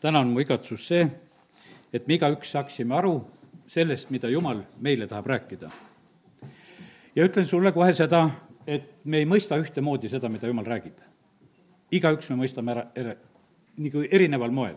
täna 0.00 0.20
on 0.20 0.32
mu 0.32 0.40
igatsus 0.40 0.86
see, 0.88 1.04
et 1.92 2.06
me 2.08 2.16
igaüks 2.16 2.54
saaksime 2.54 2.96
aru 2.96 3.14
sellest, 3.70 4.10
mida 4.10 4.28
Jumal 4.28 4.62
meile 4.80 5.06
tahab 5.06 5.26
rääkida. 5.26 5.70
ja 7.16 7.24
ütlen 7.24 7.46
sulle 7.46 7.72
kohe 7.72 7.94
seda, 7.94 8.30
et 8.66 9.04
me 9.04 9.18
ei 9.18 9.26
mõista 9.26 9.58
ühtemoodi 9.60 10.08
seda, 10.08 10.28
mida 10.28 10.46
Jumal 10.46 10.64
räägib. 10.64 11.00
igaüks 11.92 12.30
me 12.30 12.36
mõistame 12.36 12.70
ära, 12.70 12.86
ära, 12.96 13.14
nagu 13.76 14.04
erineval 14.10 14.50
moel. 14.50 14.76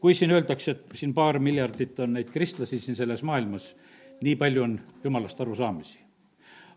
kui 0.00 0.14
siin 0.14 0.30
öeldakse, 0.30 0.70
et 0.70 0.84
siin 0.94 1.14
paar 1.14 1.38
miljardit 1.38 2.00
on 2.00 2.12
neid 2.12 2.30
kristlasi 2.30 2.78
siin 2.78 2.96
selles 2.96 3.22
maailmas, 3.22 3.74
nii 4.20 4.36
palju 4.36 4.62
on 4.62 4.80
Jumalast 5.04 5.40
arusaamisi. 5.40 5.98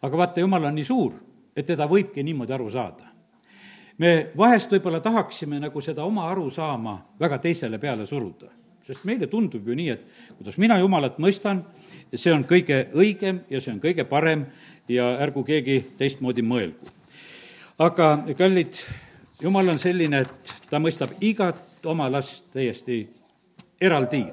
aga 0.02 0.18
vaata, 0.18 0.40
Jumal 0.40 0.64
on 0.64 0.76
nii 0.76 0.86
suur, 0.86 1.14
et 1.56 1.66
teda 1.66 1.88
võibki 1.88 2.24
niimoodi 2.24 2.54
aru 2.54 2.70
saada 2.70 3.11
me 3.98 4.32
vahest 4.38 4.72
võib-olla 4.72 5.02
tahaksime 5.04 5.60
nagu 5.60 5.82
seda 5.82 6.06
oma 6.06 6.30
arusaama 6.32 6.96
väga 7.20 7.38
teisele 7.44 7.80
peale 7.80 8.06
suruda, 8.06 8.50
sest 8.88 9.06
meile 9.06 9.28
tundub 9.28 9.68
ju 9.68 9.76
nii, 9.76 9.90
et 9.90 10.36
kuidas 10.38 10.58
mina 10.62 10.78
Jumalat 10.80 11.20
mõistan, 11.20 11.64
see 12.16 12.34
on 12.34 12.46
kõige 12.48 12.88
õigem 12.94 13.44
ja 13.50 13.62
see 13.62 13.74
on 13.74 13.80
kõige 13.84 14.06
parem 14.10 14.46
ja 14.90 15.16
ärgu 15.24 15.44
keegi 15.44 15.80
teistmoodi 15.98 16.42
mõelgu. 16.42 16.92
aga 17.80 18.18
kallid, 18.38 18.84
Jumal 19.42 19.70
on 19.74 19.80
selline, 19.80 20.22
et 20.22 20.54
ta 20.70 20.78
mõistab 20.78 21.16
igat 21.22 21.86
oma 21.86 22.12
last 22.12 22.52
täiesti 22.54 23.08
eraldi 23.82 24.28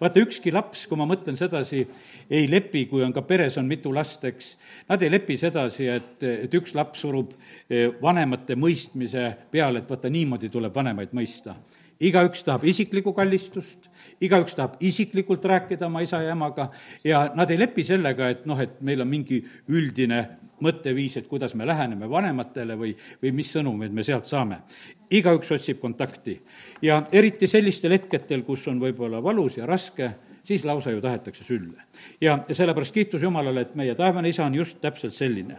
vaata, 0.00 0.22
ükski 0.22 0.52
laps, 0.54 0.86
kui 0.90 0.98
ma 1.00 1.06
mõtlen 1.08 1.38
sedasi, 1.38 1.84
ei 2.30 2.48
lepi, 2.50 2.86
kui 2.90 3.04
on 3.06 3.14
ka 3.16 3.24
peres 3.26 3.58
on 3.60 3.68
mitu 3.70 3.92
last, 3.94 4.24
eks, 4.28 4.54
nad 4.90 5.02
ei 5.02 5.12
lepi 5.12 5.38
sedasi, 5.40 5.90
et, 5.90 6.16
et 6.46 6.56
üks 6.60 6.74
laps 6.78 7.04
surub 7.04 7.34
eh, 7.68 7.90
vanemate 8.02 8.56
mõistmise 8.58 9.28
peale, 9.52 9.82
et 9.82 9.90
vaata, 9.90 10.12
niimoodi 10.12 10.52
tuleb 10.52 10.74
vanemaid 10.74 11.14
mõista 11.16 11.56
igaüks 12.00 12.44
tahab 12.46 12.64
isiklikku 12.64 13.12
kallistust, 13.12 13.90
igaüks 14.24 14.56
tahab 14.56 14.78
isiklikult 14.80 15.44
rääkida 15.44 15.84
oma 15.86 16.00
isa 16.04 16.22
ja 16.24 16.32
emaga 16.32 16.70
ja 17.04 17.26
nad 17.36 17.50
ei 17.52 17.60
lepi 17.60 17.84
sellega, 17.84 18.30
et 18.32 18.46
noh, 18.48 18.60
et 18.60 18.80
meil 18.84 19.04
on 19.04 19.10
mingi 19.10 19.42
üldine 19.68 20.22
mõtteviis, 20.64 21.18
et 21.20 21.28
kuidas 21.28 21.54
me 21.56 21.66
läheneme 21.68 22.08
vanematele 22.10 22.76
või, 22.80 22.94
või 23.22 23.34
mis 23.36 23.52
sõnumeid 23.52 23.92
me 23.96 24.04
sealt 24.04 24.28
saame. 24.28 24.62
Igaüks 25.10 25.50
otsib 25.50 25.80
kontakti 25.80 26.36
ja 26.82 27.02
eriti 27.12 27.46
sellistel 27.50 27.94
hetkedel, 27.96 28.42
kus 28.46 28.66
on 28.70 28.80
võib-olla 28.82 29.22
valus 29.22 29.58
ja 29.58 29.66
raske, 29.66 30.10
siis 30.44 30.64
lausa 30.64 30.90
ju 30.90 31.00
tahetakse 31.00 31.44
sülle. 31.44 31.82
ja, 32.20 32.38
sellepärast 32.52 32.94
kiitus 32.94 33.22
Jumalale, 33.22 33.60
et 33.60 33.74
meie 33.74 33.94
taevane 33.94 34.28
isa 34.28 34.44
on 34.44 34.54
just 34.54 34.80
täpselt 34.80 35.14
selline. 35.14 35.58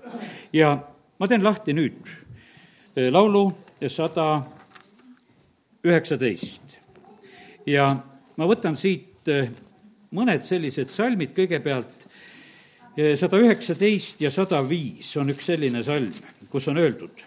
ja 0.53 0.77
ma 1.19 1.27
teen 1.27 1.43
lahti 1.43 1.73
nüüd 1.73 1.99
eh, 2.95 3.11
laulu 3.11 3.51
sada 3.87 4.43
üheksateist 5.83 6.77
ja 7.65 7.91
ma 8.37 8.47
võtan 8.47 8.77
siit 8.77 9.27
eh, 9.27 9.51
mõned 10.11 10.45
sellised 10.47 10.89
salmid 10.89 11.35
kõigepealt 11.35 12.07
sada 13.15 13.37
üheksateist 13.39 14.19
ja 14.21 14.31
sada 14.31 14.59
viis 14.67 15.15
on 15.15 15.31
üks 15.31 15.45
selline 15.47 15.79
salm, 15.83 16.11
kus 16.51 16.65
on 16.67 16.79
öeldud, 16.81 17.21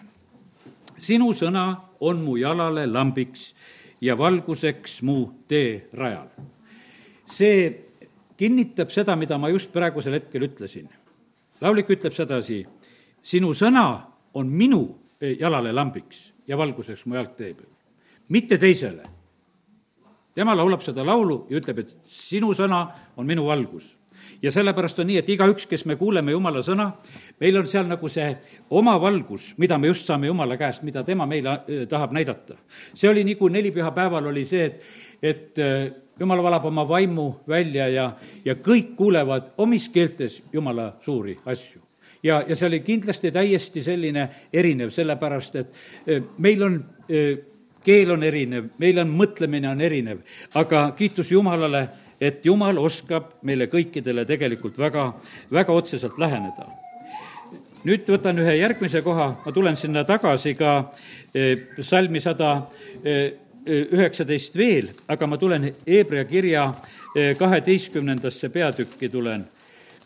sinu 1.01 1.31
sõna 1.33 1.65
on 2.05 2.21
mu 2.21 2.37
jalale 2.37 2.85
lambiks 2.87 3.53
ja 4.01 4.17
valguseks 4.17 5.01
mu 5.01 5.17
teerajal. 5.47 6.29
see 7.25 7.85
kinnitab 8.37 8.91
seda, 8.91 9.15
mida 9.15 9.37
ma 9.37 9.49
just 9.49 9.71
praegusel 9.73 10.13
hetkel 10.13 10.45
ütlesin. 10.45 10.89
laulik 11.61 11.89
ütleb 11.89 12.13
sedasi, 12.13 12.65
sinu 13.23 13.53
sõna 13.53 13.87
on 14.33 14.47
minu 14.47 14.83
jalale 15.21 15.73
lambiks 15.73 16.31
ja 16.47 16.57
valguseks 16.57 17.05
mu 17.05 17.15
jalgtee 17.15 17.53
peal, 17.53 17.71
mitte 18.29 18.57
teisele. 18.57 19.03
tema 20.33 20.55
laulab 20.55 20.81
seda 20.81 21.05
laulu 21.05 21.45
ja 21.49 21.57
ütleb, 21.57 21.79
et 21.79 21.97
sinu 22.07 22.53
sõna 22.53 22.87
on 23.17 23.25
minu 23.25 23.45
valgus 23.47 23.95
ja 24.41 24.51
sellepärast 24.51 24.99
on 24.99 25.07
nii, 25.09 25.17
et 25.21 25.29
igaüks, 25.29 25.67
kes 25.69 25.85
me 25.89 25.95
kuuleme 25.99 26.31
Jumala 26.35 26.63
sõna, 26.65 26.89
meil 27.41 27.57
on 27.59 27.67
seal 27.67 27.87
nagu 27.89 28.09
see 28.11 28.27
oma 28.75 28.95
valgus, 29.01 29.51
mida 29.61 29.77
me 29.81 29.91
just 29.91 30.07
saame 30.09 30.27
Jumala 30.27 30.57
käest, 30.57 30.83
mida 30.87 31.03
tema 31.03 31.27
meile 31.29 31.51
äh, 31.51 31.85
tahab 31.89 32.13
näidata. 32.15 32.57
see 32.93 33.09
oli 33.09 33.23
nagu 33.23 33.49
nelipühapäeval 33.49 34.31
oli 34.31 34.45
see, 34.45 34.65
et, 34.65 34.83
et 35.21 35.59
äh, 35.59 35.91
Jumal 36.19 36.43
valab 36.43 36.65
oma 36.65 36.87
vaimu 36.87 37.41
välja 37.47 37.89
ja, 37.91 38.11
ja 38.45 38.55
kõik 38.55 38.95
kuulevad 38.95 39.51
omis 39.57 39.89
keeltes 39.89 40.43
Jumala 40.53 40.93
suuri 41.01 41.37
asju 41.45 41.81
ja, 42.23 42.43
ja 42.47 42.55
see 42.55 42.67
oli 42.67 42.79
kindlasti 42.79 43.31
täiesti 43.31 43.83
selline 43.83 44.29
erinev, 44.53 44.93
sellepärast 44.95 45.55
et 45.55 45.75
äh, 46.07 46.23
meil 46.37 46.63
on 46.63 46.79
keel 47.85 48.11
on 48.15 48.23
erinev, 48.25 48.71
meil 48.81 48.99
on 49.01 49.11
mõtlemine 49.13 49.69
on 49.69 49.81
erinev, 49.85 50.23
aga 50.57 50.87
kiitus 50.97 51.31
Jumalale 51.31 51.83
et 52.21 52.45
Jumal 52.45 52.77
oskab 52.77 53.33
meile 53.43 53.67
kõikidele 53.71 54.25
tegelikult 54.25 54.77
väga, 54.79 55.13
väga 55.51 55.73
otseselt 55.73 56.17
läheneda. 56.17 56.67
nüüd 57.85 58.07
võtan 58.09 58.39
ühe 58.41 58.55
järgmise 58.57 59.01
koha, 59.05 59.27
ma 59.45 59.51
tulen 59.51 59.77
sinna 59.77 60.03
tagasi 60.03 60.55
ka 60.55 60.91
eh, 61.33 61.67
salmi 61.81 62.19
sada 62.19 62.67
eh, 63.03 63.33
üheksateist 63.65 64.57
veel, 64.57 64.89
aga 65.07 65.27
ma 65.27 65.37
tulen 65.37 65.71
Hebra 65.87 66.25
kirja 66.25 66.73
kaheteistkümnendasse 67.39 68.49
peatükki 68.49 69.09
tulen 69.09 69.45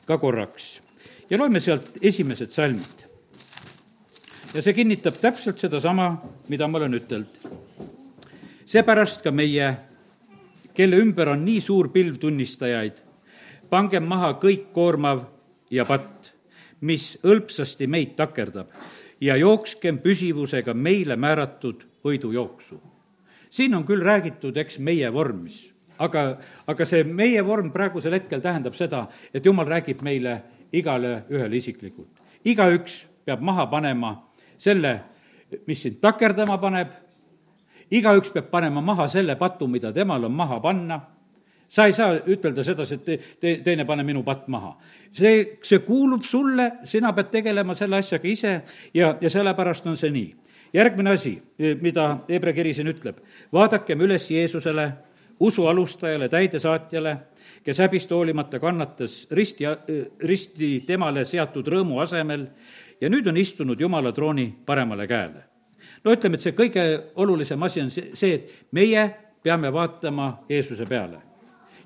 ka 0.05 0.17
korraks 0.17 0.79
ja 1.29 1.37
loeme 1.37 1.59
sealt 1.59 1.97
esimesed 2.01 2.51
salmid. 2.51 3.05
ja 4.53 4.61
see 4.65 4.73
kinnitab 4.73 5.19
täpselt 5.21 5.59
sedasama, 5.61 6.15
mida 6.49 6.67
ma 6.67 6.77
olen 6.77 6.97
ütelnud. 6.97 7.49
seepärast 8.65 9.21
ka 9.21 9.31
meie 9.31 9.75
kelle 10.79 10.95
ümber 10.95 11.27
on 11.27 11.41
nii 11.43 11.59
suur 11.61 11.89
pilv 11.91 12.15
tunnistajaid. 12.19 13.01
pangem 13.69 14.05
maha 14.07 14.31
kõik 14.39 14.71
koormav 14.73 15.25
ja 15.71 15.83
patt, 15.85 16.31
mis 16.81 17.17
hõlpsasti 17.23 17.87
meid 17.87 18.15
takerdab 18.15 18.71
ja 19.21 19.35
jookskem 19.35 19.99
püsivusega 19.99 20.73
meile 20.73 21.15
määratud 21.15 21.83
võidujooksu. 22.03 22.79
siin 23.49 23.75
on 23.75 23.83
küll 23.83 24.05
räägitud, 24.05 24.57
eks, 24.57 24.79
meie 24.79 25.11
vormis, 25.13 25.73
aga, 25.97 26.39
aga 26.67 26.85
see 26.85 27.03
meie 27.03 27.41
vorm 27.45 27.71
praegusel 27.71 28.15
hetkel 28.15 28.41
tähendab 28.41 28.75
seda, 28.75 29.07
et 29.33 29.45
jumal 29.45 29.67
räägib 29.67 30.01
meile 30.01 30.41
igale 30.71 31.25
ühele 31.29 31.57
isiklikult. 31.57 32.23
igaüks 32.45 33.03
peab 33.25 33.41
maha 33.41 33.67
panema 33.67 34.15
selle, 34.57 35.01
mis 35.67 35.81
sind 35.81 35.99
takerdama 35.99 36.57
paneb 36.57 36.95
igaüks 37.91 38.33
peab 38.33 38.49
panema 38.51 38.81
maha 38.81 39.07
selle 39.09 39.35
patu, 39.35 39.67
mida 39.67 39.93
temal 39.93 40.25
on 40.25 40.31
maha 40.31 40.59
panna 40.59 40.99
sa 41.69 41.85
ei 41.85 41.93
saa 41.93 42.17
ütelda 42.17 42.63
sedasi, 42.65 42.97
et 42.97 43.05
te, 43.05 43.17
te, 43.39 43.53
teine, 43.63 43.85
pane 43.85 44.03
minu 44.03 44.23
patt 44.25 44.47
maha. 44.49 44.75
see, 45.13 45.59
see 45.63 45.79
kuulub 45.85 46.25
sulle, 46.25 46.71
sina 46.83 47.13
pead 47.13 47.29
tegelema 47.31 47.75
selle 47.77 47.99
asjaga 48.01 48.27
ise 48.27 48.53
ja, 48.93 49.15
ja 49.21 49.29
sellepärast 49.29 49.87
on 49.87 49.97
see 49.97 50.09
nii. 50.11 50.33
järgmine 50.73 51.13
asi, 51.13 51.35
mida 51.81 52.09
Hebra 52.29 52.53
kiri 52.53 52.73
siin 52.73 52.89
ütleb, 52.89 53.21
vaadakem 53.53 54.01
üles 54.01 54.29
Jeesusele, 54.31 54.89
usu 55.39 55.65
alustajale, 55.67 56.27
täidesaatjale, 56.29 57.15
kes 57.63 57.79
häbist 57.79 58.11
hoolimata 58.11 58.59
kannatas 58.59 59.27
risti, 59.31 59.69
risti 60.19 60.71
temale 60.87 61.25
seatud 61.25 61.67
rõõmu 61.67 62.01
asemel 62.03 62.49
ja 63.01 63.09
nüüd 63.09 63.29
on 63.29 63.37
istunud 63.37 63.79
Jumala 63.79 64.11
trooni 64.11 64.49
paremale 64.65 65.07
käele 65.07 65.48
no 66.03 66.13
ütleme, 66.15 66.39
et 66.39 66.45
see 66.45 66.55
kõige 66.57 66.85
olulisem 67.15 67.63
asi 67.63 67.81
on 67.81 67.91
see, 67.91 68.33
et 68.33 68.53
meie 68.71 69.05
peame 69.43 69.73
vaatama 69.73 70.31
Jeesuse 70.49 70.85
peale. 70.85 71.21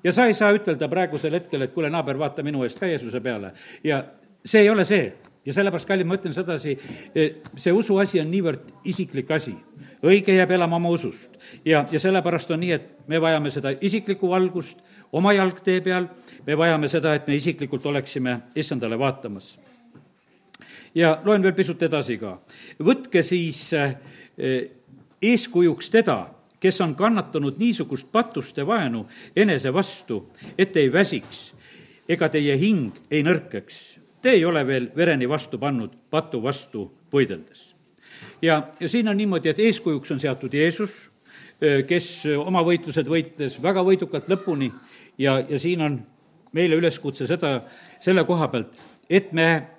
ja 0.04 0.12
sa 0.12 0.26
ei 0.26 0.34
saa 0.34 0.52
ütelda 0.52 0.88
praegusel 0.88 1.32
hetkel, 1.32 1.62
et 1.62 1.72
kuule, 1.72 1.90
naaber, 1.90 2.18
vaata 2.18 2.42
minu 2.42 2.64
eest 2.64 2.80
ka 2.80 2.86
Jeesuse 2.86 3.20
peale 3.20 3.52
ja 3.84 4.04
see 4.44 4.62
ei 4.62 4.70
ole 4.70 4.84
see 4.84 5.12
ja 5.44 5.52
sellepärast, 5.52 5.88
kallid, 5.88 6.08
ma 6.08 6.16
ütlen 6.16 6.32
sedasi, 6.32 6.76
see 7.56 7.72
usuasi 7.72 8.20
on 8.20 8.30
niivõrd 8.32 8.70
isiklik 8.88 9.30
asi. 9.30 9.54
õige 10.04 10.32
jääb 10.36 10.50
elama 10.50 10.76
oma 10.76 10.88
usust. 10.88 11.30
ja, 11.64 11.84
ja 11.90 12.00
sellepärast 12.00 12.50
on 12.50 12.60
nii, 12.60 12.72
et 12.72 13.08
me 13.08 13.20
vajame 13.20 13.50
seda 13.50 13.74
isiklikku 13.80 14.28
valgust 14.28 14.78
oma 15.12 15.32
jalgtee 15.32 15.80
peal, 15.80 16.08
me 16.46 16.56
vajame 16.56 16.88
seda, 16.88 17.14
et 17.14 17.26
me 17.26 17.36
isiklikult 17.36 17.86
oleksime 17.86 18.40
issandale 18.56 18.98
vaatamas 18.98 19.58
ja 20.94 21.18
loen 21.24 21.42
veel 21.42 21.54
pisut 21.54 21.82
edasi 21.82 22.18
ka. 22.18 22.38
võtke 22.84 23.22
siis 23.22 23.72
eh, 23.72 23.96
eeskujuks 25.22 25.90
teda, 25.90 26.18
kes 26.60 26.80
on 26.80 26.94
kannatanud 26.96 27.58
niisugust 27.58 28.08
pattuste 28.12 28.66
vaenu 28.66 29.04
enese 29.36 29.72
vastu, 29.72 30.30
et 30.58 30.76
ei 30.76 30.92
väsiks 30.92 31.50
ega 32.08 32.28
teie 32.28 32.56
hing 32.60 32.96
ei 33.10 33.22
nõrkeks. 33.24 33.80
Te 34.22 34.36
ei 34.36 34.44
ole 34.44 34.64
veel 34.66 34.90
vereni 34.96 35.28
vastu 35.28 35.58
pannud 35.60 35.92
patu 36.10 36.42
vastu 36.42 36.90
võideldes. 37.12 37.74
ja, 38.42 38.62
ja 38.80 38.88
siin 38.88 39.08
on 39.08 39.16
niimoodi, 39.16 39.48
et 39.48 39.58
eeskujuks 39.58 40.10
on 40.10 40.20
seatud 40.20 40.54
Jeesus, 40.54 41.10
eh, 41.60 41.84
kes 41.86 42.26
oma 42.38 42.62
võitlused 42.62 43.08
võitles 43.08 43.60
väga 43.62 43.84
võidukalt 43.84 44.28
lõpuni 44.28 44.72
ja, 45.18 45.40
ja 45.48 45.58
siin 45.58 45.80
on 45.80 46.00
meile 46.52 46.76
üleskutse 46.78 47.26
seda, 47.26 47.64
selle 48.00 48.24
koha 48.24 48.48
pealt, 48.48 48.76
et 49.10 49.32
me 49.32 49.73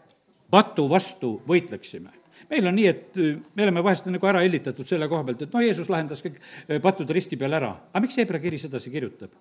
patu 0.51 0.88
vastu 0.89 1.36
võitleksime. 1.47 2.13
meil 2.50 2.68
on 2.68 2.75
nii, 2.75 2.88
et 2.88 3.18
me 3.56 3.63
oleme 3.63 3.83
vahest 3.83 4.06
nagu 4.12 4.27
ära 4.27 4.44
hellitatud 4.44 4.88
selle 4.88 5.07
koha 5.07 5.24
pealt, 5.24 5.42
et 5.42 5.53
no 5.53 5.62
Jeesus 5.63 5.89
lahendas 5.89 6.24
kõik 6.24 6.39
pattude 6.81 7.13
risti 7.13 7.38
peal 7.38 7.53
ära. 7.53 7.75
aga 7.92 8.03
miks 8.03 8.18
Hebra 8.18 8.39
kiri 8.39 8.59
sedasi 8.59 8.92
kirjutab? 8.92 9.31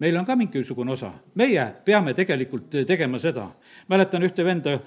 meil 0.00 0.16
on 0.16 0.24
ka 0.24 0.34
mingisugune 0.36 0.94
osa, 0.94 1.10
meie 1.36 1.64
peame 1.84 2.14
tegelikult 2.16 2.72
tegema 2.88 3.18
seda. 3.20 3.50
mäletan 3.88 4.24
ühte 4.24 4.44
venda, 4.44 4.78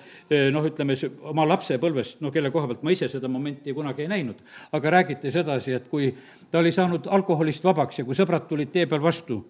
noh, 0.51 0.65
ütleme 0.65 0.97
oma 1.29 1.45
lapsepõlvest, 1.53 2.19
no 2.21 2.31
kelle 2.33 2.50
koha 2.51 2.71
pealt 2.71 2.83
ma 2.83 2.94
ise 2.95 3.07
seda 3.11 3.29
momenti 3.29 3.73
kunagi 3.73 4.07
ei 4.07 4.09
näinud, 4.09 4.41
aga 4.73 4.95
räägiti 4.97 5.31
sedasi, 5.31 5.73
et 5.77 5.88
kui 5.89 6.09
ta 6.51 6.59
oli 6.59 6.71
saanud 6.71 7.07
alkoholist 7.07 7.63
vabaks 7.63 8.01
ja 8.01 8.05
kui 8.07 8.17
sõbrad 8.17 8.47
tulid 8.50 8.73
tee 8.73 8.88
peal 8.89 9.03
vastu, 9.03 9.44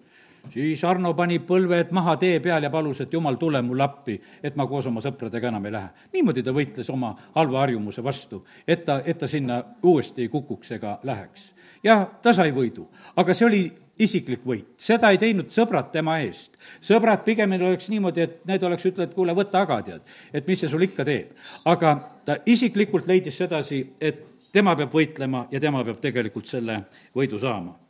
siis 0.52 0.84
Arno 0.84 1.14
pani 1.14 1.38
põlved 1.44 1.92
maha 1.94 2.16
tee 2.20 2.40
peal 2.44 2.62
ja 2.62 2.70
palus, 2.70 3.00
et 3.04 3.12
jumal, 3.12 3.38
tule 3.40 3.62
mulle 3.62 3.84
appi, 3.84 4.16
et 4.42 4.56
ma 4.56 4.66
koos 4.70 4.86
oma 4.90 5.02
sõpradega 5.04 5.48
enam 5.48 5.66
ei 5.66 5.72
lähe. 5.72 5.88
niimoodi 6.12 6.42
ta 6.42 6.52
võitles 6.52 6.90
oma 6.92 7.14
halva 7.34 7.60
harjumuse 7.64 8.04
vastu, 8.04 8.44
et 8.66 8.84
ta, 8.84 9.00
et 9.04 9.18
ta 9.18 9.28
sinna 9.28 9.62
uuesti 9.82 10.22
ei 10.22 10.28
kukuks 10.28 10.72
ega 10.78 10.98
läheks. 11.02 11.52
ja 11.82 12.04
ta 12.22 12.34
sai 12.34 12.52
võidu, 12.52 12.88
aga 13.16 13.34
see 13.34 13.46
oli 13.46 13.62
isiklik 13.98 14.42
võit, 14.46 14.66
seda 14.78 15.10
ei 15.14 15.18
teinud 15.18 15.52
sõbrad 15.54 15.90
tema 15.92 16.18
eest. 16.24 16.58
sõbrad 16.82 17.24
pigemini 17.24 17.64
oleks 17.64 17.88
niimoodi, 17.88 18.20
et 18.20 18.44
need 18.46 18.62
oleks, 18.62 18.86
ütle, 18.90 19.04
et 19.04 19.14
kuule, 19.14 19.34
võta 19.34 19.62
aga, 19.62 19.80
tead, 19.82 20.14
et 20.32 20.46
mis 20.48 20.60
see 20.60 20.68
sul 20.68 20.82
ikka 20.82 21.04
teeb. 21.04 21.34
aga 21.64 21.96
ta 22.24 22.38
isiklikult 22.46 23.06
leidis 23.06 23.38
sedasi, 23.38 23.84
et 24.00 24.26
tema 24.52 24.76
peab 24.76 24.92
võitlema 24.92 25.46
ja 25.50 25.60
tema 25.60 25.84
peab 25.84 26.00
tegelikult 26.00 26.46
selle 26.46 26.84
võidu 27.14 27.40
saama 27.40 27.83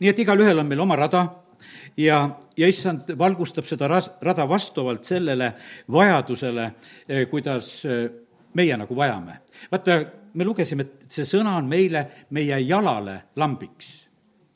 nii 0.00 0.10
et 0.10 0.24
igalühel 0.24 0.58
on 0.58 0.66
meil 0.68 0.80
oma 0.80 0.96
rada 0.96 1.24
ja, 1.98 2.20
ja 2.56 2.68
issand 2.68 3.12
valgustab 3.18 3.66
seda 3.68 3.88
ras-, 3.90 4.10
rada 4.22 4.46
vastavalt 4.48 5.06
sellele 5.08 5.52
vajadusele, 5.92 6.70
eh, 7.08 7.24
kuidas 7.30 7.70
eh, 7.88 8.08
meie 8.54 8.76
nagu 8.76 8.96
vajame. 8.96 9.40
vaata, 9.72 10.00
me 10.34 10.44
lugesime, 10.44 10.84
et 10.86 11.08
see 11.12 11.26
sõna 11.28 11.56
on 11.58 11.68
meile, 11.68 12.04
meie 12.30 12.60
jalale 12.66 13.22
lambiks. 13.36 13.94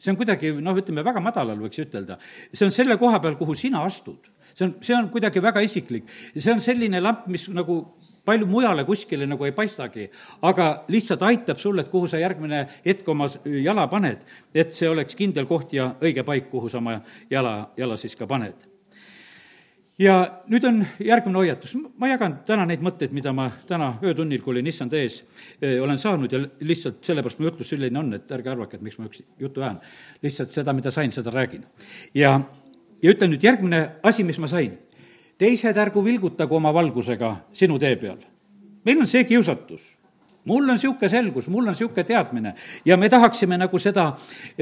see 0.02 0.10
on 0.10 0.18
kuidagi, 0.18 0.52
noh, 0.58 0.76
ütleme 0.78 1.04
väga 1.06 1.20
madalal, 1.22 1.58
võiks 1.58 1.82
ütelda. 1.82 2.18
see 2.52 2.66
on 2.66 2.74
selle 2.74 2.98
koha 2.98 3.20
peal, 3.20 3.36
kuhu 3.36 3.54
sina 3.54 3.84
astud. 3.86 4.30
see 4.54 4.66
on, 4.66 4.76
see 4.82 4.96
on 4.96 5.10
kuidagi 5.10 5.42
väga 5.42 5.60
isiklik. 5.60 6.08
see 6.36 6.52
on 6.52 6.60
selline 6.60 7.00
lamp, 7.00 7.26
mis 7.26 7.48
nagu 7.48 7.82
palju 8.24 8.46
mujale 8.46 8.84
kuskile 8.84 9.26
nagu 9.26 9.44
ei 9.44 9.54
paistagi, 9.56 10.08
aga 10.42 10.72
lihtsalt 10.92 11.22
aitab 11.26 11.58
sulle, 11.58 11.82
et 11.82 11.92
kuhu 11.92 12.10
sa 12.10 12.20
järgmine 12.22 12.66
hetk 12.84 13.08
oma 13.08 13.28
jala 13.44 13.88
paned, 13.90 14.22
et 14.54 14.74
see 14.74 14.90
oleks 14.90 15.18
kindel 15.18 15.48
koht 15.50 15.72
ja 15.74 15.92
õige 16.00 16.24
paik, 16.26 16.50
kuhu 16.50 16.70
sa 16.70 16.78
oma 16.78 17.00
jala, 17.30 17.72
jala 17.76 17.98
siis 18.00 18.16
ka 18.18 18.30
paned 18.30 18.72
ja 20.02 20.16
nüüd 20.50 20.64
on 20.66 20.80
järgmine 21.04 21.38
hoiatus, 21.38 21.74
ma 22.00 22.08
jagan 22.10 22.38
täna 22.46 22.64
neid 22.68 22.82
mõtteid, 22.84 23.12
mida 23.14 23.32
ma 23.36 23.48
täna 23.68 23.92
öötunnil, 24.04 24.40
kui 24.42 24.54
olin 24.54 24.70
issand 24.70 24.94
ees, 24.96 25.20
eh, 25.60 25.78
olen 25.82 25.98
saanud 26.00 26.32
ja 26.32 26.40
lihtsalt 26.60 27.02
sellepärast 27.04 27.40
mu 27.40 27.48
jutlus 27.48 27.72
selline 27.72 28.00
on, 28.00 28.12
et 28.16 28.32
ärge 28.32 28.52
arvake, 28.52 28.78
et 28.78 28.86
miks 28.86 28.98
ma 28.98 29.08
üks 29.10 29.22
juttu 29.40 29.62
ajan. 29.62 29.80
lihtsalt 30.22 30.50
seda, 30.50 30.72
mida 30.72 30.90
sain, 30.90 31.12
seda 31.12 31.30
räägin. 31.30 31.66
ja, 32.14 32.40
ja 33.02 33.10
ütlen 33.10 33.30
nüüd 33.34 33.44
järgmine 33.44 33.82
asi, 34.02 34.24
mis 34.24 34.38
ma 34.38 34.48
sain 34.48 34.78
teised 35.38 35.76
ärgu 35.76 36.04
vilgutagu 36.04 36.56
oma 36.56 36.74
valgusega 36.74 37.36
sinu 37.52 37.78
tee 37.78 37.96
peal. 37.96 38.18
meil 38.84 39.00
on 39.00 39.06
see 39.06 39.24
kiusatus 39.24 39.92
mul 40.44 40.62
on 40.62 40.74
niisugune 40.74 41.08
selgus, 41.08 41.48
mul 41.48 41.66
on 41.66 41.72
niisugune 41.72 42.04
teadmine 42.04 42.54
ja 42.84 42.96
me 42.96 43.08
tahaksime 43.08 43.58
nagu 43.58 43.78
seda, 43.78 44.12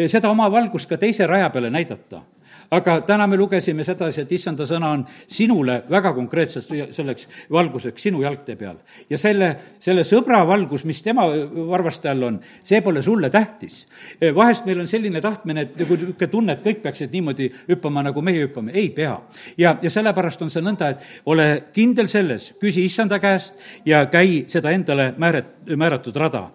seda 0.07 0.31
oma 0.31 0.51
valgust 0.53 0.89
ka 0.89 0.99
teise 0.99 1.27
raja 1.27 1.51
peale 1.51 1.71
näidata 1.71 2.23
aga 2.71 3.01
täna 3.07 3.27
me 3.27 3.37
lugesime 3.37 3.85
sedasi, 3.85 4.23
et 4.23 4.33
issanda 4.33 4.67
sõna 4.69 4.93
on 4.95 5.05
sinule 5.31 5.81
väga 5.91 6.13
konkreetselt 6.15 6.69
selleks 6.95 7.29
valguseks 7.53 8.07
sinu 8.07 8.23
jalgtee 8.23 8.57
peal. 8.57 8.77
ja 9.11 9.19
selle, 9.19 9.51
selle 9.79 10.05
sõbra 10.07 10.43
valgus, 10.47 10.85
mis 10.85 11.03
tema 11.03 11.27
varvaste 11.71 12.11
all 12.11 12.23
on, 12.23 12.41
see 12.63 12.81
pole 12.81 13.03
sulle 13.03 13.31
tähtis. 13.31 13.87
vahest 14.35 14.67
meil 14.67 14.81
on 14.81 14.87
selline 14.87 15.21
tahtmine, 15.21 15.61
et 15.61 15.77
nagu 15.79 15.97
niisugune 15.97 16.31
tunne, 16.31 16.53
et 16.53 16.65
kõik 16.65 16.83
peaksid 16.83 17.13
niimoodi 17.13 17.51
hüppama, 17.69 18.05
nagu 18.07 18.23
meie 18.23 18.45
hüppame, 18.47 18.73
ei 18.75 18.91
pea. 18.91 19.19
ja, 19.59 19.77
ja 19.83 19.91
sellepärast 19.91 20.43
on 20.43 20.51
see 20.51 20.63
nõnda, 20.63 20.91
et 20.91 21.27
ole 21.27 21.49
kindel 21.75 22.09
selles, 22.09 22.53
küsi 22.61 22.85
issanda 22.85 23.19
käest 23.19 23.55
ja 23.85 24.07
käi 24.07 24.45
seda 24.49 24.71
endale 24.71 25.13
määret-, 25.19 25.75
määratud 25.77 26.17
rada 26.17 26.51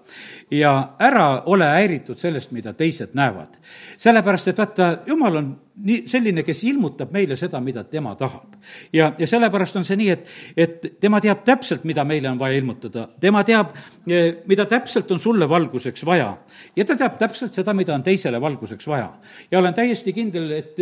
ja 0.51 0.95
ära 0.99 1.43
ole 1.45 1.65
häiritud 1.65 2.17
sellest, 2.17 2.51
mida 2.51 2.73
teised 2.73 3.13
näevad. 3.13 3.57
sellepärast, 3.97 4.47
et 4.47 4.57
vaata, 4.57 4.97
jumal 5.07 5.35
on 5.35 5.64
nii, 5.83 6.03
selline, 6.07 6.43
kes 6.47 6.63
ilmutab 6.69 7.11
meile 7.15 7.35
seda, 7.39 7.59
mida 7.63 7.83
tema 7.89 8.15
tahab. 8.15 8.55
ja, 8.93 9.11
ja 9.17 9.27
sellepärast 9.27 9.75
on 9.75 9.85
see 9.87 9.97
nii, 9.99 10.09
et, 10.13 10.31
et 10.57 10.87
tema 11.01 11.19
teab 11.23 11.43
täpselt, 11.47 11.83
mida 11.83 12.05
meile 12.07 12.29
on 12.31 12.39
vaja 12.39 12.59
ilmutada, 12.59 13.07
tema 13.21 13.43
teab, 13.47 13.75
eh, 14.07 14.41
mida 14.47 14.65
täpselt 14.69 15.11
on 15.11 15.19
sulle 15.19 15.49
valguseks 15.49 16.05
vaja. 16.05 16.31
ja 16.75 16.85
ta 16.85 16.95
teab 16.95 17.19
täpselt 17.19 17.53
seda, 17.53 17.73
mida 17.73 17.95
on 17.95 18.03
teisele 18.03 18.41
valguseks 18.41 18.87
vaja. 18.87 19.13
ja 19.51 19.59
olen 19.59 19.73
täiesti 19.73 20.13
kindel, 20.13 20.51
et 20.51 20.79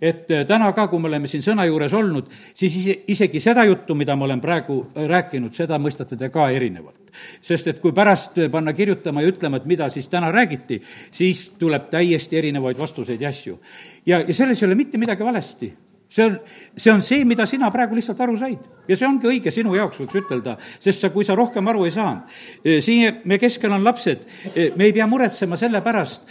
et 0.00 0.30
äh, 0.30 0.44
täna 0.46 0.72
ka, 0.72 0.86
kui 0.88 1.00
me 1.00 1.08
oleme 1.08 1.28
siin 1.30 1.44
sõna 1.44 1.64
juures 1.68 1.94
olnud, 1.96 2.28
siis 2.54 2.76
ise, 2.80 2.96
isegi 3.12 3.40
seda 3.40 3.64
juttu, 3.68 3.96
mida 3.98 4.16
ma 4.16 4.26
olen 4.28 4.42
praegu 4.42 4.80
äh, 4.84 5.06
rääkinud, 5.08 5.54
seda 5.56 5.78
mõistate 5.82 6.18
te 6.18 6.28
ka 6.32 6.50
erinevalt. 6.52 7.00
sest 7.42 7.68
et 7.72 7.80
kui 7.80 7.94
pärast 7.96 8.38
äh, 8.38 8.50
panna 8.52 8.72
kirjutama 8.76 9.22
ja 9.22 9.32
ütlema, 9.32 9.56
et 9.56 9.66
mida 9.66 9.88
siis 9.90 10.08
täna 10.12 10.30
räägiti, 10.32 10.82
siis 11.10 11.50
tuleb 11.58 11.88
täiesti 11.90 12.36
erinevaid 12.36 12.78
vastuseid 12.78 13.20
ja 13.20 13.28
asju. 13.28 13.58
ja, 14.06 14.20
ja 14.20 14.34
selles 14.34 14.62
ei 14.62 14.66
ole 14.66 14.74
mitte 14.74 14.98
midagi 14.98 15.24
valesti 15.24 15.72
see 16.08 16.24
on, 16.24 16.38
see 16.76 16.92
on 16.92 17.02
see, 17.02 17.24
mida 17.24 17.46
sina 17.46 17.70
praegu 17.70 17.96
lihtsalt 17.96 18.20
aru 18.20 18.36
said. 18.38 18.60
ja 18.88 18.96
see 18.96 19.08
ongi 19.08 19.26
õige 19.26 19.50
sinu 19.50 19.74
jaoks, 19.74 19.98
võiks 19.98 20.20
ütelda, 20.20 20.58
sest 20.60 21.00
sa, 21.00 21.10
kui 21.10 21.24
sa 21.24 21.34
rohkem 21.34 21.66
aru 21.66 21.84
ei 21.84 21.90
saa, 21.90 22.20
siin 22.62 23.22
me 23.24 23.40
keskel 23.42 23.72
on 23.72 23.84
lapsed, 23.84 24.22
me 24.76 24.86
ei 24.86 24.92
pea 24.94 25.06
muretsema 25.10 25.56
selle 25.58 25.80
pärast, 25.82 26.22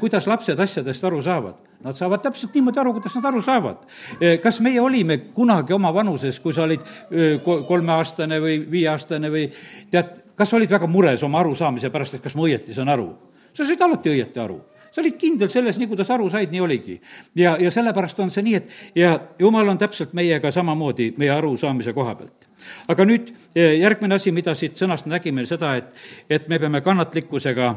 kuidas 0.00 0.26
lapsed 0.30 0.60
asjadest 0.60 1.04
aru 1.04 1.20
saavad 1.22 1.67
Nad 1.84 1.94
saavad 1.94 2.22
täpselt 2.22 2.54
niimoodi 2.58 2.80
aru, 2.82 2.92
kuidas 2.96 3.14
nad 3.20 3.28
aru 3.30 3.40
saavad. 3.42 3.84
Eh, 4.20 4.40
kas 4.42 4.58
meie 4.60 4.80
olime 4.82 5.20
kunagi 5.34 5.72
oma 5.76 5.92
vanuses, 5.94 6.40
kui 6.42 6.54
sa 6.54 6.64
olid 6.64 6.80
eh, 6.82 7.36
kolmeaastane 7.44 8.40
või 8.42 8.56
viieaastane 8.70 9.30
või 9.30 9.44
tead, 9.90 10.16
kas 10.38 10.52
olid 10.58 10.70
väga 10.74 10.88
mures 10.90 11.22
oma 11.22 11.38
arusaamise 11.38 11.90
pärast, 11.94 12.18
et 12.18 12.24
kas 12.24 12.34
ma 12.34 12.48
õieti 12.48 12.74
saan 12.74 12.90
aru? 12.94 13.12
sa 13.58 13.64
said 13.66 13.80
alati 13.82 14.10
õieti 14.12 14.38
aru 14.38 14.58
sa 14.92 15.00
olid 15.00 15.16
kindel 15.18 15.48
selles, 15.50 15.78
nii 15.80 15.88
kuidas 15.90 16.10
aru 16.14 16.28
said, 16.30 16.50
nii 16.52 16.60
oligi. 16.60 16.98
ja, 17.34 17.56
ja 17.60 17.70
sellepärast 17.70 18.20
on 18.20 18.30
see 18.30 18.42
nii, 18.46 18.54
et 18.54 18.98
ja 18.98 19.12
jumal 19.38 19.68
on 19.68 19.78
täpselt 19.78 20.12
meiega 20.14 20.50
samamoodi 20.54 21.12
meie 21.18 21.30
arusaamise 21.30 21.92
koha 21.94 22.14
pealt. 22.18 22.48
aga 22.88 23.06
nüüd 23.06 23.30
eh, 23.54 23.78
järgmine 23.78 24.18
asi, 24.18 24.34
mida 24.34 24.54
siit 24.54 24.78
sõnast 24.78 25.06
nägime, 25.06 25.46
seda, 25.46 25.76
et, 25.78 25.94
et 26.30 26.48
me 26.48 26.58
peame 26.58 26.82
kannatlikkusega 26.82 27.74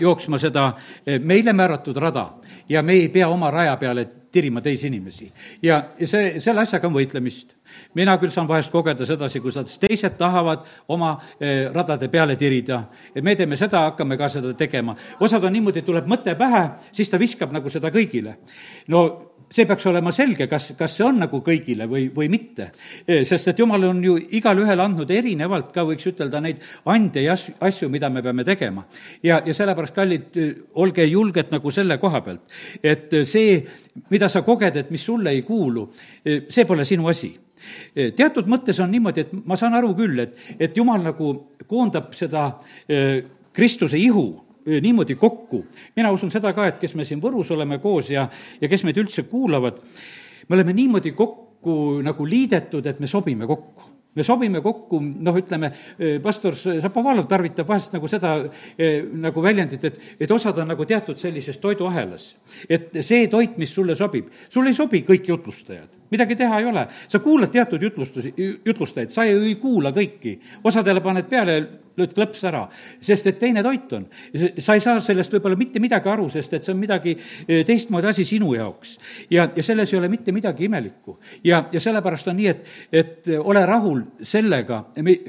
jooksma 0.00 0.38
seda 0.42 0.72
meile 1.22 1.52
määratud 1.54 1.96
rada 2.02 2.24
ja 2.68 2.82
me 2.82 2.92
ei 2.92 3.08
pea 3.08 3.28
oma 3.28 3.50
raja 3.50 3.76
peale 3.76 4.06
tirima 4.32 4.60
teisi 4.60 4.86
inimesi. 4.86 5.32
ja, 5.62 5.82
see, 6.04 6.40
selle 6.40 6.60
asjaga 6.60 6.88
on 6.88 6.96
võitlemist. 6.98 7.54
Mina 7.94 8.18
küll 8.18 8.32
saan 8.34 8.48
vahest 8.48 8.72
kogeda 8.72 9.06
sedasi, 9.06 9.40
kus 9.40 9.58
teised 9.80 10.18
tahavad 10.18 10.66
oma 10.88 11.14
eh, 11.40 11.68
radade 11.74 12.08
peale 12.08 12.36
tirida, 12.36 12.82
et 13.14 13.24
me 13.24 13.36
teeme 13.36 13.56
seda, 13.56 13.86
hakkame 13.90 14.16
ka 14.16 14.28
seda 14.28 14.54
tegema. 14.54 14.96
osad 15.20 15.44
on 15.44 15.52
niimoodi, 15.52 15.82
tuleb 15.82 16.06
mõte 16.06 16.34
pähe, 16.38 16.64
siis 16.92 17.10
ta 17.10 17.18
viskab 17.18 17.52
nagu 17.52 17.70
seda 17.70 17.90
kõigile. 17.94 18.38
no 18.88 19.08
see 19.50 19.64
peaks 19.66 19.86
olema 19.88 20.12
selge, 20.12 20.46
kas, 20.48 20.72
kas 20.76 20.94
see 20.98 21.04
on 21.06 21.22
nagu 21.22 21.40
kõigile 21.44 21.88
või, 21.88 22.08
või 22.14 22.28
mitte. 22.32 22.68
E, 23.06 23.22
sest 23.28 23.52
et 23.52 23.62
jumal 23.62 23.86
on 23.88 24.02
ju 24.04 24.16
igale 24.36 24.62
ühele 24.64 24.84
andnud 24.84 25.10
erinevalt 25.10 25.72
ka, 25.74 25.84
võiks 25.88 26.04
ütelda, 26.10 26.42
neid 26.44 26.60
ande 26.92 27.24
ja 27.24 27.36
asju, 27.36 27.88
mida 27.92 28.10
me 28.12 28.22
peame 28.24 28.44
tegema. 28.44 28.84
ja, 29.22 29.40
ja 29.46 29.54
sellepärast, 29.56 29.96
kallid, 29.96 30.28
e, 30.36 30.48
olge 30.82 31.06
julged 31.08 31.52
nagu 31.54 31.72
selle 31.72 31.98
koha 31.98 32.20
pealt, 32.24 32.44
et 32.82 33.20
see, 33.28 33.58
mida 34.12 34.28
sa 34.28 34.44
koged, 34.44 34.76
et 34.76 34.90
mis 34.92 35.04
sulle 35.04 35.32
ei 35.32 35.42
kuulu, 35.42 35.88
see 36.24 36.66
pole 36.68 36.84
sinu 36.88 37.08
asi 37.08 37.32
teatud 38.16 38.50
mõttes 38.50 38.80
on 38.82 38.90
niimoodi, 38.92 39.26
et 39.26 39.32
ma 39.46 39.56
saan 39.56 39.76
aru 39.78 39.94
küll, 39.98 40.18
et, 40.24 40.36
et 40.58 40.76
jumal 40.76 41.02
nagu 41.04 41.32
koondab 41.66 42.12
seda 42.16 42.50
Kristuse 43.52 43.98
ihu 43.98 44.28
niimoodi 44.68 45.14
kokku. 45.14 45.64
mina 45.96 46.12
usun 46.12 46.30
seda 46.30 46.52
ka, 46.52 46.66
et 46.68 46.78
kes 46.78 46.94
me 46.94 47.04
siin 47.04 47.22
Võrus 47.22 47.50
oleme 47.54 47.78
koos 47.82 48.10
ja, 48.10 48.28
ja 48.60 48.68
kes 48.68 48.84
meid 48.84 49.00
üldse 49.00 49.24
kuulavad, 49.30 49.80
me 50.48 50.56
oleme 50.56 50.72
niimoodi 50.76 51.12
kokku 51.16 52.00
nagu 52.04 52.26
liidetud, 52.26 52.86
et 52.86 53.00
me 53.00 53.06
sobime 53.06 53.46
kokku 53.46 53.87
me 54.18 54.26
sobime 54.26 54.62
kokku, 54.64 55.00
noh, 55.00 55.38
ütleme, 55.38 55.70
pastor 56.22 56.56
Šapovalov 56.58 57.28
tarvitab 57.30 57.68
vahest 57.68 57.94
nagu 57.94 58.10
seda 58.10 58.34
nagu 59.22 59.42
väljendit, 59.44 59.84
et, 59.88 59.98
et 60.20 60.34
osad 60.34 60.58
on 60.58 60.68
nagu 60.72 60.86
teatud 60.88 61.18
sellises 61.20 61.58
toiduahelas. 61.62 62.28
et 62.68 63.00
see 63.00 63.28
toit, 63.30 63.56
mis 63.58 63.72
sulle 63.74 63.96
sobib, 63.98 64.28
sulle 64.50 64.72
ei 64.74 64.78
sobi 64.78 65.02
kõik 65.06 65.30
jutlustajad, 65.30 65.88
midagi 66.10 66.36
teha 66.36 66.60
ei 66.60 66.70
ole. 66.70 66.86
sa 67.08 67.18
kuulad 67.24 67.52
teatud 67.54 67.82
jutlustusi, 67.82 68.34
jutlustajaid, 68.64 69.10
sa 69.14 69.24
ei 69.24 69.54
kuula 69.60 69.92
kõiki. 69.94 70.38
osadele 70.64 71.00
paned 71.00 71.28
peale 71.30 71.58
lööd 71.98 72.14
klõps 72.16 72.44
ära, 72.48 72.64
sest 73.00 73.26
et 73.30 73.38
teine 73.40 73.62
toit 73.64 73.92
on. 73.96 74.06
sa 74.58 74.74
ei 74.74 74.82
saa 74.84 75.00
sellest 75.04 75.34
võib-olla 75.34 75.58
mitte 75.58 75.80
midagi 75.82 76.10
aru, 76.10 76.28
sest 76.32 76.54
et 76.54 76.64
see 76.64 76.74
on 76.74 76.80
midagi 76.80 77.14
e, 77.46 77.62
teistmoodi 77.68 78.10
asi 78.10 78.24
sinu 78.24 78.54
jaoks. 78.54 78.96
ja, 79.30 79.48
ja 79.56 79.62
selles 79.62 79.92
ei 79.92 79.98
ole 79.98 80.08
mitte 80.08 80.32
midagi 80.32 80.64
imelikku. 80.64 81.18
ja, 81.44 81.64
ja 81.72 81.80
sellepärast 81.80 82.28
on 82.28 82.36
nii, 82.36 82.48
et, 82.48 82.66
et 82.92 83.30
ole 83.38 83.64
rahul 83.66 84.02
sellega, 84.22 84.82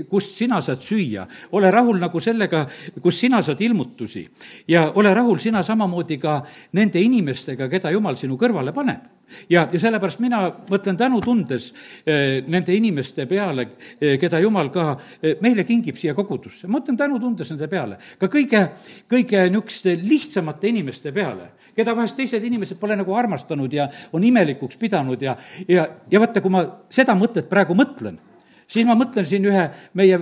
kust 0.09 0.35
sina 0.37 0.61
saad 0.61 0.81
süüa, 0.85 1.27
ole 1.51 1.71
rahul 1.71 1.99
nagu 1.99 2.19
sellega, 2.19 2.65
kus 3.01 3.19
sina 3.19 3.41
saad 3.41 3.61
ilmutusi 3.61 4.25
ja 4.67 4.91
ole 4.95 5.13
rahul 5.13 5.39
sina 5.39 5.63
samamoodi 5.63 6.17
ka 6.17 6.41
nende 6.73 7.01
inimestega, 7.01 7.69
keda 7.69 7.91
Jumal 7.93 8.17
sinu 8.19 8.37
kõrvale 8.37 8.73
paneb 8.75 9.18
ja, 9.49 9.65
ja 9.71 9.79
sellepärast 9.79 10.21
mina 10.23 10.41
mõtlen 10.69 10.97
tänutundes 10.97 11.69
eh, 12.05 12.39
nende 12.47 12.75
inimeste 12.75 13.25
peale, 13.29 13.67
eh, 13.99 14.17
keda 14.21 14.39
Jumal 14.43 14.71
ka 14.73 14.85
eh, 15.21 15.37
meile 15.43 15.65
kingib 15.67 15.97
siia 15.99 16.15
kogudusse. 16.17 16.67
ma 16.67 16.79
mõtlen 16.79 16.97
tänutundes 16.97 17.51
nende 17.53 17.67
peale, 17.71 17.99
ka 18.19 18.27
kõige, 18.31 18.65
kõige 19.09 19.45
niisuguste 19.49 19.95
lihtsamate 19.99 20.69
inimeste 20.71 21.11
peale, 21.15 21.51
keda 21.75 21.95
vahest 21.97 22.17
teised 22.17 22.43
inimesed 22.43 22.79
pole 22.79 22.95
nagu 22.99 23.13
armastanud 23.15 23.73
ja 23.73 23.89
on 24.13 24.23
imelikuks 24.23 24.79
pidanud 24.79 25.21
ja, 25.21 25.35
ja, 25.67 25.87
ja 26.11 26.19
vaata, 26.19 26.41
kui 26.41 26.53
ma 26.53 26.65
seda 26.89 27.15
mõtet 27.17 27.49
praegu 27.49 27.77
mõtlen, 27.77 28.19
siis 28.67 28.87
ma 28.87 28.97
mõtlen 28.97 29.27
siin 29.27 29.45
ühe 29.49 29.69
meie 29.97 30.19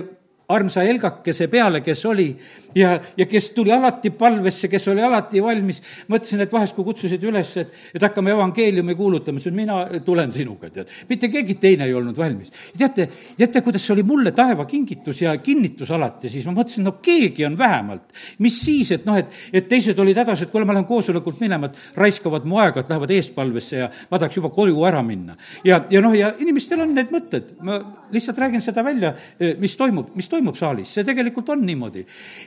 armsa 0.48 0.80
Helgakese 0.80 1.48
peale, 1.52 1.80
kes 1.84 2.04
oli 2.08 2.28
ja, 2.74 2.94
ja 3.16 3.26
kes 3.26 3.50
tuli 3.50 3.72
alati 3.72 4.10
palvesse, 4.10 4.68
kes 4.68 4.88
oli 4.88 5.02
alati 5.04 5.42
valmis. 5.42 5.80
mõtlesin, 6.08 6.40
et 6.40 6.52
vahest, 6.52 6.74
kui 6.76 6.86
kutsusid 6.86 7.22
üles, 7.28 7.50
et, 7.60 7.74
et 7.94 8.02
hakkame 8.02 8.32
evangeeliumi 8.32 8.94
kuulutama, 8.96 9.42
siis 9.44 9.54
mina 9.54 9.82
tulen 10.04 10.32
sinuga, 10.32 10.70
tead. 10.72 10.88
mitte 11.08 11.28
keegi 11.32 11.58
teine 11.60 11.84
ei 11.84 11.94
olnud 11.94 12.16
valmis. 12.16 12.52
teate, 12.78 13.08
teate, 13.36 13.62
kuidas 13.64 13.84
see 13.84 13.92
oli 13.96 14.04
mulle 14.08 14.32
taeva 14.36 14.64
kingitus 14.68 15.20
ja 15.22 15.34
kinnitus 15.42 15.92
alati, 15.92 16.30
siis 16.32 16.46
ma 16.48 16.56
mõtlesin, 16.56 16.86
no 16.88 16.96
keegi 17.02 17.44
on 17.44 17.58
vähemalt. 17.58 18.16
mis 18.38 18.56
siis, 18.64 18.92
et 18.96 19.04
noh, 19.08 19.20
et, 19.20 19.36
et 19.52 19.68
teised 19.68 19.98
olid 19.98 20.16
hädas, 20.16 20.46
et 20.46 20.52
kuule, 20.52 20.64
ma 20.64 20.76
lähen 20.76 20.88
koosolekult 20.88 21.44
minema, 21.44 21.68
et 21.68 22.00
raiskavad 22.00 22.48
mu 22.48 22.60
aega, 22.62 22.80
et 22.80 22.94
lähevad 22.94 23.12
eespalvesse 23.18 23.84
ja 23.84 23.90
ma 24.08 24.16
tahaks 24.16 24.40
juba 24.40 24.52
koju 24.54 24.88
ära 24.88 25.04
minna. 25.04 25.36
ja, 25.64 25.82
ja 25.90 26.00
noh, 26.04 26.16
ja 26.16 26.32
inimestel 26.40 26.80
on 26.86 26.96
need 26.96 27.12
mõtted, 27.12 27.52
ma 27.60 27.82
lihtsalt 28.16 28.40
räägin 28.40 28.64
seda 28.64 28.80
välja, 28.84 29.12
mis 29.60 29.76
toimub, 29.76 30.14
mis 30.16 30.28
toimub 30.28 30.37
toimub 30.38 30.58
saalis, 30.58 30.92
see 30.94 31.06
tegelikult 31.06 31.50
on 31.54 31.66
niimoodi. 31.66 32.04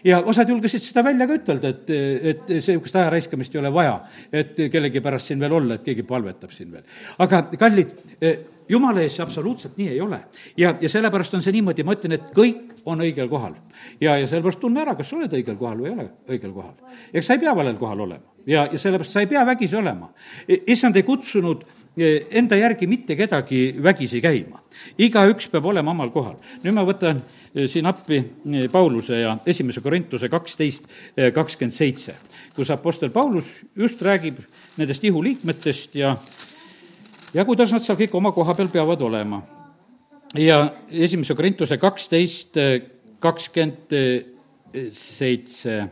ja 0.08 0.22
osad 0.26 0.50
julgesid 0.50 0.84
seda 0.84 1.04
välja 1.06 1.28
ka 1.28 1.38
ütelda, 1.40 1.74
et, 1.76 1.92
et 2.32 2.56
sihukest 2.64 2.96
aja 2.96 3.12
raiskamist 3.14 3.56
ei 3.56 3.62
ole 3.62 3.74
vaja, 3.74 4.00
et 4.32 4.66
kellegi 4.72 5.04
pärast 5.04 5.32
siin 5.32 5.40
veel 5.44 5.60
olla, 5.60 5.78
et 5.78 5.86
keegi 5.86 6.08
palvetab 6.08 6.56
siin 6.56 6.72
veel. 6.72 6.88
aga 7.20 7.44
kallid, 7.60 7.94
jumala 8.72 9.04
ees 9.04 9.18
see 9.18 9.26
absoluutselt 9.26 9.78
nii 9.80 9.92
ei 9.96 10.02
ole. 10.02 10.20
ja, 10.58 10.76
ja 10.82 10.90
sellepärast 10.90 11.38
on 11.38 11.46
see 11.46 11.56
niimoodi, 11.58 11.86
ma 11.88 11.98
ütlen, 11.98 12.18
et 12.18 12.34
kõik 12.36 12.76
on 12.86 13.04
õigel 13.04 13.30
kohal. 13.30 13.56
ja, 14.02 14.18
ja 14.18 14.28
sellepärast 14.28 14.62
tunne 14.62 14.84
ära, 14.84 14.96
kas 14.96 15.12
sa 15.12 15.20
oled 15.20 15.40
õigel 15.40 15.58
kohal 15.60 15.82
või 15.82 15.92
ei 15.92 15.98
ole 15.98 16.10
õigel 16.30 16.54
kohal. 16.56 16.76
eks 17.14 17.28
sa 17.28 17.38
ei 17.38 17.44
pea 17.46 17.56
valel 17.58 17.80
kohal 17.82 18.08
olema 18.08 18.32
ja, 18.46 18.68
ja 18.72 18.80
sellepärast 18.80 19.14
sa 19.14 19.24
ei 19.24 19.30
pea 19.30 19.46
vägisi 19.46 19.76
olema. 19.76 20.10
issand 20.48 20.96
ei 20.96 21.04
kutsunud 21.04 21.64
e, 21.64 21.81
enda 21.98 22.56
järgi 22.56 22.88
mitte 22.88 23.16
kedagi 23.20 23.76
vägisi 23.84 24.22
käima. 24.22 24.62
igaüks 24.98 25.50
peab 25.52 25.66
olema 25.66 25.92
omal 25.92 26.10
kohal. 26.10 26.38
nüüd 26.64 26.74
ma 26.74 26.86
võtan 26.88 27.20
e, 27.54 27.68
siin 27.68 27.86
appi 27.86 28.18
e, 28.18 28.68
Pauluse 28.72 29.20
ja 29.20 29.36
esimese 29.46 29.82
Korintuse 29.82 30.30
kaksteist 30.30 30.88
kakskümmend 31.34 31.76
seitse, 31.76 32.16
kus 32.56 32.72
Apostel 32.72 33.10
Paulus 33.10 33.46
just 33.76 34.02
räägib 34.02 34.40
nendest 34.78 35.04
ihuliikmetest 35.04 35.96
ja 35.96 36.16
ja 37.34 37.46
kuidas 37.46 37.72
nad 37.72 37.84
seal 37.84 38.00
kõik 38.00 38.16
oma 38.16 38.32
koha 38.32 38.56
peal 38.56 38.70
peavad 38.70 39.02
olema. 39.02 39.42
ja 40.36 40.72
esimese 40.90 41.36
Korintuse 41.36 41.78
kaksteist 41.78 42.56
kakskümmend 43.20 43.92
seitse 44.94 45.90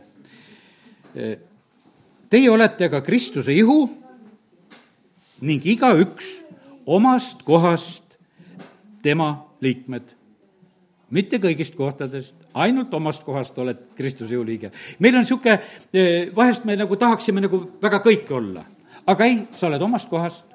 Teie 2.30 2.50
olete 2.50 2.86
aga 2.86 3.00
Kristuse 3.02 3.52
ihu 3.52 3.99
ning 5.40 5.64
igaüks 5.66 6.26
omast 6.86 7.42
kohast 7.44 8.16
tema 9.02 9.46
liikmed. 9.60 10.16
mitte 11.10 11.40
kõigist 11.42 11.74
kohtadest, 11.74 12.34
ainult 12.54 12.92
omast 12.94 13.24
kohast 13.26 13.56
oled 13.58 13.78
Kristuse 13.96 14.34
jõuliige. 14.34 14.70
meil 14.98 15.16
on 15.16 15.24
niisugune, 15.24 15.60
eh, 15.92 16.30
vahest 16.36 16.64
me 16.64 16.76
nagu 16.76 16.96
tahaksime 16.96 17.40
nagu 17.40 17.70
väga 17.82 17.98
kõike 18.00 18.30
olla, 18.30 18.64
aga 19.06 19.24
ei, 19.24 19.46
sa 19.50 19.66
oled 19.66 19.82
omast 19.82 20.08
kohast 20.08 20.49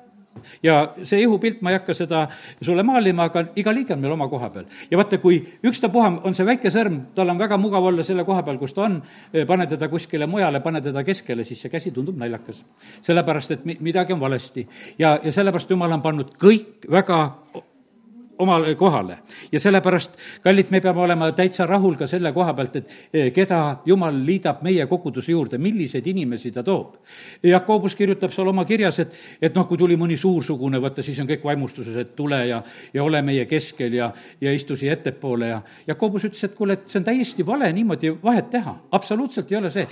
ja 0.63 0.93
see 1.03 1.21
ihupilt, 1.23 1.61
ma 1.61 1.71
ei 1.71 1.79
hakka 1.79 1.93
seda 1.97 2.25
sulle 2.61 2.83
maalima, 2.83 3.29
aga 3.29 3.45
iga 3.59 3.73
liige 3.75 3.95
on 3.95 4.01
meil 4.03 4.15
oma 4.15 4.27
koha 4.31 4.49
peal. 4.53 4.65
ja 4.91 4.97
vaata, 4.97 5.19
kui 5.23 5.41
ükstapuha 5.65 6.11
on 6.23 6.35
see 6.37 6.47
väike 6.47 6.71
sõrm, 6.73 7.01
tal 7.15 7.29
on 7.33 7.39
väga 7.39 7.57
mugav 7.61 7.85
olla 7.91 8.03
selle 8.03 8.25
koha 8.27 8.43
peal, 8.43 8.59
kus 8.61 8.73
ta 8.73 8.87
on, 8.87 9.01
pane 9.47 9.67
teda 9.71 9.89
kuskile 9.91 10.27
mujale, 10.27 10.61
pane 10.65 10.81
teda 10.81 11.03
keskele, 11.03 11.43
siis 11.43 11.61
see 11.61 11.73
käsi 11.73 11.91
tundub 11.91 12.17
naljakas. 12.17 12.63
sellepärast, 13.01 13.51
et 13.51 13.65
mi-, 13.65 13.77
midagi 13.79 14.13
on 14.13 14.19
valesti. 14.19 14.67
ja, 14.99 15.19
ja 15.23 15.31
sellepärast 15.31 15.69
Jumal 15.69 15.91
on 15.91 16.01
pannud 16.01 16.35
kõik 16.41 16.89
väga 16.91 17.21
omale 18.37 18.75
kohale. 18.75 19.17
ja 19.51 19.59
sellepärast, 19.59 20.11
kallid, 20.43 20.69
me 20.69 20.81
peame 20.81 21.01
olema 21.01 21.31
täitsa 21.31 21.65
rahul 21.65 21.95
ka 21.95 22.07
selle 22.07 22.31
koha 22.33 22.53
pealt, 22.53 22.75
et 22.75 22.89
eh, 23.13 23.31
keda 23.33 23.77
Jumal 23.85 24.17
liidab 24.25 24.63
meie 24.63 24.85
koguduse 24.87 25.31
juurde, 25.31 25.57
milliseid 25.57 26.07
inimesi 26.07 26.51
ta 26.51 26.63
toob. 26.63 26.95
Jakobus 27.43 27.95
kirjutab 27.95 28.33
seal 28.33 28.47
oma 28.47 28.65
kirjas, 28.65 28.99
et, 28.99 29.13
et 29.41 29.55
noh, 29.55 29.67
kui 29.67 29.77
tuli 29.77 29.97
mõni 29.97 30.17
suursugune, 30.17 30.81
vaata, 30.81 31.03
siis 31.05 31.19
on 31.21 31.29
kõik 31.29 31.43
vaimustuses, 31.45 31.95
et 32.01 32.15
tule 32.15 32.39
ja, 32.47 32.61
ja 32.93 33.03
ole 33.03 33.21
meie 33.25 33.45
keskel 33.45 33.93
ja, 33.93 34.11
ja 34.41 34.53
istu 34.53 34.75
siia 34.75 34.93
ettepoole 34.95 35.51
ja 35.51 35.61
Jakobus 35.87 36.27
ütles, 36.29 36.43
et 36.43 36.55
kuule, 36.55 36.79
et 36.79 36.89
see 36.89 36.99
on 36.99 37.07
täiesti 37.07 37.45
vale 37.45 37.71
niimoodi 37.73 38.11
vahet 38.23 38.49
teha. 38.49 38.75
absoluutselt 38.91 39.51
ei 39.51 39.57
ole 39.57 39.71
see. 39.71 39.87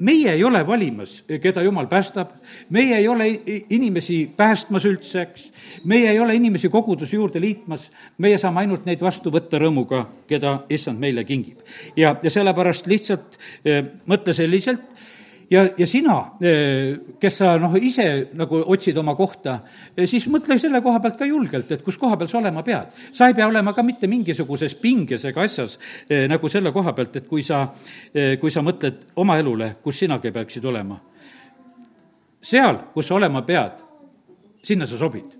meie 0.00 0.32
ei 0.32 0.44
ole 0.44 0.66
valimas, 0.66 1.22
keda 1.40 1.62
Jumal 1.62 1.86
päästab, 1.86 2.30
meie 2.70 2.96
ei 2.98 3.08
ole 3.08 3.28
inimesi 3.70 4.20
päästmas 4.36 4.84
üldse, 4.84 5.22
eks, 5.22 5.48
meie 5.84 6.10
ei 6.10 6.20
ole 6.20 6.34
inimesi 6.34 6.68
koguduse 6.68 7.16
juurde 7.16 7.40
liitmas, 7.40 7.87
meie 8.22 8.38
saame 8.38 8.64
ainult 8.64 8.88
neid 8.88 9.02
vastu 9.04 9.32
võtta 9.34 9.60
rõõmuga, 9.60 10.04
keda 10.28 10.62
issand 10.72 11.00
meile 11.00 11.24
kingib. 11.24 11.62
ja, 11.96 12.16
ja 12.22 12.30
sellepärast 12.30 12.88
lihtsalt 12.90 13.38
eh, 13.64 13.84
mõtle 14.06 14.34
selliselt 14.34 14.82
ja, 15.50 15.64
ja 15.78 15.86
sina, 15.86 16.16
eh, 16.42 17.14
kes 17.20 17.38
sa 17.42 17.54
noh, 17.60 17.74
ise 17.80 18.28
nagu 18.38 18.62
otsid 18.74 18.98
oma 18.98 19.14
kohta, 19.18 19.60
eh, 19.96 20.06
siis 20.10 20.26
mõtle 20.32 20.58
selle 20.58 20.82
koha 20.84 21.00
pealt 21.04 21.18
ka 21.20 21.28
julgelt, 21.28 21.72
et 21.72 21.84
kus 21.86 21.98
koha 22.00 22.18
peal 22.18 22.30
sa 22.30 22.40
olema 22.42 22.62
pead. 22.66 22.94
sa 23.12 23.28
ei 23.28 23.34
pea 23.34 23.48
olema 23.48 23.72
ka 23.72 23.82
mitte 23.82 24.10
mingisuguses 24.10 24.74
pinges 24.74 25.24
ega 25.24 25.42
asjas 25.42 25.78
nagu 26.28 26.48
selle 26.48 26.72
koha 26.72 26.92
pealt, 26.92 27.16
et 27.16 27.28
kui 27.28 27.42
sa, 27.42 27.68
kui 28.40 28.50
sa 28.50 28.62
mõtled 28.62 29.12
oma 29.16 29.38
elule, 29.38 29.76
kus 29.82 29.98
sinagi 30.04 30.32
peaksid 30.32 30.64
olema. 30.64 31.00
seal, 32.42 32.90
kus 32.94 33.06
sa 33.06 33.14
olema 33.14 33.42
pead, 33.42 33.84
sinna 34.62 34.86
sa 34.86 34.98
sobid 34.98 35.37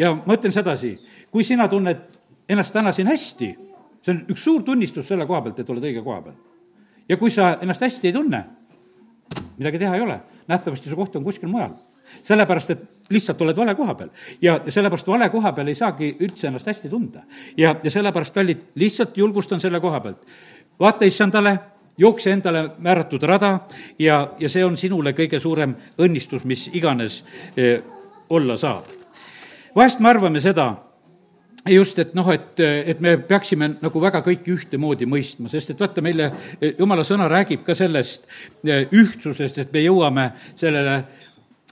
ja 0.00 0.14
ma 0.14 0.36
ütlen 0.38 0.54
sedasi, 0.54 0.94
kui 1.30 1.44
sina 1.44 1.68
tunned 1.68 2.20
ennast 2.48 2.72
täna 2.74 2.92
siin 2.96 3.10
hästi, 3.10 3.50
see 4.00 4.14
on 4.14 4.22
üks 4.32 4.46
suur 4.46 4.64
tunnistus 4.64 5.10
selle 5.10 5.26
koha 5.28 5.42
pealt, 5.44 5.60
et 5.60 5.70
oled 5.70 5.84
õige 5.84 6.02
koha 6.04 6.22
peal. 6.24 6.38
ja 7.08 7.16
kui 7.20 7.30
sa 7.30 7.56
ennast 7.60 7.84
hästi 7.84 8.08
ei 8.08 8.16
tunne, 8.16 8.44
midagi 9.58 9.78
teha 9.78 9.96
ei 9.96 10.04
ole, 10.06 10.20
nähtavasti 10.48 10.90
su 10.90 10.96
koht 10.98 11.16
on 11.20 11.24
kuskil 11.26 11.52
mujal 11.52 11.76
sellepärast, 12.22 12.70
et 12.70 13.10
lihtsalt 13.12 13.42
oled 13.44 13.56
vale 13.56 13.74
koha 13.74 13.94
peal. 13.94 14.08
ja 14.42 14.60
sellepärast 14.68 15.06
vale 15.06 15.28
koha 15.30 15.52
peal 15.52 15.68
ei 15.68 15.74
saagi 15.78 16.14
üldse 16.20 16.48
ennast 16.48 16.66
hästi 16.66 16.88
tunda. 16.88 17.22
ja, 17.56 17.76
ja 17.82 17.90
sellepärast, 17.90 18.34
kallid, 18.34 18.64
lihtsalt 18.74 19.16
julgustan 19.16 19.60
selle 19.60 19.80
koha 19.80 20.00
pealt. 20.00 20.24
vaata 20.80 21.04
issandale, 21.04 21.58
jookse 21.98 22.32
endale 22.32 22.70
määratud 22.78 23.22
rada 23.22 23.60
ja, 23.98 24.32
ja 24.38 24.48
see 24.48 24.64
on 24.64 24.76
sinule 24.76 25.12
kõige 25.12 25.40
suurem 25.40 25.76
õnnistus, 25.98 26.44
mis 26.44 26.70
iganes 26.72 27.24
eh, 27.56 27.82
olla 28.30 28.56
saab 28.56 28.99
vahest 29.76 30.00
me 30.00 30.08
arvame 30.10 30.40
seda, 30.42 30.70
just, 31.68 31.98
et 31.98 32.14
noh, 32.16 32.28
et, 32.32 32.60
et 32.60 33.00
me 33.00 33.16
peaksime 33.28 33.74
nagu 33.80 34.02
väga 34.02 34.22
kõiki 34.24 34.54
ühtemoodi 34.54 35.08
mõistma, 35.10 35.50
sest 35.52 35.74
et 35.74 35.80
vaata, 35.80 36.02
meile 36.04 36.30
jumala 36.78 37.04
sõna 37.06 37.28
räägib 37.30 37.64
ka 37.66 37.76
sellest 37.76 38.24
eh, 38.64 38.86
ühtsusest, 38.86 39.60
et 39.60 39.74
me 39.74 39.84
jõuame 39.84 40.30
sellele 40.58 41.02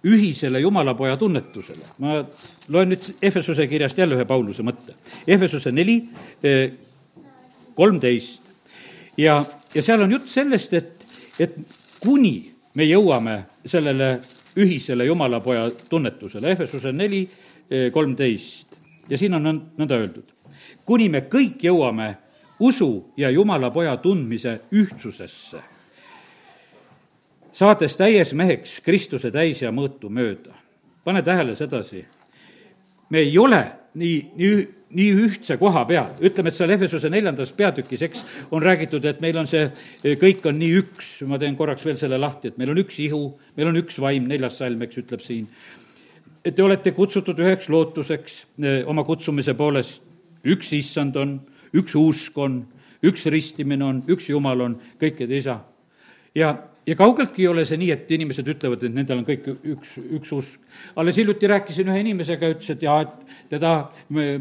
ühisele 0.06 0.60
jumalapoja 0.62 1.16
tunnetusele. 1.18 1.94
ma 1.98 2.20
loen 2.68 2.92
nüüd 2.92 3.08
Efesuse 3.22 3.66
kirjast 3.66 3.98
jälle 3.98 4.14
ühe 4.14 4.26
Pauluse 4.28 4.62
mõtte. 4.62 4.94
Efesuse 5.26 5.72
neli, 5.72 6.02
eh, 6.42 6.70
kolmteist. 7.74 8.42
ja, 9.16 9.44
ja 9.74 9.82
seal 9.82 10.02
on 10.02 10.12
jutt 10.12 10.28
sellest, 10.28 10.74
et, 10.74 11.06
et 11.38 11.56
kuni 12.00 12.52
me 12.74 12.84
jõuame 12.86 13.40
sellele 13.66 14.18
ühisele 14.56 15.04
jumalapoja 15.04 15.70
tunnetusele, 15.90 16.50
Efesuse 16.50 16.92
neli, 16.92 17.28
kolmteist 17.92 18.78
ja 19.08 19.18
siin 19.18 19.34
on 19.34 19.44
nõnda 19.76 19.96
öeldud. 19.96 20.24
kuni 20.84 21.08
me 21.08 21.20
kõik 21.20 21.62
jõuame 21.62 22.16
usu 22.60 23.12
ja 23.16 23.30
Jumala 23.30 23.70
poja 23.70 23.96
tundmise 23.96 24.60
ühtsusesse, 24.72 25.60
saades 27.52 27.96
täies 27.96 28.32
meheks 28.32 28.80
Kristuse 28.80 29.30
täis 29.30 29.62
ja 29.62 29.70
mõõtu 29.70 30.10
mööda. 30.10 30.54
pane 31.04 31.22
tähele 31.22 31.56
sedasi, 31.56 32.04
me 33.10 33.18
ei 33.18 33.38
ole 33.38 33.77
nii, 33.94 34.16
nii, 34.36 34.66
nii 34.98 35.12
ühtse 35.24 35.56
koha 35.60 35.84
peal, 35.88 36.12
ütleme, 36.24 36.50
et 36.50 36.58
seal 36.58 36.72
Efesuse 36.74 37.10
neljandas 37.12 37.52
peatükis, 37.56 38.02
eks, 38.08 38.24
on 38.54 38.62
räägitud, 38.62 39.04
et 39.08 39.20
meil 39.24 39.38
on 39.40 39.48
see, 39.48 39.64
kõik 40.20 40.44
on 40.48 40.58
nii 40.60 40.80
üks, 40.82 41.12
ma 41.28 41.40
teen 41.40 41.56
korraks 41.58 41.86
veel 41.86 41.98
selle 42.00 42.18
lahti, 42.20 42.52
et 42.52 42.58
meil 42.60 42.72
on 42.74 42.82
üks 42.82 42.98
ihu, 43.04 43.22
meil 43.56 43.70
on 43.70 43.80
üks 43.80 43.98
vaim, 44.02 44.28
neljas 44.30 44.60
salm, 44.60 44.82
eks, 44.84 45.00
ütleb 45.04 45.24
siin. 45.24 45.48
et 46.44 46.54
te 46.54 46.62
olete 46.62 46.92
kutsutud 46.96 47.38
üheks 47.42 47.68
lootuseks 47.68 48.36
eh, 48.62 48.84
oma 48.88 49.04
kutsumise 49.04 49.54
poolest, 49.58 50.02
üks 50.44 50.72
issand 50.76 51.16
on, 51.16 51.38
üks 51.76 51.96
usk 51.98 52.38
on, 52.38 52.62
üks 53.04 53.26
ristimine 53.26 53.84
on, 53.84 54.02
üks 54.08 54.28
Jumal 54.30 54.60
on, 54.64 54.78
kõikide 55.00 55.36
isa. 55.38 55.58
Ja 56.34 56.56
ja 56.88 56.96
kaugeltki 56.96 57.42
ei 57.42 57.48
ole 57.48 57.64
see 57.68 57.76
nii, 57.80 57.90
et 57.92 58.10
inimesed 58.16 58.46
ütlevad, 58.48 58.84
et 58.86 58.94
nendel 58.94 59.20
on 59.20 59.26
kõik 59.26 59.46
üks, 59.52 59.94
üks 60.18 60.30
usk. 60.32 60.60
alles 60.96 61.18
hiljuti 61.20 61.48
rääkisin 61.50 61.88
ühe 61.92 62.00
inimesega, 62.00 62.48
ütles, 62.54 62.70
et 62.72 62.84
jaa, 62.86 63.02
et 63.04 63.34
teda 63.52 63.72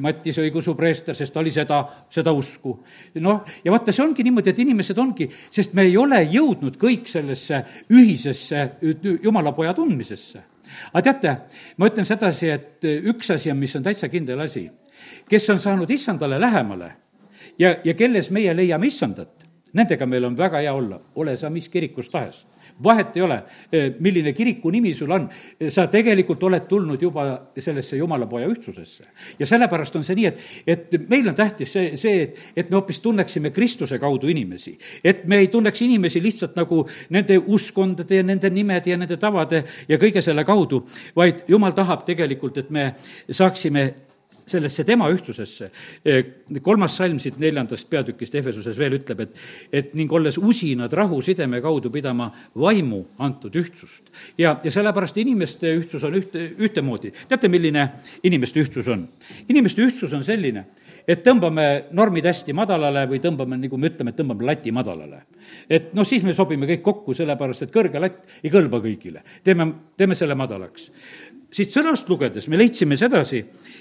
Mattis 0.04 0.40
õigeusu 0.40 0.76
preester, 0.80 1.16
sest 1.18 1.36
ta 1.36 1.42
oli 1.44 1.52
seda, 1.52 1.82
seda 2.14 2.32
usku. 2.32 2.78
noh, 3.24 3.42
ja 3.66 3.74
vaata, 3.74 3.92
see 3.92 4.06
ongi 4.06 4.24
niimoodi, 4.28 4.54
et 4.54 4.62
inimesed 4.64 5.02
ongi, 5.04 5.28
sest 5.32 5.76
me 5.78 5.88
ei 5.90 5.98
ole 6.00 6.22
jõudnud 6.24 6.80
kõik 6.80 7.10
sellesse 7.12 7.64
ühisesse 7.92 8.64
jumalapoja 9.24 9.76
tundmisesse. 9.76 10.44
aga 10.94 11.04
teate, 11.10 11.36
ma 11.78 11.92
ütlen 11.92 12.08
sedasi, 12.08 12.54
et 12.54 12.88
üks 13.12 13.34
asi 13.36 13.52
on, 13.52 13.60
mis 13.60 13.76
on 13.76 13.84
täitsa 13.84 14.08
kindel 14.14 14.40
asi, 14.46 14.70
kes 15.28 15.50
on 15.52 15.60
saanud 15.60 15.92
issandale 15.92 16.40
lähemale 16.40 16.94
ja, 17.60 17.76
ja 17.84 17.94
kelles 17.94 18.32
meie 18.32 18.56
leiame 18.56 18.88
issandat, 18.88 19.37
Nendega 19.78 20.08
meil 20.10 20.26
on 20.26 20.38
väga 20.38 20.62
hea 20.64 20.74
olla, 20.74 20.98
ole 21.22 21.36
sa 21.38 21.50
mis 21.54 21.70
kirikus 21.70 22.10
tahes. 22.10 22.46
vahet 22.84 23.16
ei 23.16 23.22
ole, 23.22 23.36
eh, 23.72 23.94
milline 24.00 24.34
kiriku 24.34 24.70
nimi 24.70 24.94
sul 24.94 25.12
on, 25.12 25.30
eh, 25.60 25.70
sa 25.72 25.88
tegelikult 25.88 26.44
oled 26.44 26.66
tulnud 26.68 27.02
juba 27.02 27.24
sellesse 27.58 27.98
jumalapoja 27.98 28.48
ühtsusesse. 28.48 29.04
ja 29.40 29.46
sellepärast 29.46 29.96
on 29.96 30.04
see 30.04 30.16
nii, 30.16 30.26
et, 30.26 30.40
et 30.68 31.10
meil 31.10 31.28
on 31.30 31.36
tähtis 31.36 31.72
see, 31.74 31.98
see, 31.98 32.22
et, 32.22 32.40
et 32.56 32.70
me 32.70 32.76
hoopis 32.76 33.00
tunneksime 33.00 33.50
Kristuse 33.50 34.00
kaudu 34.00 34.28
inimesi. 34.28 34.78
et 35.04 35.26
me 35.26 35.38
ei 35.38 35.48
tunneks 35.48 35.82
inimesi 35.82 36.22
lihtsalt 36.24 36.56
nagu 36.56 36.88
nende 37.10 37.38
uskkondade 37.38 38.16
ja 38.16 38.24
nende 38.24 38.50
nimede 38.50 38.90
ja 38.90 38.98
nende 38.98 39.18
tavade 39.18 39.64
ja 39.88 39.98
kõige 39.98 40.22
selle 40.22 40.44
kaudu, 40.44 40.84
vaid 41.16 41.46
jumal 41.48 41.72
tahab 41.72 42.04
tegelikult, 42.06 42.58
et 42.58 42.70
me 42.70 42.94
saaksime 43.32 44.07
sellesse 44.48 44.84
tema 44.84 45.10
ühtsusesse. 45.12 45.72
kolmas 46.64 46.96
salm 46.98 47.20
siit 47.20 47.38
neljandast 47.40 47.90
peatükist 47.90 48.36
Efesuses 48.36 48.78
veel 48.80 48.98
ütleb, 49.00 49.26
et, 49.26 49.42
et 49.72 49.94
ning 49.98 50.12
olles 50.14 50.38
usinad 50.38 50.94
rahu 50.94 51.20
sideme 51.22 51.62
kaudu 51.62 51.92
pidama 51.92 52.30
vaimu 52.56 53.04
antud 53.20 53.56
ühtsust. 53.56 54.12
ja, 54.38 54.58
ja 54.64 54.72
sellepärast 54.72 55.18
inimeste 55.18 55.74
ühtsus 55.76 56.04
on 56.08 56.16
ühte, 56.20 56.48
ühtemoodi. 56.58 57.14
teate, 57.28 57.52
milline 57.52 57.90
inimeste 58.24 58.64
ühtsus 58.64 58.88
on? 58.88 59.08
inimeste 59.50 59.84
ühtsus 59.84 60.14
on 60.14 60.24
selline, 60.24 60.66
et 61.08 61.24
tõmbame 61.26 61.68
normid 61.96 62.26
hästi 62.28 62.56
madalale 62.56 63.06
või 63.10 63.22
tõmbame, 63.24 63.60
nagu 63.60 63.78
me 63.78 63.92
ütleme, 63.92 64.16
tõmbame 64.16 64.48
lati 64.48 64.72
madalale. 64.72 65.24
et 65.70 65.94
noh, 65.96 66.08
siis 66.08 66.24
me 66.24 66.34
sobime 66.34 66.70
kõik 66.72 66.84
kokku, 66.86 67.14
sellepärast 67.18 67.68
et 67.68 67.74
kõrge 67.74 68.00
latt 68.00 68.44
ei 68.44 68.52
kõlba 68.54 68.80
kõigile. 68.84 69.24
teeme, 69.44 69.74
teeme 69.98 70.16
selle 70.16 70.36
madalaks 70.36 70.92
siit 71.58 71.74
sõnast 71.74 72.10
lugedes 72.10 72.46
me 72.52 72.58
leidsime 72.60 72.98
sedasi, 73.00 73.40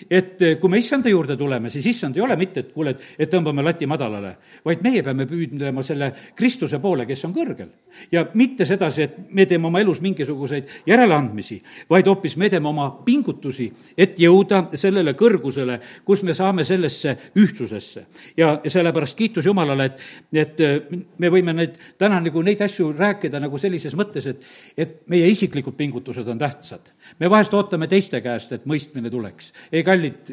et 0.09 0.43
eh, 0.43 0.55
kui 0.61 0.73
me 0.73 0.81
issanda 0.81 1.11
juurde 1.13 1.37
tuleme, 1.37 1.71
siis 1.73 1.87
issand 1.93 2.17
ei 2.17 2.25
ole 2.25 2.37
mitte, 2.41 2.63
et 2.65 2.73
kuule, 2.73 2.95
et, 2.95 3.03
et 3.19 3.33
tõmbame 3.33 3.65
lati 3.65 3.89
madalale, 3.89 4.33
vaid 4.65 4.85
meie 4.85 5.03
peame 5.05 5.27
püüdlema 5.29 5.85
selle 5.85 6.11
Kristuse 6.37 6.81
poole, 6.83 7.07
kes 7.09 7.25
on 7.29 7.35
kõrgel. 7.37 7.69
ja 8.13 8.25
mitte 8.35 8.67
sedasi, 8.69 9.03
et 9.03 9.19
me 9.31 9.47
teeme 9.47 9.69
oma 9.69 9.81
elus 9.81 10.01
mingisuguseid 10.05 10.73
järeleandmisi, 10.89 11.61
vaid 11.91 12.09
hoopis 12.09 12.37
me 12.41 12.51
teeme 12.53 12.69
oma 12.69 12.89
pingutusi, 13.05 13.69
et 13.97 14.17
jõuda 14.21 14.63
sellele 14.75 15.13
kõrgusele, 15.19 15.79
kus 16.05 16.23
me 16.23 16.35
saame 16.35 16.65
sellesse 16.65 17.17
ühtsusesse. 17.37 18.07
ja, 18.37 18.55
ja 18.65 18.71
sellepärast 18.73 19.17
kiitus 19.17 19.47
Jumalale, 19.47 19.91
et, 19.91 20.07
et 20.33 20.65
eh, 20.65 20.97
me 21.19 21.33
võime 21.33 21.53
neid, 21.57 21.77
täna 21.99 22.21
nagu 22.25 22.43
neid 22.43 22.65
asju 22.65 22.93
rääkida 22.97 23.41
nagu 23.43 23.59
sellises 23.59 23.95
mõttes, 23.99 24.33
et, 24.33 24.49
et 24.77 24.99
meie 25.13 25.29
isiklikud 25.29 25.77
pingutused 25.77 26.29
on 26.29 26.41
tähtsad. 26.41 26.96
Me 27.19 27.31
vahest 27.31 27.55
ootame 27.55 27.89
teiste 27.91 28.21
käest, 28.25 28.53
et 28.53 28.67
mõistmine 28.67 29.11
tuleks. 29.11 29.53
ei, 29.73 29.85
kallid, 29.87 30.33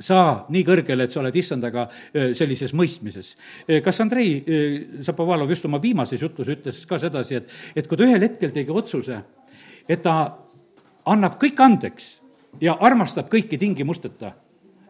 saa 0.00 0.46
nii 0.48 0.62
kõrgele, 0.64 1.04
et 1.04 1.12
sa 1.12 1.20
oled 1.20 1.36
issandaga 1.36 1.86
sellises 2.36 2.72
mõistmises. 2.76 3.34
kas 3.84 4.00
Andrei 4.00 4.40
Zapovalov 5.04 5.50
just 5.52 5.66
oma 5.68 5.80
viimases 5.82 6.22
jutus 6.22 6.48
ütles 6.48 6.84
ka 6.88 6.98
sedasi, 6.98 7.40
et, 7.40 7.50
et 7.76 7.88
kui 7.88 8.00
ta 8.00 8.06
ühel 8.08 8.24
hetkel 8.24 8.54
tegi 8.54 8.72
otsuse, 8.72 9.20
et 9.88 10.02
ta 10.02 10.16
annab 11.10 11.36
kõik 11.40 11.60
andeks 11.60 12.14
ja 12.60 12.76
armastab 12.80 13.28
kõiki 13.30 13.58
tingimusteta, 13.60 14.32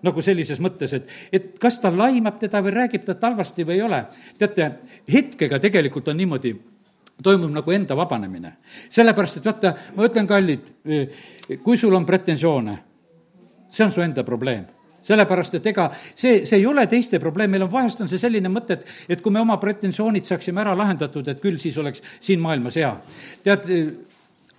nagu 0.07 0.23
sellises 0.25 0.61
mõttes, 0.62 0.95
et, 0.97 1.11
et 1.33 1.53
kas 1.61 1.79
ta 1.81 1.90
laimab 1.93 2.38
teda 2.40 2.62
või 2.64 2.73
räägib 2.77 3.05
talt 3.05 3.25
halvasti 3.27 3.66
või 3.69 3.77
ei 3.77 3.83
ole. 3.85 4.05
teate, 4.38 4.71
hetkega 5.11 5.59
tegelikult 5.61 6.09
on 6.09 6.16
niimoodi, 6.16 6.55
toimub 7.23 7.53
nagu 7.55 7.73
enda 7.75 7.97
vabanemine. 7.97 8.57
sellepärast, 8.89 9.41
et 9.41 9.47
vaata, 9.47 9.75
ma 9.97 10.09
ütlen, 10.09 10.27
kallid, 10.27 10.69
kui 11.63 11.77
sul 11.77 11.95
on 11.95 12.07
pretensioone, 12.07 12.77
see 13.71 13.85
on 13.85 13.93
su 13.93 14.03
enda 14.05 14.25
probleem 14.25 14.67
sellepärast, 15.01 15.55
et 15.57 15.67
ega 15.71 15.87
see, 15.95 16.45
see 16.47 16.59
ei 16.59 16.67
ole 16.69 16.85
teiste 16.91 17.19
probleem, 17.23 17.51
meil 17.55 17.65
on 17.65 17.73
vahest 17.73 18.03
on 18.05 18.09
see 18.11 18.21
selline 18.21 18.51
mõte, 18.53 18.77
et, 18.77 18.97
et 19.17 19.23
kui 19.25 19.33
me 19.33 19.41
oma 19.41 19.57
pretensioonid 19.61 20.29
saaksime 20.29 20.61
ära 20.61 20.75
lahendatud, 20.77 21.29
et 21.29 21.41
küll 21.41 21.57
siis 21.63 21.79
oleks 21.81 22.05
siin 22.21 22.43
maailmas 22.43 22.77
hea. 22.77 22.93
tead, 23.45 23.69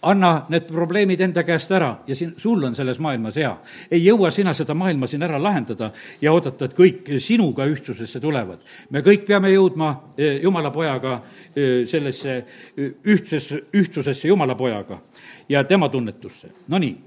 anna 0.02 0.46
need 0.50 0.66
probleemid 0.68 1.22
enda 1.22 1.44
käest 1.46 1.72
ära 1.72 1.92
ja 2.08 2.16
siin, 2.18 2.34
sul 2.38 2.64
on 2.64 2.76
selles 2.76 3.00
maailmas 3.00 3.36
hea. 3.38 3.52
ei 3.92 4.02
jõua 4.04 4.32
sina 4.32 4.54
seda 4.54 4.74
maailma 4.74 5.08
siin 5.08 5.24
ära 5.24 5.38
lahendada 5.42 5.92
ja 6.22 6.34
oodata, 6.34 6.66
et 6.66 6.74
kõik 6.78 7.12
sinuga 7.22 7.66
ühtsusesse 7.70 8.20
tulevad. 8.20 8.60
me 8.90 9.02
kõik 9.06 9.26
peame 9.28 9.52
jõudma 9.54 9.92
e, 10.18 10.40
Jumala 10.44 10.72
pojaga 10.72 11.22
e, 11.56 11.86
sellesse 11.86 12.38
e, 12.78 12.90
ühtsesse, 13.04 13.62
ühtsusesse 13.74 14.28
Jumala 14.28 14.56
pojaga 14.56 15.02
ja 15.50 15.64
tema 15.64 15.90
tunnetusse. 15.90 16.50
Nonii, 16.68 16.98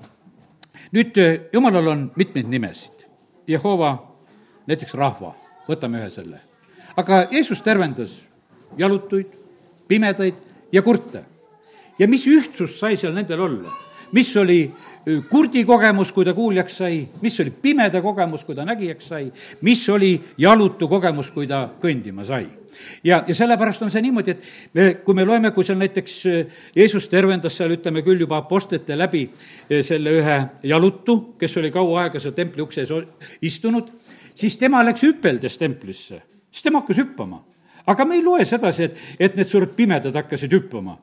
nüüd 0.93 1.19
Jumalal 1.53 1.89
on 1.89 2.11
mitmeid 2.17 2.49
nimesid. 2.49 3.07
Jehova, 3.49 3.97
näiteks 4.67 4.95
rahva, 4.95 5.35
võtame 5.69 5.99
ühe 5.99 6.11
selle. 6.11 6.41
aga 6.97 7.27
Jeesus 7.31 7.63
tervendas 7.63 8.23
jalutuid, 8.79 9.27
pimedaid 9.89 10.35
ja 10.73 10.83
kurte 10.83 11.34
ja 11.99 12.09
mis 12.09 12.27
ühtsus 12.27 12.79
sai 12.79 12.97
seal 12.97 13.15
nendel 13.15 13.41
olla? 13.41 13.73
mis 14.15 14.37
oli 14.37 14.73
kurdi 15.31 15.65
kogemus, 15.67 16.13
kui 16.15 16.25
ta 16.25 16.35
kuuljaks 16.35 16.77
sai, 16.81 17.01
mis 17.23 17.35
oli 17.43 17.51
pimeda 17.51 18.01
kogemus, 18.03 18.45
kui 18.47 18.55
ta 18.57 18.65
nägijaks 18.67 19.09
sai, 19.11 19.31
mis 19.67 19.83
oli 19.91 20.13
jalutu 20.39 20.89
kogemus, 20.89 21.33
kui 21.35 21.49
ta 21.51 21.67
kõndima 21.83 22.27
sai? 22.27 22.47
Ja, 23.07 23.21
ja 23.27 23.35
sellepärast 23.35 23.83
on 23.87 23.91
see 23.93 24.03
niimoodi, 24.03 24.35
et 24.35 24.75
me, 24.75 24.87
kui 25.07 25.15
me 25.15 25.27
loeme, 25.27 25.53
kui 25.55 25.67
seal 25.67 25.79
näiteks 25.79 26.15
Jeesus 26.75 27.07
tervendas 27.11 27.59
seal, 27.59 27.77
ütleme 27.77 28.03
küll 28.07 28.25
juba 28.25 28.41
apostlite 28.43 28.97
läbi 28.99 29.25
selle 29.87 30.15
ühe 30.21 30.39
jalutu, 30.71 31.19
kes 31.39 31.59
oli 31.63 31.71
kaua 31.75 32.05
aega 32.05 32.23
seal 32.23 32.35
templi 32.35 32.63
ukse 32.65 32.83
ees 32.83 32.95
istunud, 33.47 33.91
siis 34.35 34.59
tema 34.59 34.83
läks 34.87 35.07
hüpeldes 35.07 35.59
templisse, 35.59 36.23
siis 36.51 36.67
tema 36.67 36.83
hakkas 36.83 37.03
hüppama. 37.03 37.45
aga 37.87 38.05
me 38.05 38.17
ei 38.17 38.23
loe 38.25 38.45
sedasi, 38.49 38.83
et, 38.83 39.01
et 39.21 39.37
need 39.37 39.49
suured 39.49 39.75
pimedad 39.77 40.15
hakkasid 40.17 40.53
hüppama 40.55 40.97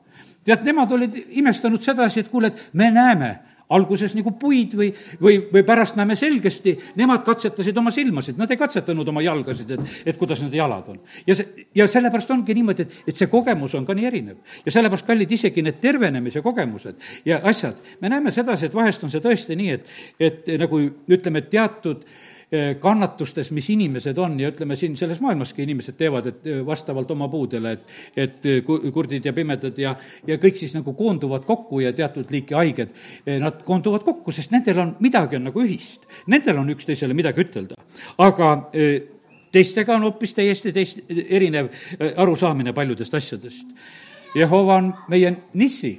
tead, 0.44 0.66
nemad 0.66 0.92
olid 0.92 1.16
imestanud 1.40 1.82
sedasi, 1.82 2.22
et 2.22 2.30
kuule, 2.32 2.52
et 2.52 2.70
me 2.78 2.90
näeme 2.90 3.32
alguses 3.72 4.12
nagu 4.16 4.34
puid 4.36 4.74
või, 4.76 4.88
või, 5.20 5.38
või 5.52 5.62
pärast 5.66 5.96
näeme 5.96 6.16
selgesti, 6.18 6.74
nemad 6.98 7.22
katsetasid 7.24 7.78
oma 7.80 7.92
silmasid, 7.94 8.36
nad 8.40 8.50
ei 8.52 8.60
katsetanud 8.60 9.08
oma 9.08 9.22
jalgasid, 9.24 9.70
et, 9.76 9.94
et 10.12 10.18
kuidas 10.20 10.42
nende 10.42 10.58
jalad 10.58 10.90
on. 10.92 10.98
ja 11.26 11.36
see, 11.38 11.66
ja 11.78 11.86
sellepärast 11.88 12.34
ongi 12.34 12.56
niimoodi, 12.58 12.86
et, 12.86 12.98
et 13.08 13.16
see 13.16 13.30
kogemus 13.32 13.76
on 13.78 13.86
ka 13.88 13.96
nii 13.96 14.10
erinev. 14.10 14.58
ja 14.66 14.74
sellepärast, 14.74 15.08
kallid, 15.08 15.32
isegi 15.32 15.64
need 15.64 15.80
tervenemise 15.80 16.44
kogemused 16.44 17.08
ja 17.28 17.40
asjad, 17.48 17.80
me 18.00 18.12
näeme 18.12 18.34
sedasi, 18.34 18.68
et 18.68 18.76
vahest 18.76 19.04
on 19.06 19.14
see 19.14 19.24
tõesti 19.24 19.56
nii, 19.58 19.78
et, 19.78 19.96
et 20.20 20.52
nagu 20.60 20.82
ütleme, 20.82 21.46
teatud 21.52 22.04
äh, 22.04 22.31
kannatustes, 22.80 23.48
mis 23.56 23.70
inimesed 23.72 24.18
on 24.20 24.34
ja 24.40 24.50
ütleme, 24.52 24.76
siin 24.76 24.92
selles 25.00 25.22
maailmaski 25.24 25.64
inimesed 25.64 25.96
teevad, 25.96 26.26
et 26.28 26.48
eh, 26.50 26.58
vastavalt 26.66 27.10
oma 27.14 27.28
puudele, 27.32 27.72
et, 27.72 27.94
et 28.16 28.48
eh, 28.50 28.60
kurdid 28.92 29.24
ja 29.24 29.32
pimedad 29.32 29.78
ja, 29.80 29.94
ja 30.28 30.36
kõik 30.40 30.60
siis 30.60 30.74
nagu 30.76 30.92
koonduvad 30.98 31.46
kokku 31.48 31.80
ja 31.80 31.94
teatud 31.96 32.28
liiki 32.32 32.56
haiged, 32.58 32.92
nad 33.40 33.62
koonduvad 33.64 34.04
kokku, 34.04 34.34
sest 34.36 34.52
nendel 34.52 34.82
on, 34.84 34.92
midagi 35.00 35.38
on 35.38 35.48
nagu 35.48 35.64
ühist. 35.64 36.04
Nendel 36.28 36.60
on 36.60 36.68
üksteisele 36.74 37.16
midagi 37.16 37.46
ütelda. 37.46 37.78
aga 38.20 38.52
teistega 39.52 39.96
on 39.96 40.06
hoopis 40.08 40.36
täiesti 40.36 40.72
teist, 40.76 41.00
erinev 41.08 41.72
arusaamine 42.16 42.72
paljudest 42.76 43.14
asjadest. 43.14 43.72
Jehova 44.36 44.76
on 44.80 44.92
meie 45.12 45.32
nissi, 45.56 45.94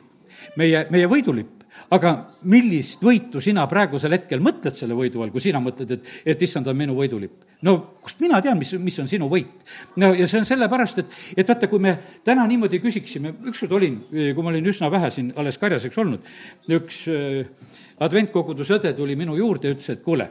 meie, 0.58 0.86
meie 0.94 1.10
võidulipp 1.10 1.63
aga 1.92 2.14
millist 2.50 3.02
võitu 3.04 3.42
sina 3.44 3.66
praegusel 3.70 4.16
hetkel 4.16 4.44
mõtled 4.44 4.78
selle 4.78 4.96
võidu 4.98 5.24
all, 5.24 5.32
kui 5.34 5.44
sina 5.44 5.62
mõtled, 5.64 5.92
et, 5.98 6.12
et 6.34 6.46
issand 6.48 6.68
on 6.68 6.78
minu 6.78 6.96
võidulipp? 6.98 7.44
no 7.64 7.76
kust 8.04 8.22
mina 8.24 8.42
tean, 8.44 8.60
mis, 8.60 8.74
mis 8.80 9.00
on 9.00 9.10
sinu 9.12 9.30
võit? 9.32 9.66
no 10.00 10.14
ja 10.18 10.28
see 10.28 10.42
on 10.42 10.48
sellepärast, 10.48 11.04
et, 11.04 11.18
et 11.38 11.50
vaata, 11.50 11.70
kui 11.72 11.84
me 11.84 11.96
täna 12.26 12.46
niimoodi 12.50 12.80
küsiksime, 12.84 13.36
ükskord 13.52 13.76
olin, 13.80 14.00
kui 14.12 14.44
ma 14.44 14.54
olin 14.54 14.72
üsna 14.74 14.92
vähe 14.94 15.12
siin 15.14 15.34
alles 15.40 15.60
karjaseks 15.62 16.00
olnud, 16.04 16.32
üks 16.78 17.04
äh, 17.12 17.44
adventkoguduse 18.04 18.80
õde 18.80 18.96
tuli 18.98 19.18
minu 19.20 19.38
juurde 19.40 19.70
ja 19.70 19.78
ütles, 19.78 19.92
et 19.94 20.04
kuule 20.06 20.30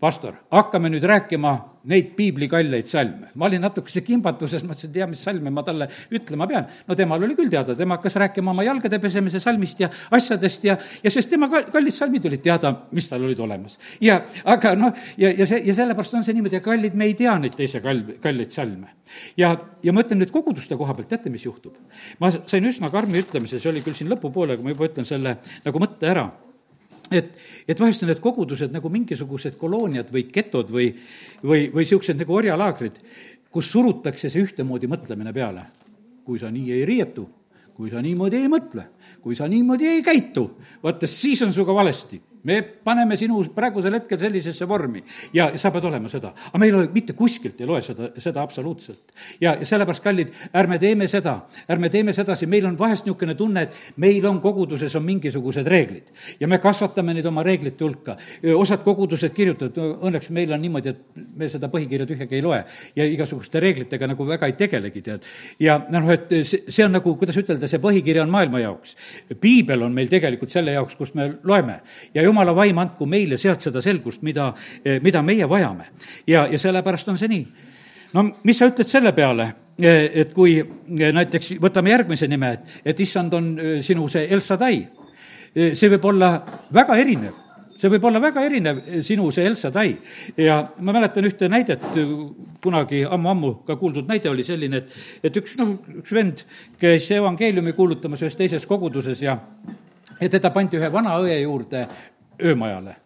pastor, 0.00 0.34
hakkame 0.50 0.88
nüüd 0.92 1.04
rääkima 1.04 1.52
neid 1.90 2.12
piiblikalleid 2.16 2.86
salme. 2.86 3.28
ma 3.34 3.46
olin 3.48 3.60
natukese 3.60 4.00
kimbatuses, 4.06 4.62
mõtlesin, 4.64 4.88
et 4.88 4.94
tea, 4.94 5.06
mis 5.10 5.22
salme 5.22 5.50
ma 5.50 5.64
talle 5.66 5.88
ütlema 6.14 6.46
pean. 6.48 6.66
no 6.88 6.94
temal 6.94 7.22
oli 7.22 7.34
küll 7.36 7.50
teada, 7.50 7.74
tema 7.76 7.98
hakkas 7.98 8.16
rääkima 8.22 8.54
oma 8.54 8.64
jalgade 8.64 8.98
pesemise 9.02 9.40
salmist 9.42 9.80
ja 9.80 9.90
asjadest 10.10 10.64
ja, 10.64 10.76
ja 11.02 11.10
sest 11.10 11.30
tema 11.30 11.48
kallid 11.50 11.94
salmid 11.94 12.26
olid 12.30 12.42
teada, 12.42 12.72
mis 12.92 13.08
tal 13.10 13.24
olid 13.26 13.40
olemas. 13.42 13.78
ja 14.00 14.22
aga 14.44 14.74
noh, 14.78 14.94
ja, 15.18 15.32
ja 15.32 15.46
see, 15.46 15.60
ja 15.66 15.74
sellepärast 15.74 16.14
on 16.14 16.24
see 16.24 16.36
niimoodi, 16.38 16.62
kallid, 16.64 16.94
me 16.94 17.10
ei 17.10 17.18
tea 17.18 17.34
neid 17.42 17.58
teise 17.58 17.82
kall-, 17.84 18.14
kalleid 18.22 18.54
salme. 18.54 18.94
ja, 19.36 19.56
ja 19.82 19.92
ma 19.92 20.06
ütlen 20.06 20.22
nüüd 20.22 20.32
koguduste 20.32 20.78
koha 20.78 20.94
pealt, 20.96 21.10
teate, 21.10 21.34
mis 21.34 21.44
juhtub? 21.44 21.76
ma 22.22 22.30
sain 22.32 22.64
üsna 22.70 22.92
karmi 22.94 23.20
ütlemise, 23.20 23.60
see 23.60 23.74
oli 23.74 23.84
küll 23.84 23.98
siin 23.98 24.12
lõpupoole, 24.12 24.56
aga 24.56 24.64
ma 24.64 24.72
juba 24.72 24.88
ütlen 24.88 25.08
selle 25.08 25.36
nagu 25.66 25.82
mõtte 25.82 26.08
ära 26.08 26.30
et, 27.18 27.36
et 27.68 27.80
vahest 27.80 28.04
on 28.04 28.10
need 28.12 28.22
kogudused 28.22 28.72
nagu 28.74 28.90
mingisugused 28.92 29.58
kolooniad 29.60 30.10
või 30.14 30.26
getod 30.32 30.72
või, 30.72 30.88
või, 31.42 31.68
või 31.72 31.84
niisugused 31.84 32.18
nagu 32.20 32.34
orjalaagrid, 32.38 32.98
kus 33.52 33.70
surutakse 33.74 34.30
see 34.32 34.42
ühtemoodi 34.42 34.90
mõtlemine 34.90 35.32
peale. 35.32 35.68
kui 36.22 36.38
sa 36.38 36.50
nii 36.54 36.70
ei 36.70 36.84
riietu, 36.86 37.24
kui 37.74 37.90
sa 37.90 37.98
niimoodi 37.98 38.36
ei 38.38 38.48
mõtle, 38.48 38.84
kui 39.20 39.34
sa 39.34 39.48
niimoodi 39.50 39.88
ei 39.90 40.02
käitu, 40.06 40.44
vaata, 40.82 41.06
siis 41.10 41.42
on 41.42 41.52
sinuga 41.52 41.74
valesti 41.74 42.20
me 42.44 42.62
paneme 42.62 43.16
sinu 43.16 43.40
praegusel 43.54 43.94
hetkel 43.96 44.18
sellisesse 44.18 44.66
vormi 44.68 45.02
ja 45.34 45.50
sa 45.58 45.70
pead 45.70 45.84
olema 45.86 46.10
seda. 46.10 46.32
aga 46.48 46.58
meil 46.58 46.78
ei, 46.80 46.88
mitte 46.94 47.14
kuskilt 47.18 47.60
ei 47.60 47.68
loe 47.68 47.82
seda, 47.84 48.10
seda 48.18 48.42
absoluutselt. 48.42 49.12
ja, 49.40 49.54
ja 49.54 49.66
sellepärast, 49.66 50.02
kallid, 50.02 50.32
ärme 50.58 50.78
teeme 50.82 51.08
seda, 51.08 51.38
ärme 51.70 51.90
teeme 51.90 52.12
sedasi, 52.12 52.46
meil 52.46 52.66
on 52.66 52.78
vahest 52.78 53.06
niisugune 53.06 53.34
tunne, 53.38 53.66
et 53.66 53.76
meil 54.02 54.26
on 54.26 54.40
koguduses 54.42 54.94
on 54.98 55.04
mingisugused 55.06 55.66
reeglid 55.66 56.10
ja 56.40 56.48
me 56.48 56.58
kasvatame 56.62 57.14
neid 57.14 57.26
oma 57.30 57.44
reeglite 57.46 57.84
hulka. 57.84 58.16
osad 58.56 58.82
kogudused 58.84 59.34
kirjutavad, 59.34 59.78
õnneks 60.02 60.30
meil 60.30 60.52
on 60.52 60.62
niimoodi, 60.62 60.88
et 60.88 61.22
me 61.36 61.48
seda 61.52 61.70
põhikirja 61.72 62.06
tühjagi 62.08 62.38
ei 62.38 62.42
loe 62.42 62.62
ja 62.96 63.06
igasuguste 63.06 63.60
reeglitega 63.62 64.10
nagu 64.10 64.26
väga 64.26 64.50
ei 64.50 64.56
tegelegi, 64.58 65.02
tead. 65.02 65.30
ja 65.60 65.78
noh, 65.90 66.10
et 66.10 66.28
see, 66.42 66.64
see 66.68 66.84
on 66.84 66.96
nagu, 66.98 67.14
kuidas 67.20 67.38
ütelda, 67.38 67.70
see 67.70 67.82
põhikiri 67.82 68.22
on 68.22 68.30
maailma 68.32 68.62
jaoks. 68.64 68.96
piibel 69.40 69.86
on 69.86 69.94
meil 69.94 70.10
tegelikult 70.10 70.50
selle 70.50 70.74
jaoks, 70.74 70.98
kus 70.98 71.14
me 71.14 71.30
loeme 71.46 71.80
ja 72.14 72.26
jumala 72.32 72.54
vaim 72.56 72.80
andku 72.82 73.06
meile 73.06 73.38
sealt 73.40 73.64
seda 73.64 73.82
selgust, 73.84 74.22
mida, 74.24 74.52
mida 75.04 75.22
meie 75.22 75.48
vajame. 75.48 75.90
ja, 76.26 76.46
ja 76.46 76.58
sellepärast 76.58 77.12
on 77.12 77.20
see 77.20 77.28
nii. 77.28 77.44
no 78.14 78.30
mis 78.44 78.58
sa 78.58 78.70
ütled 78.70 78.88
selle 78.88 79.12
peale, 79.16 79.52
et 79.82 80.32
kui 80.34 80.58
näiteks 80.88 81.54
võtame 81.60 81.92
järgmise 81.92 82.28
nime, 82.28 82.56
et, 82.56 82.80
et 82.92 83.00
issand 83.00 83.34
on 83.34 83.54
sinu 83.82 84.08
see 84.08 84.26
El 84.30 84.42
Shaddai, 84.44 84.82
see 85.54 85.94
võib 85.94 86.10
olla 86.12 86.34
väga 86.72 86.98
erinev 87.00 87.38
see 87.82 87.90
võib 87.90 88.04
olla 88.06 88.20
väga 88.22 88.44
erinev, 88.46 88.78
sinu 89.02 89.24
see 89.34 89.44
El 89.48 89.56
Shaddai. 89.58 89.96
ja 90.38 90.60
ma 90.78 90.92
mäletan 90.94 91.26
ühte 91.26 91.48
näidet, 91.50 91.82
kunagi 92.62 93.02
ammu-ammu 93.02 93.54
ka 93.66 93.76
kuuldud 93.80 94.06
näide 94.08 94.30
oli 94.30 94.44
selline, 94.46 94.84
et, 94.84 94.98
et 95.26 95.38
üks, 95.40 95.56
noh, 95.58 95.74
üks 95.98 96.14
vend 96.14 96.44
käis 96.78 97.10
evangeeliumi 97.10 97.74
kuulutamas 97.74 98.22
ühes 98.22 98.38
teises 98.38 98.68
koguduses 98.70 99.24
ja 99.26 99.40
ja 100.20 100.28
teda 100.30 100.52
pandi 100.54 100.78
ühe 100.78 100.90
vana 100.92 101.16
õe 101.22 101.40
juurde 101.42 101.86
öömajale. 102.40 102.96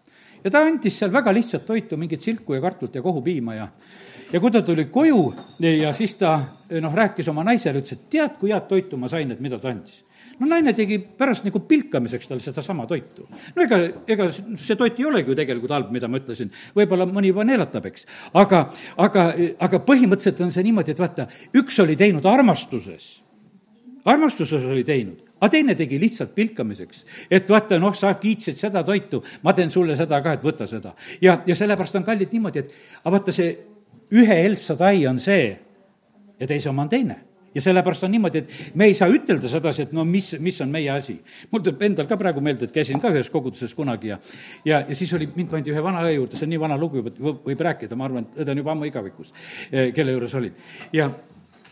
ja 0.45 0.51
ta 0.51 0.65
andis 0.67 0.99
seal 0.99 1.13
väga 1.13 1.33
lihtsat 1.35 1.67
toitu, 1.67 1.97
mingit 1.97 2.23
silku 2.23 2.55
ja 2.55 2.61
kartulit 2.61 2.95
ja 2.95 3.03
kohupiima 3.03 3.55
ja 3.55 3.69
ja 4.33 4.41
kui 4.41 4.51
ta 4.51 4.63
tuli 4.63 4.85
koju 4.85 5.35
ja 5.59 5.93
siis 5.93 6.15
ta 6.17 6.39
noh, 6.81 6.95
rääkis 6.95 7.29
oma 7.29 7.45
naisele, 7.45 7.79
ütles, 7.79 7.93
et 7.93 8.11
tead, 8.11 8.39
kui 8.41 8.51
head 8.51 8.67
toitu 8.69 8.97
ma 8.97 9.09
sain, 9.09 9.31
et 9.31 9.41
mida 9.41 9.59
ta 9.59 9.71
andis 9.71 10.03
no 10.41 10.49
naine 10.51 10.73
tegi 10.77 10.99
pärast 11.19 11.47
nagu 11.47 11.61
pilkamiseks 11.69 12.29
tal 12.29 12.41
sedasama 12.45 12.87
toitu. 12.87 13.27
no 13.57 13.65
ega, 13.65 13.79
ega 14.09 14.29
see 14.33 14.77
toit 14.77 14.99
ei 15.01 15.09
olegi 15.09 15.33
ju 15.33 15.39
tegelikult 15.39 15.75
halb, 15.77 15.93
mida 15.95 16.09
ma 16.11 16.21
ütlesin, 16.21 16.51
võib-olla 16.77 17.07
mõni 17.09 17.33
juba 17.33 17.47
neelatab, 17.49 17.89
eks. 17.91 18.07
aga, 18.37 18.67
aga, 19.03 19.29
aga 19.69 19.83
põhimõtteliselt 19.87 20.43
on 20.45 20.53
see 20.55 20.67
niimoodi, 20.67 20.93
et 20.93 21.03
vaata, 21.03 21.29
üks 21.57 21.79
oli 21.85 21.97
teinud 21.99 22.27
armastuses, 22.29 23.09
armastuses 24.05 24.67
oli 24.69 24.85
teinud, 24.87 25.23
aga 25.41 25.51
teine 25.53 25.75
tegi 25.75 26.01
lihtsalt 26.01 26.35
pilkamiseks. 26.35 27.05
et 27.31 27.49
vaata, 27.49 27.79
noh, 27.79 27.95
sa 27.95 28.15
kiitsid 28.15 28.59
seda 28.59 28.83
toitu, 28.85 29.23
ma 29.43 29.53
teen 29.53 29.71
sulle 29.71 29.97
seda 29.97 30.21
ka, 30.23 30.37
et 30.37 30.45
võta 30.45 30.67
seda. 30.67 30.95
ja, 31.21 31.43
ja 31.47 31.55
sellepärast 31.55 32.01
on 32.01 32.05
kallid 32.05 32.33
niimoodi, 32.33 32.65
et 32.65 32.75
aga 33.05 33.17
vaata, 33.19 33.33
see 33.33 33.53
ühe 34.17 34.43
Elsadai 34.47 35.07
on 35.07 35.19
see 35.19 35.49
ja 36.41 36.47
teise 36.47 36.71
oma 36.71 36.87
on 36.87 36.93
teine 36.93 37.17
ja 37.57 37.63
sellepärast 37.65 38.05
on 38.05 38.11
niimoodi, 38.13 38.39
et 38.39 38.75
me 38.77 38.85
ei 38.85 38.95
saa 38.95 39.09
ütelda 39.09 39.49
sedasi, 39.49 39.87
et 39.87 39.93
no 39.97 40.05
mis, 40.05 40.35
mis 40.45 40.61
on 40.61 40.73
meie 40.73 40.91
asi. 40.93 41.19
mul 41.51 41.63
tuleb 41.65 41.83
endal 41.89 42.09
ka 42.09 42.19
praegu 42.21 42.41
meelde, 42.45 42.69
et 42.69 42.75
käisin 42.75 43.01
ka 43.01 43.13
ühes 43.13 43.31
koguduses 43.33 43.75
kunagi 43.75 44.13
ja 44.13 44.19
ja, 44.65 44.83
ja 44.89 44.97
siis 44.97 45.13
oli, 45.17 45.29
mind 45.35 45.53
pandi 45.53 45.73
ühe 45.73 45.83
vana 45.83 46.05
õe 46.05 46.17
juurde, 46.19 46.37
see 46.37 46.49
on 46.49 46.53
nii 46.53 46.61
vana 46.61 46.77
lugu 46.81 47.01
juba, 47.01 47.13
et 47.13 47.21
võib 47.21 47.65
rääkida, 47.69 47.97
ma 47.97 48.09
arvan, 48.09 48.29
et 48.29 48.43
õde 48.45 48.53
on 48.53 48.61
juba 48.63 48.75
ammu 48.77 48.89
igavikus, 48.89 49.33
eh, 49.71 49.93
kelle 49.97 50.17
juures 50.17 50.35
olin. 50.35 50.67
ja 50.93 51.11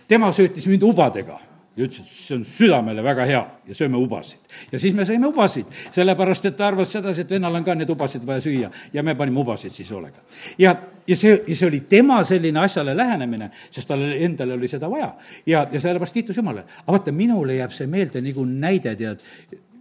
tema 0.08 0.32
söötis 0.32 0.68
mind 0.68 0.88
ubadega 0.88 1.40
ja 1.76 1.86
ütles, 1.86 2.00
et 2.00 2.10
see 2.12 2.36
on 2.36 2.44
südamele 2.46 3.02
väga 3.04 3.26
hea 3.28 3.40
ja 3.66 3.76
sööme 3.76 3.98
ubasid. 3.98 4.38
ja 4.72 4.78
siis 4.78 4.94
me 4.94 5.06
sõime 5.06 5.28
ubasid, 5.30 5.66
sellepärast 5.94 6.46
et 6.50 6.56
ta 6.56 6.68
arvas 6.68 6.92
sedasi, 6.94 7.24
et 7.24 7.34
vennal 7.34 7.54
on 7.54 7.64
ka 7.66 7.74
neid 7.74 7.90
ubasid 7.90 8.26
vaja 8.26 8.44
süüa 8.44 8.70
ja 8.92 9.02
me 9.02 9.14
panime 9.18 9.40
ubasid 9.40 9.74
siis 9.74 9.90
hoolega. 9.90 10.22
ja, 10.58 10.76
ja 11.06 11.16
see, 11.16 11.34
ja 11.46 11.56
see 11.56 11.68
oli 11.68 11.80
tema 11.90 12.22
selline 12.24 12.60
asjale 12.62 12.96
lähenemine, 12.96 13.50
sest 13.70 13.90
tal 13.90 14.02
endal 14.12 14.54
oli 14.58 14.70
seda 14.70 14.90
vaja. 14.90 15.14
ja, 15.46 15.66
ja 15.72 15.80
sellepärast 15.80 16.14
kiitus 16.14 16.36
Jumalale. 16.36 16.66
aga 16.86 16.98
vaata, 16.98 17.12
minule 17.12 17.58
jääb 17.58 17.74
see 17.74 17.90
meelde 17.90 18.22
nagu 18.22 18.44
näide, 18.44 18.94
tead, 18.96 19.24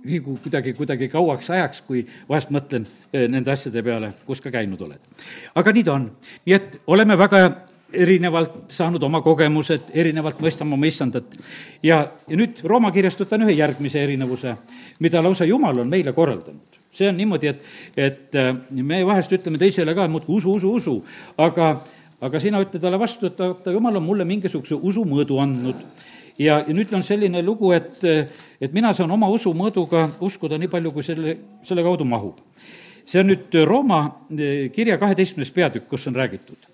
nagu 0.03 0.37
kuidagi, 0.43 0.73
kuidagi 0.73 1.09
kauaks 1.09 1.51
ajaks, 1.53 1.83
kui 1.87 2.03
vahest 2.29 2.49
mõtlen 2.53 2.87
eh, 3.13 3.27
nende 3.31 3.53
asjade 3.53 3.83
peale, 3.85 4.13
kus 4.25 4.41
ka 4.41 4.51
käinud 4.51 4.81
oled. 4.81 5.13
aga 5.55 5.75
nii 5.77 5.85
ta 5.85 5.93
on. 5.93 6.09
nii 6.45 6.57
et 6.57 6.81
oleme 6.87 7.17
väga 7.17 7.45
erinevalt 7.93 8.71
saanud 8.73 9.03
oma 9.03 9.21
kogemused, 9.23 9.89
erinevalt 9.93 10.41
mõistame 10.43 10.75
oma 10.75 10.87
issandat. 10.89 11.35
ja, 11.83 11.99
ja 12.27 12.37
nüüd 12.37 12.61
Rooma 12.63 12.91
kirjast 12.91 13.21
võtan 13.21 13.45
ühe 13.45 13.55
järgmise 13.57 14.01
erinevuse, 14.03 14.55
mida 14.99 15.21
lausa 15.23 15.45
Jumal 15.45 15.83
on 15.83 15.89
meile 15.89 16.13
korraldanud. 16.13 16.79
see 16.91 17.09
on 17.09 17.17
niimoodi, 17.17 17.47
et, 17.47 17.61
et 17.97 18.35
äh, 18.35 18.55
me 18.69 19.03
vahest 19.05 19.31
ütleme 19.31 19.57
teisele 19.57 19.95
ka 19.95 20.07
muudkui 20.07 20.37
usu, 20.37 20.53
usu, 20.53 20.73
usu, 20.73 20.95
aga, 21.37 21.75
aga 22.21 22.39
sina 22.39 22.61
ütle 22.61 22.79
talle 22.79 22.99
vastu, 22.99 23.27
et 23.27 23.39
vaata, 23.39 23.71
Jumal 23.71 23.97
on 23.97 24.05
mulle 24.05 24.25
mingisuguse 24.25 24.75
usumõõdu 24.75 25.39
andnud 25.41 25.81
ja, 26.37 26.59
ja 26.67 26.73
nüüd 26.73 26.93
on 26.93 27.03
selline 27.03 27.41
lugu, 27.45 27.71
et, 27.73 27.97
et 28.61 28.73
mina 28.73 28.93
saan 28.93 29.11
oma 29.11 29.29
usumõõduga 29.33 30.09
uskuda 30.21 30.57
nii 30.61 30.69
palju, 30.69 30.93
kui 30.93 31.05
selle, 31.05 31.37
selle 31.63 31.85
kaudu 31.85 32.05
mahub. 32.05 32.41
see 33.05 33.19
on 33.19 33.27
nüüd 33.33 33.63
Rooma 33.67 34.05
äh, 34.05 34.69
kirja 34.71 34.97
kaheteistkümnes 34.97 35.51
peatükk, 35.51 35.89
kus 35.89 36.07
on 36.07 36.15
räägitud 36.15 36.72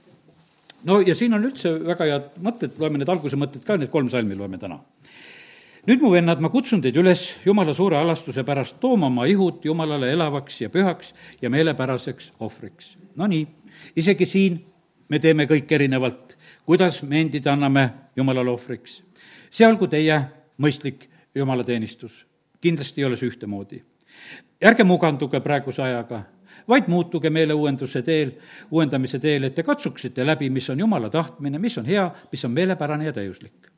no 0.83 0.99
ja 1.01 1.15
siin 1.15 1.33
on 1.33 1.45
üldse 1.49 1.71
väga 1.85 2.07
head 2.07 2.29
mõtted, 2.43 2.77
loeme 2.79 3.01
need 3.01 3.11
alguse 3.11 3.39
mõtted 3.39 3.65
ka, 3.67 3.77
need 3.77 3.91
kolm 3.93 4.09
salmi 4.11 4.37
loeme 4.37 4.59
täna. 4.61 4.79
nüüd, 5.87 6.01
mu 6.01 6.11
vennad, 6.11 6.41
ma 6.43 6.51
kutsun 6.53 6.81
teid 6.81 6.97
üles 6.99 7.23
Jumala 7.45 7.73
suure 7.73 7.97
alastuse 7.97 8.43
pärast 8.43 8.79
tooma 8.79 9.07
oma 9.07 9.25
ihud 9.25 9.65
Jumalale 9.65 10.11
elavaks 10.13 10.61
ja 10.61 10.69
pühaks 10.69 11.13
ja 11.41 11.49
meelepäraseks 11.49 12.33
ohvriks. 12.39 12.97
Nonii, 13.15 13.47
isegi 13.95 14.25
siin 14.25 14.59
me 15.09 15.19
teeme 15.19 15.47
kõik 15.49 15.71
erinevalt, 15.71 16.37
kuidas 16.65 17.01
me 17.03 17.21
endid 17.21 17.47
anname 17.47 17.89
Jumalale 18.15 18.51
ohvriks. 18.51 19.03
see 19.49 19.67
olgu 19.67 19.87
teie 19.87 20.21
mõistlik 20.57 21.09
jumalateenistus. 21.35 22.25
kindlasti 22.61 23.01
ei 23.01 23.05
ole 23.05 23.17
see 23.17 23.29
ühtemoodi. 23.29 23.83
ärge 24.61 24.83
muganduge 24.83 25.39
praeguse 25.39 25.81
ajaga 25.81 26.23
vaid 26.67 26.87
muutuge 26.87 27.29
meeleuuenduse 27.29 28.01
teel, 28.01 28.35
uuendamise 28.71 29.19
teel, 29.19 29.47
et 29.47 29.55
te 29.55 29.63
katsuksite 29.63 30.25
läbi, 30.25 30.49
mis 30.49 30.69
on 30.69 30.79
Jumala 30.79 31.09
tahtmine, 31.09 31.59
mis 31.59 31.77
on 31.77 31.85
hea, 31.85 32.09
mis 32.31 32.45
on 32.45 32.55
meelepärane 32.55 33.05
ja 33.05 33.13
täiuslik 33.13 33.69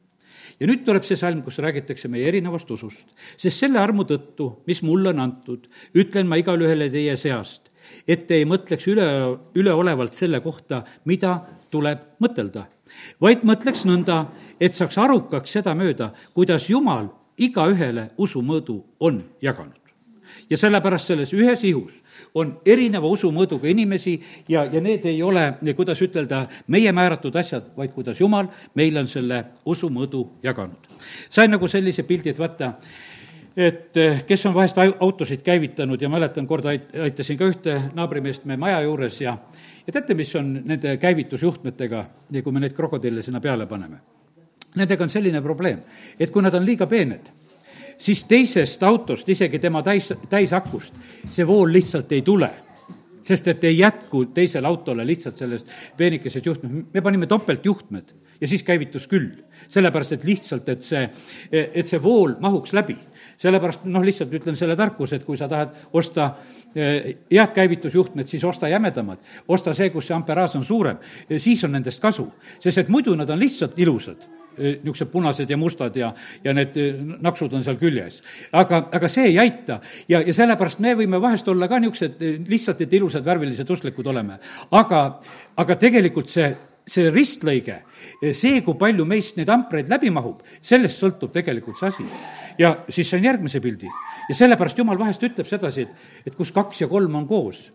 ja 0.62 0.68
nüüd 0.70 0.84
tuleb 0.86 1.06
see 1.08 1.18
salm, 1.18 1.42
kus 1.46 1.58
räägitakse 1.64 2.10
meie 2.12 2.28
erinevast 2.30 2.70
usust. 2.72 3.08
sest 3.38 3.64
selle 3.64 3.80
armu 3.82 4.06
tõttu, 4.06 4.52
mis 4.70 4.84
mulle 4.86 5.10
on 5.10 5.24
antud, 5.24 5.66
ütlen 5.98 6.30
ma 6.30 6.38
igale 6.38 6.68
ühele 6.68 6.90
teie 6.94 7.18
seast, 7.18 7.72
et 8.08 8.28
te 8.28 8.38
ei 8.42 8.46
mõtleks 8.46 8.86
üle, 8.92 9.08
üleolevalt 9.58 10.18
selle 10.18 10.42
kohta, 10.46 10.84
mida 11.10 11.40
tuleb 11.74 12.06
mõtelda, 12.22 12.68
vaid 13.22 13.46
mõtleks 13.48 13.88
nõnda, 13.90 14.26
et 14.60 14.78
saaks 14.78 15.02
arukaks 15.02 15.58
sedamööda, 15.58 16.12
kuidas 16.38 16.70
Jumal 16.70 17.10
igaühele 17.42 18.12
usumõõdu 18.22 18.82
on 19.02 19.24
jaganud 19.42 19.81
ja 20.50 20.58
sellepärast 20.58 21.08
selles 21.12 21.34
ühes 21.34 21.64
ihus 21.68 21.94
on 22.36 22.58
erineva 22.66 23.08
usumõõduga 23.08 23.70
inimesi 23.72 24.16
ja, 24.50 24.66
ja 24.66 24.82
need 24.82 25.06
ei 25.06 25.22
ole, 25.24 25.54
kuidas 25.76 26.02
ütelda, 26.02 26.44
meie 26.68 26.92
määratud 26.92 27.36
asjad, 27.36 27.72
vaid 27.78 27.94
kuidas 27.96 28.20
Jumal 28.20 28.48
meile 28.76 29.02
on 29.04 29.08
selle 29.08 29.44
usumõõdu 29.66 30.28
jaganud. 30.44 30.88
sain 31.30 31.52
nagu 31.52 31.68
sellise 31.68 32.04
pildi, 32.04 32.30
et 32.30 32.40
vaata, 32.40 32.74
et 33.58 33.98
eh, 33.98 34.24
kes 34.28 34.46
on 34.46 34.54
vahest 34.54 34.78
au- 34.78 34.96
autosid 35.00 35.42
käivitanud 35.42 36.02
ja 36.02 36.10
mäletan, 36.10 36.48
kord 36.48 36.66
ait-, 36.66 36.96
aitasin 37.04 37.38
ka 37.38 37.50
ühte 37.52 37.82
naabrimeest 37.94 38.46
meie 38.46 38.58
maja 38.58 38.82
juures 38.82 39.22
ja 39.22 39.38
ja 39.88 39.94
teate, 39.94 40.14
mis 40.14 40.36
on 40.36 40.54
nende 40.66 40.98
käivitusjuhtmetega 40.98 42.06
kui 42.44 42.54
me 42.54 42.60
neid 42.60 42.74
krokodille 42.78 43.22
sinna 43.22 43.42
peale 43.42 43.66
paneme? 43.68 43.98
Nendega 44.76 45.04
on 45.04 45.10
selline 45.12 45.42
probleem, 45.42 45.82
et 46.20 46.32
kui 46.32 46.44
nad 46.44 46.54
on 46.56 46.66
liiga 46.66 46.88
peened, 46.88 47.28
siis 48.02 48.24
teisest 48.26 48.84
autost, 48.84 49.30
isegi 49.30 49.60
tema 49.62 49.84
täis, 49.86 50.10
täisakust, 50.30 50.98
see 51.30 51.48
vool 51.48 51.72
lihtsalt 51.74 52.12
ei 52.12 52.26
tule 52.26 52.50
sest 53.22 53.48
et 53.48 53.64
ei 53.64 53.78
jätku 53.78 54.26
teisele 54.34 54.68
autole 54.68 55.06
lihtsalt 55.06 55.38
sellest 55.38 55.70
peenikesest 55.98 56.46
juhtmest, 56.46 56.94
me 56.94 57.02
panime 57.02 57.28
topeltjuhtmed 57.30 58.14
ja 58.42 58.48
siis 58.48 58.64
käivitus 58.64 59.08
küll. 59.08 59.30
sellepärast, 59.68 60.12
et 60.12 60.24
lihtsalt, 60.24 60.70
et 60.70 60.82
see, 60.82 61.04
et 61.52 61.88
see 61.88 62.02
vool 62.04 62.34
mahuks 62.40 62.74
läbi. 62.74 62.98
sellepärast 63.38 63.86
noh, 63.86 64.04
lihtsalt 64.06 64.34
ütlen 64.34 64.58
selle 64.58 64.76
tarkuse, 64.76 65.16
et 65.16 65.26
kui 65.26 65.38
sa 65.38 65.48
tahad 65.50 65.78
osta 65.94 66.32
eh, 66.76 67.16
head 67.32 67.54
käivitusjuhtmed, 67.54 68.28
siis 68.28 68.44
osta 68.44 68.68
jämedamad. 68.68 69.20
osta 69.48 69.74
see, 69.74 69.90
kus 69.90 70.08
see 70.08 70.16
amperaaž 70.16 70.56
on 70.56 70.66
suurem, 70.66 70.98
siis 71.38 71.64
on 71.64 71.72
nendest 71.72 72.02
kasu. 72.02 72.32
sest 72.60 72.78
et 72.78 72.90
muidu 72.90 73.16
nad 73.16 73.30
on 73.30 73.40
lihtsalt 73.40 73.80
ilusad 73.80 74.41
niisugused 74.58 75.12
punased 75.12 75.50
ja 75.50 75.58
mustad 75.58 75.96
ja, 75.98 76.12
ja 76.44 76.54
need 76.54 76.78
naksud 77.22 77.54
on 77.54 77.64
seal 77.64 77.80
küljes. 77.82 78.22
aga, 78.52 78.88
aga 78.92 79.12
see 79.12 79.30
ei 79.32 79.38
aita 79.40 79.80
ja, 80.10 80.22
ja 80.22 80.34
sellepärast 80.34 80.82
me 80.84 80.96
võime 81.00 81.22
vahest 81.22 81.48
olla 81.52 81.70
ka 81.72 81.80
niisugused 81.80 82.50
lihtsalt, 82.50 82.82
et 82.82 82.94
ilusad, 83.00 83.26
värvilised, 83.26 83.70
usklikud 83.70 84.08
oleme. 84.08 84.40
aga, 84.72 85.06
aga 85.58 85.80
tegelikult 85.80 86.30
see 86.30 86.52
see 86.92 87.12
ristlõige, 87.14 87.76
see, 88.34 88.62
kui 88.66 88.78
palju 88.80 89.06
meist 89.06 89.38
neid 89.38 89.50
ampreid 89.54 89.90
läbi 89.92 90.10
mahub, 90.14 90.42
sellest 90.66 90.98
sõltub 90.98 91.30
tegelikult 91.34 91.78
see 91.80 91.92
asi. 91.92 92.06
ja 92.58 92.74
siis 92.90 93.10
sain 93.10 93.24
järgmise 93.24 93.62
pildi 93.62 93.90
ja 94.30 94.36
sellepärast 94.36 94.82
jumal 94.82 95.00
vahest 95.00 95.24
ütleb 95.24 95.48
sedasi, 95.48 95.86
et, 95.86 96.10
et 96.26 96.36
kus 96.36 96.52
kaks 96.52 96.82
ja 96.82 96.90
kolm 96.92 97.16
on 97.22 97.28
koos 97.30 97.70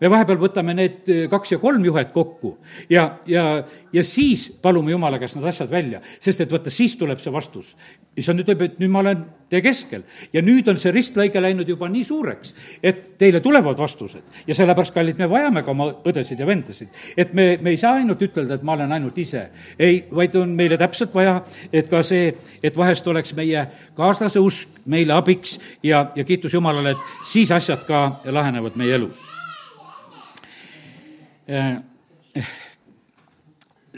me 0.00 0.10
vahepeal 0.10 0.38
võtame 0.40 0.74
need 0.76 1.10
eh, 1.10 1.24
kaks 1.30 1.54
ja 1.56 1.60
kolm 1.62 1.84
juhet 1.84 2.12
kokku 2.14 2.56
ja, 2.90 3.10
ja, 3.26 3.44
ja 3.92 4.04
siis 4.04 4.48
palume 4.62 4.92
Jumala 4.94 5.18
käest 5.20 5.38
need 5.38 5.48
asjad 5.50 5.70
välja, 5.70 6.02
sest 6.20 6.44
et 6.44 6.52
vaata, 6.52 6.72
siis 6.72 6.96
tuleb 6.98 7.20
see 7.22 7.32
vastus. 7.34 7.74
issand 8.18 8.42
ütleb, 8.42 8.62
et 8.64 8.80
nüüd 8.82 8.90
ma 8.90 8.98
olen 8.98 9.20
teie 9.50 9.62
keskel 9.62 10.02
ja 10.32 10.42
nüüd 10.42 10.66
on 10.70 10.78
see 10.80 10.90
ristlõige 10.94 11.38
läinud 11.42 11.68
juba 11.68 11.86
nii 11.90 12.04
suureks, 12.04 12.54
et 12.82 13.04
teile 13.18 13.40
tulevad 13.40 13.78
vastused. 13.78 14.22
ja 14.46 14.54
sellepärast, 14.54 14.94
kallid, 14.94 15.18
me 15.18 15.30
vajame 15.30 15.62
ka 15.62 15.70
oma 15.70 15.90
õdesid 16.06 16.40
ja 16.40 16.46
vendasid. 16.46 16.88
et 17.16 17.34
me, 17.34 17.58
me 17.62 17.70
ei 17.70 17.80
saa 17.80 17.94
ainult 18.00 18.22
ütelda, 18.22 18.58
et 18.58 18.66
ma 18.66 18.74
olen 18.78 18.92
ainult 18.92 19.18
ise. 19.18 19.48
ei, 19.78 20.04
vaid 20.10 20.36
on 20.36 20.54
meile 20.58 20.78
täpselt 20.78 21.14
vaja, 21.14 21.40
et 21.72 21.88
ka 21.90 22.02
see, 22.02 22.34
et 22.62 22.76
vahest 22.76 23.06
oleks 23.06 23.34
meie 23.34 23.66
kaaslase 23.96 24.40
usk 24.42 24.82
meile 24.86 25.14
abiks 25.14 25.58
ja, 25.82 26.08
ja 26.14 26.24
kiitus 26.24 26.54
Jumalale, 26.54 26.94
et 26.94 27.26
siis 27.32 27.50
asjad 27.50 27.84
ka 27.86 28.20
lahenevad 28.24 28.76
meie 28.78 28.94
elus 28.98 29.37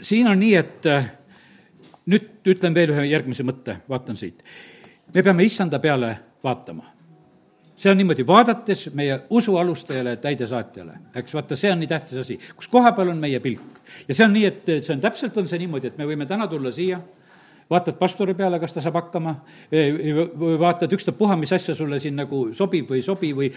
siin 0.01 0.27
on 0.27 0.39
nii, 0.39 0.55
et 0.55 0.85
äh, 0.85 1.11
nüüd 2.09 2.47
ütlen 2.47 2.75
veel 2.75 2.93
ühe 2.95 3.05
järgmise 3.11 3.43
mõtte, 3.45 3.81
vaatan 3.89 4.17
siit. 4.17 4.43
me 5.13 5.23
peame 5.23 5.43
issanda 5.43 5.79
peale 5.79 6.17
vaatama. 6.43 6.85
see 7.75 7.91
on 7.91 7.97
niimoodi, 7.97 8.27
vaadates 8.27 8.89
meie 8.93 9.19
usu 9.29 9.57
alustajale, 9.57 10.15
täidesaatjale, 10.21 10.93
eks 11.15 11.33
vaata, 11.33 11.55
see 11.55 11.71
on 11.71 11.79
nii 11.79 11.87
tähtis 11.87 12.17
asi, 12.17 12.39
kus 12.55 12.67
koha 12.67 12.91
peal 12.91 13.09
on 13.09 13.17
meie 13.17 13.39
pilk. 13.39 13.81
ja 14.07 14.15
see 14.15 14.25
on 14.25 14.33
nii, 14.33 14.45
et 14.45 14.65
see 14.81 14.93
on, 14.95 15.01
täpselt 15.01 15.37
on 15.37 15.47
see 15.47 15.59
niimoodi, 15.59 15.87
et 15.91 15.97
me 15.97 16.07
võime 16.07 16.25
täna 16.25 16.47
tulla 16.47 16.71
siia 16.71 17.01
vaatad 17.71 17.97
pastori 17.99 18.35
peale, 18.37 18.59
kas 18.59 18.75
ta 18.75 18.83
saab 18.83 18.97
hakkama, 18.99 19.35
või 19.71 20.57
vaatad 20.59 20.91
ükstapuha, 20.97 21.37
mis 21.39 21.53
asja 21.55 21.75
sulle 21.77 21.99
siin 22.03 22.17
nagu 22.19 22.43
sobib 22.57 22.89
või 22.91 22.99
ei 22.99 23.05
sobi 23.05 23.31
või 23.37 23.49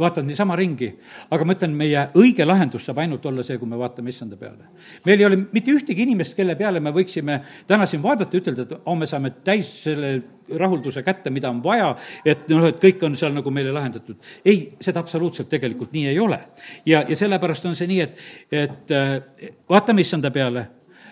vaatad 0.00 0.26
niisama 0.26 0.56
ringi. 0.56 0.90
aga 1.30 1.44
ma 1.44 1.56
ütlen, 1.56 1.76
meie 1.76 2.06
õige 2.18 2.46
lahendus 2.46 2.88
saab 2.88 3.02
ainult 3.04 3.26
olla 3.26 3.44
see, 3.44 3.58
kui 3.58 3.68
me 3.68 3.78
vaatame 3.78 4.10
issanda 4.14 4.36
peale. 4.36 4.72
meil 5.04 5.20
ei 5.20 5.26
ole 5.26 5.36
mitte 5.52 5.74
ühtegi 5.74 6.06
inimest, 6.06 6.36
kelle 6.36 6.56
peale 6.56 6.80
me 6.80 6.94
võiksime 6.94 7.42
täna 7.66 7.86
siin 7.86 8.02
vaadata 8.02 8.36
ütelda, 8.36 8.62
et 8.62 8.74
oh, 8.84 8.96
me 8.96 9.06
saame 9.06 9.34
täis 9.44 9.70
selle 9.82 10.16
rahulduse 10.56 11.02
kätte, 11.04 11.30
mida 11.30 11.50
on 11.50 11.60
vaja, 11.64 11.90
et 12.24 12.48
noh, 12.48 12.64
et 12.70 12.80
kõik 12.80 13.02
on 13.04 13.16
seal 13.20 13.34
nagu 13.36 13.50
meile 13.52 13.72
lahendatud. 13.74 14.16
ei, 14.44 14.72
seda 14.80 15.00
absoluutselt 15.04 15.48
tegelikult 15.48 15.92
nii 15.92 16.06
ei 16.08 16.18
ole. 16.18 16.40
ja, 16.86 17.04
ja 17.08 17.16
sellepärast 17.16 17.68
on 17.68 17.76
see 17.76 17.90
nii, 17.90 18.00
et, 18.00 18.18
et 18.50 19.60
vaatame 19.68 20.00
issanda 20.00 20.30
peale 20.32 20.68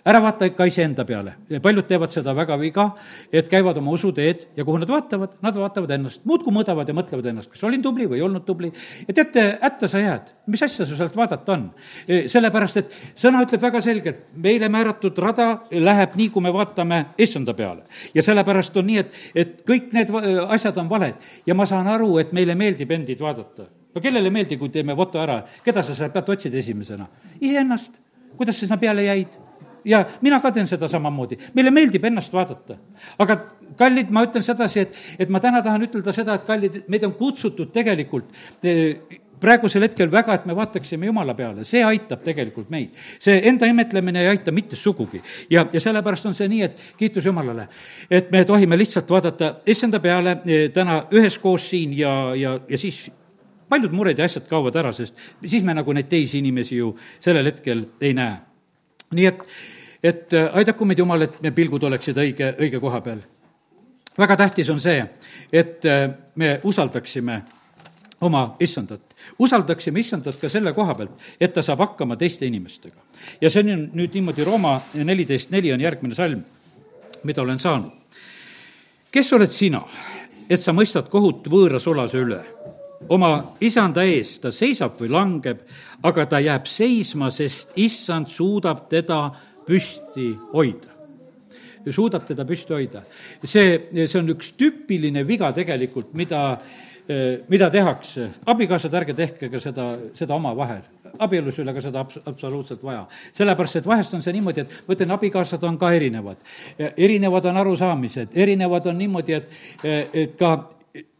ära 0.06 0.20
vaata 0.22 0.46
ikka 0.46 0.66
iseenda 0.70 1.04
peale. 1.04 1.34
paljud 1.62 1.86
teevad 1.88 2.12
seda 2.14 2.34
väga 2.34 2.56
viga, 2.60 2.86
et 3.32 3.48
käivad 3.50 3.76
oma 3.80 3.90
usuteed 3.96 4.46
ja 4.56 4.64
kuhu 4.64 4.78
nad 4.78 4.90
vaatavad, 4.90 5.36
nad 5.42 5.58
vaatavad 5.58 5.90
ennast, 5.96 6.22
muudkui 6.24 6.54
mõõdavad 6.54 6.88
ja 6.88 6.94
mõtlevad 6.94 7.30
ennast, 7.30 7.50
kas 7.50 7.64
olin 7.66 7.82
tubli 7.82 8.06
või 8.06 8.20
ei 8.20 8.26
olnud 8.26 8.44
tubli. 8.46 8.72
ja 9.08 9.14
teate, 9.14 9.46
hätta 9.62 9.88
sa 9.88 10.02
jääd, 10.02 10.32
mis 10.46 10.62
asja 10.62 10.86
sul 10.86 10.98
sealt 10.98 11.16
vaadata 11.16 11.52
on? 11.52 11.68
E, 12.06 12.26
sellepärast, 12.32 12.76
et 12.76 12.98
sõna 13.18 13.42
ütleb 13.46 13.62
väga 13.62 13.80
selgelt, 13.82 14.22
meile 14.34 14.68
määratud 14.72 15.18
rada 15.18 15.48
läheb 15.70 16.14
nii, 16.16 16.28
kui 16.30 16.42
me 16.42 16.52
vaatame 16.54 17.04
issanda 17.18 17.54
peale. 17.54 17.82
ja 18.14 18.22
sellepärast 18.22 18.76
on 18.76 18.86
nii, 18.86 18.98
et, 19.02 19.16
et 19.34 19.56
kõik 19.66 19.90
need 19.96 20.12
asjad 20.48 20.78
on 20.78 20.90
valed 20.90 21.26
ja 21.46 21.54
ma 21.54 21.66
saan 21.66 21.88
aru, 21.90 22.18
et 22.22 22.32
meile 22.32 22.54
meeldib 22.54 22.90
endid 22.94 23.20
vaadata 23.20 23.66
no 23.96 24.00
kellele 24.00 24.28
ei 24.28 24.34
meeldi, 24.34 24.58
kui 24.60 24.68
teeme 24.68 24.94
foto 24.96 25.18
ära, 25.22 25.40
keda 25.64 25.82
sa 25.82 25.94
sealt 25.96 26.12
pealt 26.12 26.28
otsid 26.36 26.54
esimesena? 26.54 27.08
iseennast. 27.40 27.98
kuidas 28.36 28.58
sa 28.58 28.66
sinna 28.66 28.76
peale 28.76 29.06
jäid? 29.08 29.45
Ja 29.86 30.02
mina 30.22 30.40
ka 30.42 30.52
teen 30.54 30.66
seda 30.68 30.88
samamoodi, 30.90 31.38
meile 31.54 31.72
meeldib 31.74 32.04
ennast 32.08 32.32
vaadata. 32.34 32.78
aga 33.18 33.38
kallid, 33.76 34.10
ma 34.10 34.24
ütlen 34.26 34.44
sedasi, 34.44 34.86
et, 34.86 34.98
et 35.18 35.30
ma 35.32 35.40
täna 35.42 35.62
tahan 35.64 35.86
ütelda 35.86 36.14
seda, 36.14 36.36
et 36.36 36.48
kallid, 36.48 36.82
meid 36.92 37.04
on 37.06 37.14
kutsutud 37.18 37.72
tegelikult 37.74 38.32
eh, 38.64 39.20
praegusel 39.40 39.84
hetkel 39.84 40.08
väga, 40.12 40.38
et 40.38 40.46
me 40.48 40.56
vaataksime 40.56 41.10
Jumala 41.10 41.34
peale, 41.36 41.64
see 41.68 41.82
aitab 41.84 42.22
tegelikult 42.24 42.70
meid. 42.72 42.96
see 43.20 43.36
enda 43.48 43.68
imetlemine 43.68 44.22
ei 44.22 44.30
aita 44.32 44.52
mitte 44.52 44.76
sugugi. 44.76 45.20
ja, 45.50 45.66
ja 45.72 45.80
sellepärast 45.80 46.26
on 46.26 46.34
see 46.34 46.48
nii, 46.48 46.62
et 46.62 46.82
kiitus 46.96 47.26
Jumalale, 47.26 47.68
et 48.10 48.30
me 48.32 48.44
tohime 48.44 48.78
lihtsalt 48.78 49.10
vaadata 49.10 49.56
issanda 49.66 50.00
peale 50.00 50.38
eh, 50.46 50.70
täna 50.72 51.04
üheskoos 51.12 51.70
siin 51.70 51.92
ja, 51.98 52.34
ja, 52.34 52.58
ja 52.68 52.78
siis 52.78 53.06
paljud 53.68 53.92
mured 53.92 54.18
ja 54.18 54.24
asjad 54.24 54.46
kaovad 54.48 54.76
ära, 54.78 54.92
sest 54.94 55.18
siis 55.44 55.64
me 55.66 55.74
nagu 55.74 55.92
neid 55.92 56.08
teisi 56.08 56.38
inimesi 56.38 56.78
ju 56.78 56.92
sellel 57.20 57.50
hetkel 57.50 57.86
ei 58.00 58.14
näe. 58.14 58.36
nii 59.14 59.26
et 59.26 59.42
et 60.02 60.32
äh, 60.34 60.50
aidaku 60.52 60.84
meid, 60.84 60.98
Jumal, 60.98 61.22
et 61.22 61.40
meie 61.42 61.54
pilgud 61.56 61.82
oleksid 61.88 62.16
õige, 62.16 62.52
õige 62.60 62.80
koha 62.80 63.00
peal. 63.00 63.20
väga 64.18 64.36
tähtis 64.36 64.70
on 64.70 64.80
see, 64.80 65.04
et 65.52 65.84
äh, 65.84 66.10
me 66.34 66.60
usaldaksime 66.64 67.42
oma 68.20 68.56
issandat. 68.60 69.14
usaldaksime 69.38 70.00
issandat 70.00 70.36
ka 70.40 70.48
selle 70.48 70.72
koha 70.72 70.94
pealt, 70.94 71.12
et 71.40 71.52
ta 71.52 71.62
saab 71.62 71.78
hakkama 71.78 72.16
teiste 72.16 72.46
inimestega. 72.46 73.00
ja 73.40 73.50
see 73.50 73.60
on 73.60 73.90
nüüd 73.92 74.14
niimoodi, 74.14 74.44
Rooma 74.44 74.80
neliteist 74.94 75.50
neli 75.50 75.72
on 75.72 75.80
järgmine 75.80 76.14
salm, 76.14 76.44
mida 77.24 77.42
olen 77.42 77.58
saanud. 77.58 77.92
kes 79.10 79.32
oled 79.32 79.50
sina, 79.50 79.82
et 80.50 80.60
sa 80.60 80.72
mõistad 80.72 81.08
kohut 81.08 81.48
võõra 81.48 81.80
sulase 81.80 82.18
üle? 82.18 82.44
oma 83.08 83.56
isanda 83.60 84.04
ees 84.04 84.38
ta 84.40 84.52
seisab 84.52 84.96
või 85.00 85.10
langeb, 85.12 85.60
aga 86.02 86.26
ta 86.26 86.40
jääb 86.40 86.66
seisma, 86.66 87.30
sest 87.30 87.74
issand 87.76 88.30
suudab 88.32 88.86
teda 88.88 89.30
püsti 89.66 90.30
hoida 90.52 90.96
suudab 91.92 92.26
teda 92.26 92.46
püsti 92.46 92.74
hoida. 92.74 93.02
see, 93.44 93.78
see 94.06 94.18
on 94.18 94.34
üks 94.34 94.52
tüüpiline 94.58 95.22
viga 95.26 95.52
tegelikult, 95.54 96.12
mida, 96.14 96.58
mida 97.48 97.70
tehakse. 97.70 98.30
abikaasad, 98.46 98.94
ärge 98.94 99.14
tehke 99.14 99.50
ka 99.52 99.60
seda, 99.62 99.88
seda 100.14 100.34
omavahel. 100.34 100.82
abielus 101.18 101.58
ei 101.58 101.62
ole 101.64 101.74
ka 101.74 101.80
seda 101.84 102.02
abs-, 102.02 102.22
absoluutselt 102.26 102.82
vaja. 102.84 103.06
sellepärast, 103.32 103.76
et 103.76 103.86
vahest 103.86 104.14
on 104.14 104.22
see 104.22 104.34
niimoodi, 104.36 104.64
et 104.64 104.88
ma 104.88 104.96
ütlen, 104.96 105.14
abikaasad 105.14 105.62
on 105.64 105.78
ka 105.78 105.92
erinevad. 105.92 106.42
erinevad 106.96 107.46
on 107.46 107.62
arusaamised, 107.62 108.34
erinevad 108.34 108.86
on 108.86 108.98
niimoodi, 108.98 109.38
et, 109.38 109.52
et 109.84 110.36
ka 110.38 110.56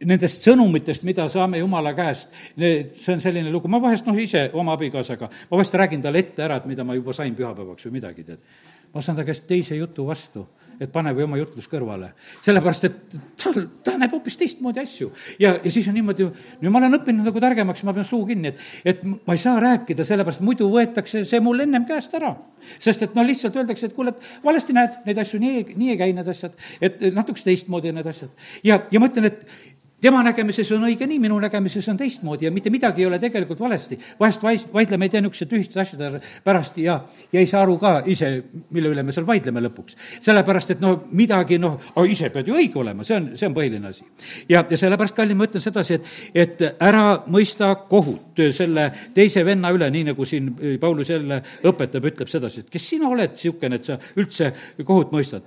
nendest 0.05 0.45
sõnumitest, 0.47 1.03
mida 1.07 1.27
saame 1.31 1.61
Jumala 1.61 1.93
käest, 1.97 2.33
see 2.57 3.13
on 3.13 3.21
selline 3.23 3.51
lugu, 3.53 3.69
ma 3.71 3.81
vahest 3.83 4.07
noh, 4.07 4.17
ise 4.19 4.47
oma 4.57 4.75
abikaasaga, 4.77 5.29
ma 5.49 5.59
vahest 5.59 5.77
räägin 5.77 6.03
talle 6.03 6.23
ette 6.23 6.45
ära, 6.45 6.59
et 6.61 6.67
mida 6.69 6.85
ma 6.87 6.97
juba 6.97 7.15
sain 7.15 7.35
pühapäevaks 7.37 7.87
või 7.87 7.99
midagi, 7.99 8.25
tead. 8.27 8.43
Ma 8.93 9.01
saan 9.01 9.17
ta 9.17 9.25
käest 9.27 9.47
teise 9.47 9.75
jutu 9.75 10.05
vastu, 10.07 10.45
et 10.79 10.91
pane 10.93 11.11
või 11.15 11.25
oma 11.25 11.37
jutlus 11.39 11.67
kõrvale. 11.69 12.11
sellepärast, 12.45 12.83
et 12.85 13.15
tal, 13.41 13.55
ta 13.83 13.95
näeb 13.97 14.13
hoopis 14.13 14.37
teistmoodi 14.37 14.81
asju. 14.81 15.11
ja, 15.39 15.55
ja 15.63 15.71
siis 15.71 15.87
on 15.87 15.97
niimoodi, 15.97 16.27
no 16.61 16.71
ma 16.71 16.81
olen 16.81 16.99
õppinud 16.99 17.25
nagu 17.25 17.41
targemaks, 17.41 17.83
ma 17.83 17.93
pean 17.93 18.05
suu 18.05 18.25
kinni, 18.25 18.53
et, 18.53 18.65
et 18.85 19.03
ma 19.03 19.33
ei 19.33 19.41
saa 19.41 19.59
rääkida, 19.63 20.05
sellepärast 20.05 20.43
muidu 20.45 20.69
võetakse 20.73 21.23
see 21.25 21.41
mul 21.43 21.65
ennem 21.65 21.85
käest 21.89 22.13
ära. 22.17 22.35
sest 22.79 23.03
et 23.03 23.15
no 23.15 23.25
lihtsalt 23.25 23.55
öeldakse, 23.55 23.89
et 23.89 23.95
kuule, 23.97 24.13
et 24.13 24.43
valesti 24.43 24.75
näed 24.77 25.01
neid 25.05 25.23
asju, 25.23 25.39
nii, 25.41 25.65
nii 25.77 25.95
ei 25.95 25.97
käi 26.03 26.13
need 26.13 26.29
asjad, 26.33 26.53
et 26.81 27.01
natukese 27.15 27.49
teistmoodi 27.49 27.93
need 27.95 28.13
asjad. 28.13 28.29
ja, 28.63 28.81
ja 28.91 29.01
ma 29.01 29.09
ütlen, 29.09 29.31
et 29.31 29.76
tema 30.01 30.21
nägemises 30.23 30.69
on 30.75 30.85
õige 30.85 31.07
nii, 31.09 31.17
minu 31.21 31.37
nägemises 31.41 31.87
on 31.89 31.97
teistmoodi 31.97 32.45
ja 32.45 32.51
mitte 32.53 32.69
midagi 32.73 33.01
ei 33.01 33.07
ole 33.09 33.19
tegelikult 33.19 33.59
valesti. 33.59 33.97
vahest 34.19 34.43
vaid-, 34.43 34.67
vaidleme 34.73 35.05
ei 35.05 35.09
tea 35.09 35.21
niisuguste 35.21 35.47
tühiste 35.49 35.81
asjade 35.81 36.21
pärast 36.43 36.77
ja, 36.77 36.99
ja 37.31 37.39
ei 37.39 37.47
saa 37.49 37.63
aru 37.65 37.77
ka 37.81 37.93
ise, 38.05 38.29
mille 38.69 38.91
üle 38.93 39.03
me 39.03 39.15
seal 39.15 39.25
vaidleme 39.27 39.63
lõpuks. 39.65 39.97
sellepärast, 40.21 40.75
et 40.75 40.83
no 40.83 40.93
midagi 41.11 41.57
noh, 41.57 41.79
ise 42.05 42.29
pead 42.33 42.47
ju 42.47 42.57
õige 42.57 42.81
olema, 42.81 43.05
see 43.07 43.17
on, 43.17 43.31
see 43.35 43.49
on 43.49 43.55
põhiline 43.57 43.89
asi. 43.89 44.05
ja, 44.49 44.63
ja 44.69 44.77
sellepärast, 44.77 45.15
kallim, 45.17 45.41
ma 45.41 45.47
ütlen 45.49 45.63
sedasi, 45.63 45.97
et, 45.97 46.11
et 46.45 46.65
ära 46.77 47.23
mõista 47.25 47.73
kohut 47.89 48.43
selle 48.53 48.91
teise 49.15 49.45
venna 49.45 49.71
üle, 49.73 49.89
nii 49.93 50.11
nagu 50.11 50.25
siin 50.29 50.53
Paulus 50.81 51.09
jälle 51.09 51.41
õpetab, 51.65 52.05
ütleb 52.11 52.29
sedasi, 52.29 52.65
et 52.65 52.69
kes 52.69 52.89
sina 52.93 53.09
oled 53.09 53.33
niisugune, 53.33 53.81
et 53.81 53.89
sa 53.89 53.97
üldse 54.17 54.53
kohut 54.85 55.09
mõistad 55.13 55.45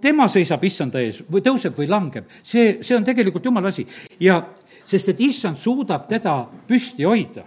tema 0.00 0.28
seisab 0.30 0.64
issanda 0.64 1.02
ees 1.02 1.22
või 1.26 1.42
tõuseb 1.44 1.76
või 1.78 1.90
langeb, 1.90 2.30
see, 2.42 2.78
see 2.82 2.96
on 2.96 3.06
tegelikult 3.06 3.44
jumala 3.44 3.72
asi. 3.72 3.86
ja 4.20 4.40
sest, 4.88 5.12
et 5.12 5.22
issand 5.28 5.60
suudab 5.60 6.08
teda 6.08 6.40
püsti 6.68 7.06
hoida. 7.08 7.44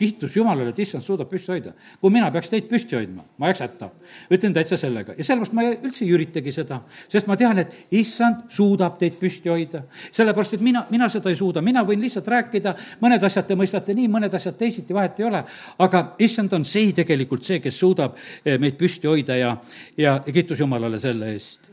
kiitus 0.00 0.32
Jumalale, 0.32 0.70
et 0.72 0.78
issand 0.80 1.04
suudab 1.04 1.28
püsti 1.28 1.52
hoida. 1.52 1.72
kui 2.00 2.10
mina 2.10 2.30
peaks 2.30 2.48
teid 2.48 2.68
püsti 2.68 2.96
hoidma, 2.96 3.24
ma 3.38 3.50
jääks 3.50 3.60
hätta. 3.60 3.90
ütlen 4.30 4.54
täitsa 4.54 4.76
sellega 4.76 5.14
ja 5.18 5.24
sellepärast 5.24 5.52
ma 5.52 5.64
üldse 5.70 6.04
ei 6.04 6.12
üritagi 6.14 6.52
seda, 6.52 6.80
sest 7.08 7.26
ma 7.26 7.36
tean, 7.36 7.58
et 7.58 7.74
issand 7.90 8.48
suudab 8.48 8.98
teid 8.98 9.18
püsti 9.20 9.48
hoida. 9.48 9.82
sellepärast, 10.12 10.54
et 10.54 10.60
mina, 10.60 10.84
mina 10.90 11.08
seda 11.08 11.30
ei 11.30 11.36
suuda, 11.36 11.60
mina 11.60 11.84
võin 11.84 12.00
lihtsalt 12.00 12.28
rääkida, 12.28 12.74
mõned 13.00 13.24
asjad 13.24 13.46
te 13.46 13.56
mõistate 13.56 13.94
nii, 13.94 14.08
mõned 14.08 14.34
asjad 14.34 14.56
teisiti, 14.56 14.94
vahet 14.94 15.20
ei 15.20 15.26
ole, 15.26 15.42
aga 15.78 16.04
issand 16.18 16.52
on 16.52 16.64
see 16.64 16.92
tegelikult 16.92 17.44
see, 17.44 17.60
kes 17.60 17.78
suudab 17.78 18.16
eh, 18.44 18.58
meid 18.58 18.78
püsti 18.78 19.08
hoida 19.10 19.36
ja, 19.36 19.56
ja 19.96 20.20
kiitus 20.24 20.60
Jumalale 20.60 21.00
selle 21.00 21.34
eest 21.34 21.69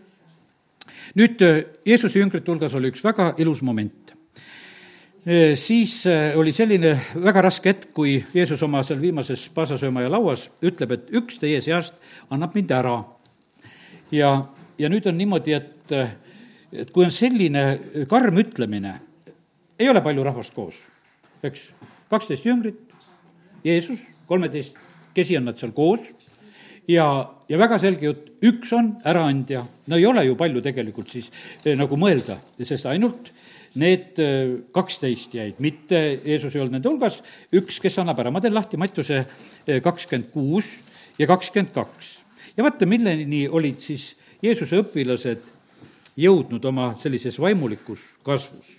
nüüd 1.17 1.41
äh, 1.41 1.63
Jeesuse 1.85 2.19
jüngrite 2.21 2.51
hulgas 2.51 2.75
oli 2.77 2.91
üks 2.91 3.01
väga 3.05 3.31
ilus 3.41 3.63
moment. 3.65 4.13
Äh, 5.25 5.55
siis 5.59 5.99
äh, 6.05 6.37
oli 6.37 6.53
selline 6.55 6.93
väga 7.23 7.47
raske 7.47 7.73
hetk, 7.73 7.89
kui 7.97 8.19
Jeesus 8.33 8.61
oma 8.65 8.83
seal 8.85 9.01
viimases 9.01 9.47
paasasöömaja 9.55 10.11
lauas 10.13 10.47
ütleb, 10.61 10.93
et 10.93 11.11
üks 11.17 11.41
teie 11.41 11.61
seast 11.65 11.97
annab 12.29 12.55
mind 12.57 12.73
ära. 12.75 12.99
ja, 14.11 14.31
ja 14.77 14.89
nüüd 14.89 15.07
on 15.09 15.17
niimoodi, 15.17 15.57
et, 15.57 15.95
et 16.71 16.91
kui 16.93 17.07
on 17.07 17.11
selline 17.11 18.05
karm 18.09 18.37
ütlemine, 18.37 18.93
ei 19.79 19.89
ole 19.89 20.01
palju 20.05 20.23
rahvast 20.23 20.53
koos, 20.55 20.77
eks, 21.43 21.65
kaksteist 22.09 22.45
jüngrit, 22.45 22.79
Jeesus, 23.65 23.99
kolmeteistkesi 24.29 25.35
on 25.37 25.49
nad 25.49 25.57
seal 25.59 25.73
koos 25.75 26.05
ja, 26.87 27.07
ja 27.49 27.59
väga 27.59 27.79
selge 27.81 28.09
jutt, 28.09 28.29
üks 28.47 28.71
on 28.75 28.93
äraandja, 29.07 29.63
no 29.87 29.99
ei 29.99 30.05
ole 30.07 30.25
ju 30.27 30.37
palju 30.39 30.63
tegelikult 30.65 31.11
siis 31.11 31.29
eh, 31.65 31.75
nagu 31.79 31.99
mõelda, 31.99 32.39
sest 32.61 32.87
ainult 32.89 33.31
need 33.77 34.21
eh, 34.23 34.53
kaksteist 34.73 35.35
jäid, 35.37 35.59
mitte 35.63 35.99
Jeesus 36.23 36.55
ei 36.55 36.63
olnud 36.63 36.77
nende 36.77 36.91
hulgas, 36.91 37.19
üks, 37.55 37.81
kes 37.83 37.99
annab 38.01 38.21
ära, 38.23 38.31
ma 38.33 38.41
teen 38.43 38.55
lahti 38.55 38.79
Mattiuse 38.79 39.19
eh, 39.19 39.81
kakskümmend 39.83 40.31
kuus 40.33 40.71
ja 41.19 41.27
kakskümmend 41.29 41.75
kaks. 41.75 42.17
ja 42.57 42.65
vaata, 42.65 42.89
milleni 42.89 43.45
olid 43.49 43.83
siis 43.83 44.13
Jeesuse 44.41 44.81
õpilased 44.83 45.53
jõudnud 46.17 46.65
oma 46.65 46.91
sellises 47.01 47.37
vaimulikus 47.41 48.01
kasvus. 48.25 48.73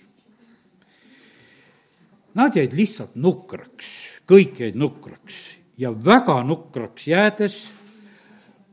Nad 2.35 2.55
jäid 2.55 2.75
lihtsalt 2.77 3.15
nukraks, 3.19 3.87
kõik 4.29 4.59
jäid 4.61 4.77
nukraks. 4.79 5.35
Ja 5.79 5.91
väga 5.91 6.37
nukraks 6.43 7.07
jäädes 7.07 7.57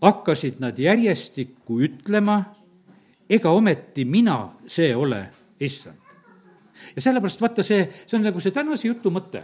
hakkasid 0.03 0.61
nad 0.61 0.79
järjestikku 0.79 1.81
ütlema, 1.87 2.41
ega 3.31 3.51
ometi 3.51 4.05
mina 4.05 4.39
see 4.69 4.95
ole, 4.97 5.23
issand. 5.61 6.03
ja 6.97 7.03
sellepärast 7.03 7.41
vaata, 7.41 7.63
see, 7.65 7.87
see 8.07 8.19
on 8.19 8.27
nagu 8.27 8.41
see 8.41 8.53
tänase 8.55 8.89
jutu 8.89 9.11
mõte. 9.11 9.43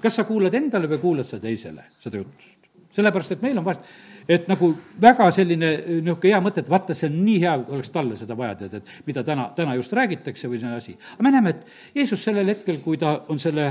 kas 0.00 0.16
sa 0.16 0.24
kuulad 0.24 0.54
endale 0.54 0.88
või 0.88 0.98
kuulad 0.98 1.28
sa 1.28 1.38
teisele 1.38 1.84
seda 2.00 2.22
jutust? 2.22 2.56
sellepärast, 2.90 3.36
et 3.36 3.42
meil 3.42 3.58
on 3.58 3.64
vahest, 3.64 3.84
et 4.28 4.48
nagu 4.50 4.72
väga 5.02 5.28
selline 5.34 5.68
niisugune 6.00 6.32
hea 6.32 6.40
mõte, 6.42 6.64
et 6.64 6.70
vaata, 6.70 6.94
see 6.96 7.06
on 7.10 7.20
nii 7.22 7.36
hea, 7.44 7.52
oleks 7.76 7.92
talle 7.94 8.16
seda 8.18 8.36
vaja 8.38 8.56
teada, 8.62 8.80
et 8.80 9.06
mida 9.06 9.22
täna, 9.26 9.50
täna 9.56 9.76
just 9.78 9.92
räägitakse 9.94 10.50
või 10.50 10.58
selline 10.58 10.80
asi. 10.80 10.96
aga 11.14 11.26
me 11.26 11.34
näeme, 11.36 11.54
et 11.54 12.00
Jeesus 12.00 12.24
sellel 12.24 12.50
hetkel, 12.50 12.80
kui 12.82 12.98
ta 12.98 13.20
on 13.30 13.38
selle 13.38 13.68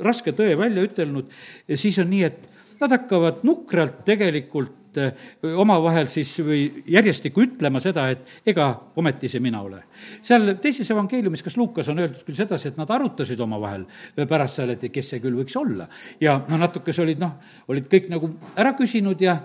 raske 0.00 0.32
tõe 0.32 0.54
välja 0.56 0.86
ütelnud, 0.86 1.28
siis 1.76 1.98
on 2.00 2.08
nii, 2.08 2.22
et 2.30 2.48
nad 2.80 2.96
hakkavad 2.96 3.44
nukralt 3.44 4.00
tegelikult 4.08 4.81
et 4.96 5.44
omavahel 5.56 6.08
siis 6.10 6.32
või 6.44 6.84
järjestikku 6.90 7.42
ütlema 7.42 7.80
seda, 7.80 8.08
et 8.12 8.46
ega 8.46 8.68
ometi 8.96 9.28
see 9.28 9.40
mina 9.40 9.62
ole. 9.62 9.82
seal 10.22 10.54
teises 10.62 10.90
evangeeliumis, 10.90 11.42
kas 11.42 11.56
Lukas 11.56 11.88
on 11.88 11.98
öeldud 11.98 12.24
küll 12.26 12.36
sedasi, 12.36 12.68
et 12.68 12.80
nad 12.80 12.90
arutasid 12.90 13.40
omavahel 13.40 13.86
pärast 14.28 14.60
seal, 14.60 14.70
et 14.70 14.88
kes 14.92 15.14
see 15.14 15.20
küll 15.20 15.36
võiks 15.36 15.56
olla. 15.56 15.86
ja 16.20 16.40
no 16.48 16.58
natukese 16.58 17.02
olid 17.02 17.20
noh, 17.20 17.38
olid 17.68 17.88
kõik 17.90 18.10
nagu 18.12 18.30
ära 18.56 18.74
küsinud 18.78 19.20
ja, 19.20 19.38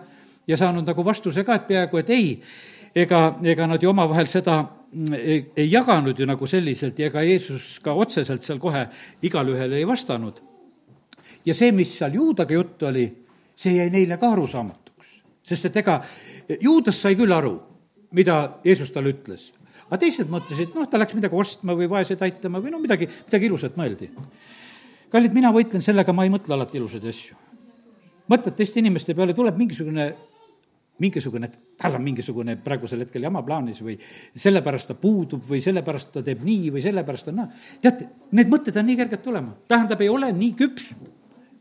ja 0.47 0.57
saanud 0.57 0.87
nagu 0.87 1.05
vastuse 1.05 1.43
ka, 1.43 1.55
et 1.55 1.67
peaaegu 1.67 1.97
et 1.97 2.09
ei, 2.09 2.33
ega, 2.95 3.37
ega 3.43 3.67
nad 3.67 3.83
ju 3.83 3.89
omavahel 3.89 4.27
seda 4.27 4.63
ei, 5.17 5.51
ei 5.55 5.71
jaganud 5.71 6.19
ju 6.19 6.25
nagu 6.25 6.47
selliselt 6.47 6.99
ja 6.99 7.11
ega 7.11 7.23
Jeesus 7.25 7.77
ka 7.83 7.93
otseselt 7.93 8.43
seal 8.43 8.59
kohe 8.59 8.87
igale 9.21 9.55
ühele 9.55 9.79
ei 9.79 9.87
vastanud. 9.87 10.41
ja 11.45 11.53
see, 11.53 11.71
mis 11.71 11.97
seal 11.97 12.13
juudaga 12.13 12.53
juttu 12.53 12.85
oli, 12.85 13.07
see 13.55 13.77
jäi 13.77 13.89
neile 13.89 14.17
ka 14.17 14.31
arusaamatuks 14.31 14.86
sest 15.47 15.69
et 15.69 15.79
ega 15.83 16.01
Juudas 16.61 16.99
sai 17.01 17.15
küll 17.19 17.33
aru, 17.33 17.55
mida 18.15 18.59
Jeesus 18.65 18.91
talle 18.93 19.13
ütles. 19.15 19.51
aga 19.87 19.99
teised 20.01 20.29
mõtlesid, 20.31 20.73
noh, 20.75 20.87
ta 20.89 20.99
läks 20.99 21.15
midagi 21.15 21.35
ostma 21.35 21.75
või 21.77 21.87
vaeseid 21.91 22.21
aitama 22.21 22.59
või 22.63 22.73
no 22.73 22.79
midagi, 22.83 23.07
midagi 23.07 23.47
ilusat 23.47 23.77
mõeldi. 23.79 24.09
kallid, 25.11 25.33
mina 25.33 25.51
võitlen 25.51 25.81
sellega, 25.81 26.13
ma 26.13 26.23
ei 26.23 26.33
mõtle 26.33 26.53
alati 26.53 26.77
ilusaid 26.77 27.05
asju. 27.05 27.35
mõtled 28.29 28.55
teiste 28.55 28.79
inimeste 28.79 29.15
peale, 29.15 29.33
tuleb 29.33 29.57
mingisugune 29.57 30.13
mingisugune, 30.97 31.49
tal 31.77 31.95
on 31.95 32.01
mingisugune 32.01 32.55
praegusel 32.57 33.03
hetkel 33.03 33.27
jama 33.27 33.43
plaanis 33.45 33.83
või 33.85 33.93
sellepärast 34.33 34.89
ta 34.89 34.95
puudub 34.97 35.43
või 35.45 35.59
sellepärast 35.61 36.09
ta 36.15 36.23
teeb 36.25 36.41
nii 36.45 36.71
või 36.73 36.81
sellepärast 36.81 37.29
on 37.29 37.37
naa. 37.37 37.51
teate, 37.81 38.07
need 38.31 38.49
mõtted 38.49 38.79
on 38.81 38.87
nii 38.89 38.97
kerged 38.97 39.21
tulema, 39.21 39.53
tähendab, 39.69 40.01
ei 40.01 40.09
ole 40.09 40.31
nii 40.33 40.55
küps 40.57 40.89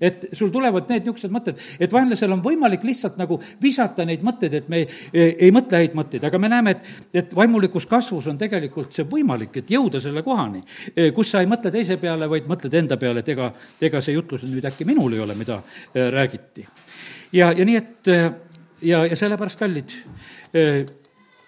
et 0.00 0.26
sul 0.32 0.50
tulevad 0.52 0.90
need 0.90 1.06
niisugused 1.06 1.32
mõtted, 1.32 1.60
et 1.80 1.92
vaenlasel 1.92 2.32
on 2.34 2.42
võimalik 2.44 2.84
lihtsalt 2.84 3.16
nagu 3.20 3.38
visata 3.62 4.04
neid 4.08 4.24
mõtteid, 4.26 4.56
et 4.58 4.68
me 4.72 4.82
ei, 4.82 4.88
ei, 5.32 5.50
mõtle 5.54 5.80
häid 5.80 5.96
mõtteid, 5.96 6.26
aga 6.28 6.40
me 6.42 6.50
näeme, 6.52 6.76
et, 6.76 6.90
et 7.22 7.36
vaimulikus 7.36 7.88
kasvus 7.90 8.28
on 8.32 8.38
tegelikult 8.40 8.92
see 8.96 9.06
võimalik, 9.08 9.56
et 9.62 9.72
jõuda 9.72 10.00
selle 10.02 10.24
kohani, 10.26 10.62
e, 10.92 11.10
kus 11.16 11.32
sa 11.32 11.42
ei 11.44 11.50
mõtle 11.50 11.72
teise 11.74 11.96
peale, 12.02 12.28
vaid 12.30 12.50
mõtled 12.50 12.76
enda 12.82 13.00
peale, 13.00 13.24
et 13.24 13.32
ega, 13.32 13.50
ega 13.80 14.04
see 14.04 14.16
jutlus 14.16 14.44
nüüd 14.48 14.68
äkki 14.68 14.88
minul 14.88 15.16
ei 15.16 15.24
ole, 15.24 15.38
mida 15.38 15.60
e, 15.94 16.10
räägiti. 16.12 16.66
ja, 17.32 17.52
ja 17.56 17.64
nii, 17.64 17.80
et 17.80 18.12
e, 18.12 18.20
ja, 18.92 19.04
ja 19.06 19.16
sellepärast, 19.16 19.58
kallid, 19.58 19.96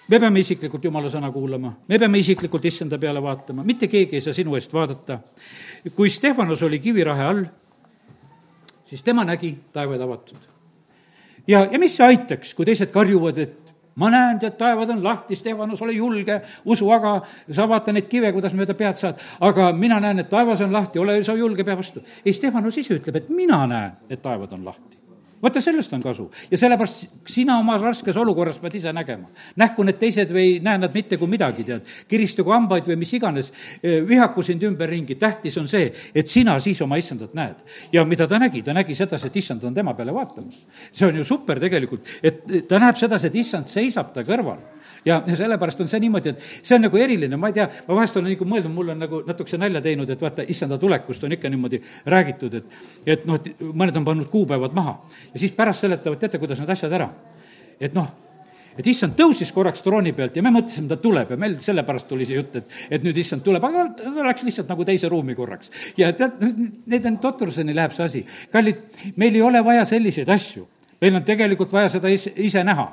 me 0.09 0.21
peame 0.21 0.41
isiklikult 0.41 0.85
jumala 0.89 1.11
sõna 1.13 1.31
kuulama, 1.33 1.75
me 1.89 2.01
peame 2.01 2.21
isiklikult 2.23 2.65
issanda 2.69 2.99
peale 2.99 3.21
vaatama, 3.23 3.65
mitte 3.67 3.89
keegi 3.93 4.19
ei 4.19 4.25
saa 4.25 4.37
sinu 4.37 4.57
eest 4.57 4.73
vaadata. 4.73 5.21
kui 5.95 6.11
Stefanos 6.11 6.63
oli 6.63 6.79
kivirahe 6.81 7.25
all, 7.25 7.45
siis 8.89 9.03
tema 9.05 9.25
nägi 9.25 9.55
taevad 9.73 10.01
avatud. 10.01 10.37
ja, 11.47 11.67
ja 11.71 11.79
mis 11.79 11.97
see 11.97 12.07
aitaks, 12.07 12.55
kui 12.55 12.67
teised 12.67 12.93
karjuvad, 12.95 13.39
et 13.39 13.75
ma 13.99 14.11
näen, 14.11 14.39
tead, 14.39 14.57
taevad 14.59 14.91
on 14.95 15.03
lahti, 15.05 15.37
Stefanus, 15.37 15.83
ole 15.83 15.97
julge, 15.97 16.41
usu 16.65 16.91
aga, 16.95 17.19
sa 17.53 17.69
vaata 17.69 17.93
neid 17.93 18.07
kive, 18.11 18.33
kuidas 18.33 18.55
mööda 18.55 18.75
pead 18.79 19.01
saad. 19.01 19.25
aga 19.41 19.73
mina 19.73 20.01
näen, 20.01 20.23
et 20.23 20.31
taevas 20.31 20.63
on 20.65 20.73
lahti, 20.73 20.99
ole 20.99 21.19
sa 21.25 21.37
julge, 21.37 21.65
pea 21.65 21.77
vastu. 21.77 22.05
ei, 22.25 22.33
Stefanus 22.33 22.79
ise 22.79 22.99
ütleb, 22.99 23.23
et 23.23 23.29
mina 23.35 23.67
näen, 23.67 23.99
et 24.11 24.23
taevad 24.23 24.53
on 24.53 24.65
lahti 24.65 24.98
vaata, 25.43 25.61
sellest 25.61 25.93
on 25.93 26.03
kasu. 26.03 26.29
Ja 26.51 26.59
sellepärast 26.59 27.05
sina 27.29 27.59
oma 27.59 27.79
raskes 27.79 28.17
olukorras 28.17 28.59
pead 28.63 28.79
ise 28.81 28.93
nägema. 28.93 29.29
nähku 29.57 29.83
need 29.87 29.99
teised 29.99 30.33
või 30.35 30.45
ei 30.45 30.61
näe 30.65 30.79
nad 30.79 30.95
mitte 30.95 31.17
kui 31.19 31.29
midagi, 31.31 31.65
tead, 31.65 31.87
kiristagu 32.09 32.53
hambaid 32.53 32.87
või 32.89 32.97
mis 33.03 33.13
iganes, 33.15 33.53
vihaku 33.83 34.43
sind 34.43 34.63
ümberringi, 34.63 35.15
tähtis 35.19 35.57
on 35.59 35.69
see, 35.69 35.93
et 36.15 36.29
sina 36.29 36.59
siis 36.61 36.81
oma 36.83 36.97
issandat 36.97 37.35
näed. 37.35 37.63
ja 37.93 38.05
mida 38.05 38.27
ta 38.27 38.39
nägi, 38.39 38.63
ta 38.63 38.75
nägi 38.75 38.95
sedasi, 38.95 39.27
et 39.27 39.37
issand 39.37 39.65
on 39.65 39.75
tema 39.75 39.95
peale 39.95 40.15
vaatamas. 40.15 40.65
see 40.93 41.07
on 41.07 41.17
ju 41.17 41.25
super 41.25 41.61
tegelikult, 41.61 42.07
et 42.23 42.69
ta 42.69 42.79
näeb 42.79 42.97
sedasi, 42.97 43.27
et 43.27 43.35
issand 43.35 43.67
seisab 43.67 44.13
ta 44.13 44.23
kõrval. 44.23 44.59
Ja, 45.05 45.23
ja 45.27 45.37
sellepärast 45.37 45.81
on 45.81 45.89
see 45.89 46.01
niimoodi, 46.01 46.33
et 46.35 46.43
see 46.63 46.77
on 46.77 46.83
nagu 46.83 46.99
eriline, 46.99 47.37
ma 47.37 47.51
ei 47.51 47.57
tea, 47.57 47.69
ma 47.87 47.97
vahest 48.01 48.17
olen 48.19 48.33
nagu 48.33 48.49
mõelnud, 48.49 48.73
mul 48.75 48.93
on 48.95 48.99
nagu 49.05 49.21
natukese 49.27 49.59
nalja 49.61 49.81
teinud, 49.85 50.11
et 50.11 50.21
vaata, 50.21 50.45
issanda 50.49 50.79
tulekust 50.79 51.25
on 51.25 51.37
ikka 51.37 51.51
niimoodi 51.53 51.81
räägitud, 52.07 52.55
et 52.55 52.65
et 53.07 53.25
noh, 53.29 53.39
et 53.39 53.63
mõned 53.63 53.97
on 53.97 54.05
pannud 54.05 54.29
kuupäevad 54.33 54.75
maha 54.77 54.99
ja 55.33 55.43
siis 55.43 55.53
pärast 55.57 55.85
seletavad, 55.85 56.21
teate, 56.21 56.41
kuidas 56.41 56.63
need 56.63 56.73
asjad 56.75 56.95
ära. 56.99 57.11
et 57.81 57.95
noh, 57.95 58.09
et 58.79 58.87
issand 58.87 59.17
tõusis 59.19 59.51
korraks 59.55 59.83
trooni 59.83 60.13
pealt 60.15 60.37
ja 60.37 60.43
me 60.43 60.53
mõtlesime, 60.55 60.89
ta 60.89 60.97
tuleb 61.03 61.35
ja 61.35 61.41
meil 61.41 61.59
sellepärast 61.63 62.09
tuli 62.09 62.27
see 62.27 62.39
jutt, 62.39 62.57
et, 62.61 62.79
et 62.91 63.05
nüüd 63.05 63.17
issand 63.19 63.45
tuleb, 63.47 63.65
aga 63.65 63.87
ta 63.99 64.27
läks 64.31 64.47
lihtsalt 64.47 64.71
nagu 64.71 64.87
teise 64.89 65.11
ruumi 65.11 65.35
korraks. 65.39 65.71
ja 65.99 66.13
tead, 66.13 66.43
need 66.87 67.07
on, 67.07 67.21
totruseni 67.23 67.77
läheb 67.77 67.95
see 67.97 68.09
asi. 68.11 68.25
kallid, 68.53 68.83
meil 69.17 69.35
ei 69.35 69.47
ole 69.47 69.65
vaja 69.65 69.85
selliseid 69.89 70.29
asju 70.35 70.69
meil 71.01 71.19
on 71.19 71.27
tegelikult 71.27 71.73
vaja 71.73 71.91
seda 71.93 72.11
is-, 72.13 72.31
ise 72.37 72.63
näha. 72.67 72.89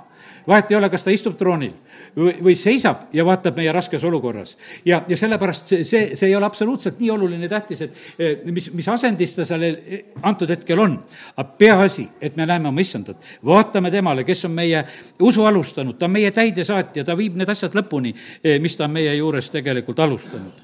Vahet 0.48 0.72
ei 0.72 0.78
ole, 0.78 0.90
kas 0.90 1.04
ta 1.04 1.14
istub 1.14 1.36
troonil 1.38 1.74
või, 2.16 2.34
või 2.44 2.56
seisab 2.60 3.10
ja 3.14 3.26
vaatab 3.26 3.58
meie 3.58 3.72
raskes 3.76 4.04
olukorras. 4.04 4.56
ja, 4.86 5.02
ja 5.08 5.18
sellepärast 5.18 5.74
see, 5.74 5.84
see, 5.84 6.04
see 6.16 6.30
ei 6.30 6.36
ole 6.36 6.46
absoluutselt 6.46 7.00
nii 7.00 7.12
oluline 7.12 7.50
tähtis, 7.50 7.82
et 7.82 7.98
eh, 8.20 8.38
mis, 8.46 8.70
mis 8.74 8.90
asendis 8.90 9.36
ta 9.36 9.46
seal 9.46 9.66
eh, 9.68 10.06
antud 10.22 10.50
hetkel 10.50 10.80
on. 10.80 10.98
aga 11.36 11.50
peaasi, 11.58 12.08
et 12.22 12.36
me 12.36 12.46
näeme 12.46 12.70
oma 12.70 12.82
issandat, 12.82 13.22
vaatame 13.46 13.92
temale, 13.92 14.24
kes 14.24 14.46
on 14.46 14.56
meie 14.56 14.86
usu 15.20 15.46
alustanud, 15.46 15.98
ta 16.00 16.10
on 16.10 16.16
meie 16.16 16.32
täidesaatja, 16.32 17.04
ta 17.04 17.18
viib 17.18 17.38
need 17.40 17.50
asjad 17.50 17.76
lõpuni, 17.76 18.16
eh, 18.44 18.60
mis 18.60 18.78
ta 18.78 18.90
on 18.90 18.96
meie 18.96 19.16
juures 19.16 19.50
tegelikult 19.54 20.00
alustanud 20.00 20.64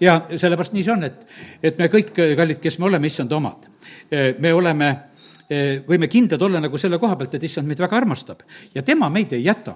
ja 0.00 0.20
sellepärast 0.36 0.72
nii 0.74 0.82
see 0.82 0.92
on, 0.92 1.04
et, 1.06 1.26
et 1.62 1.76
me 1.78 1.86
kõik, 1.88 2.10
kallid, 2.36 2.58
kes 2.62 2.80
me 2.80 2.88
oleme 2.88 3.06
issanda 3.06 3.36
omad, 3.36 3.68
me 4.42 4.50
oleme 4.52 4.88
võime 5.88 6.08
kindlad 6.08 6.42
olla 6.42 6.60
nagu 6.60 6.78
selle 6.80 6.98
koha 6.98 7.16
pealt, 7.20 7.34
et 7.36 7.42
issand 7.44 7.68
meid 7.68 7.80
väga 7.82 7.98
armastab 7.98 8.46
ja 8.74 8.82
tema 8.82 9.10
meid 9.12 9.32
ei 9.36 9.44
jäta 9.44 9.74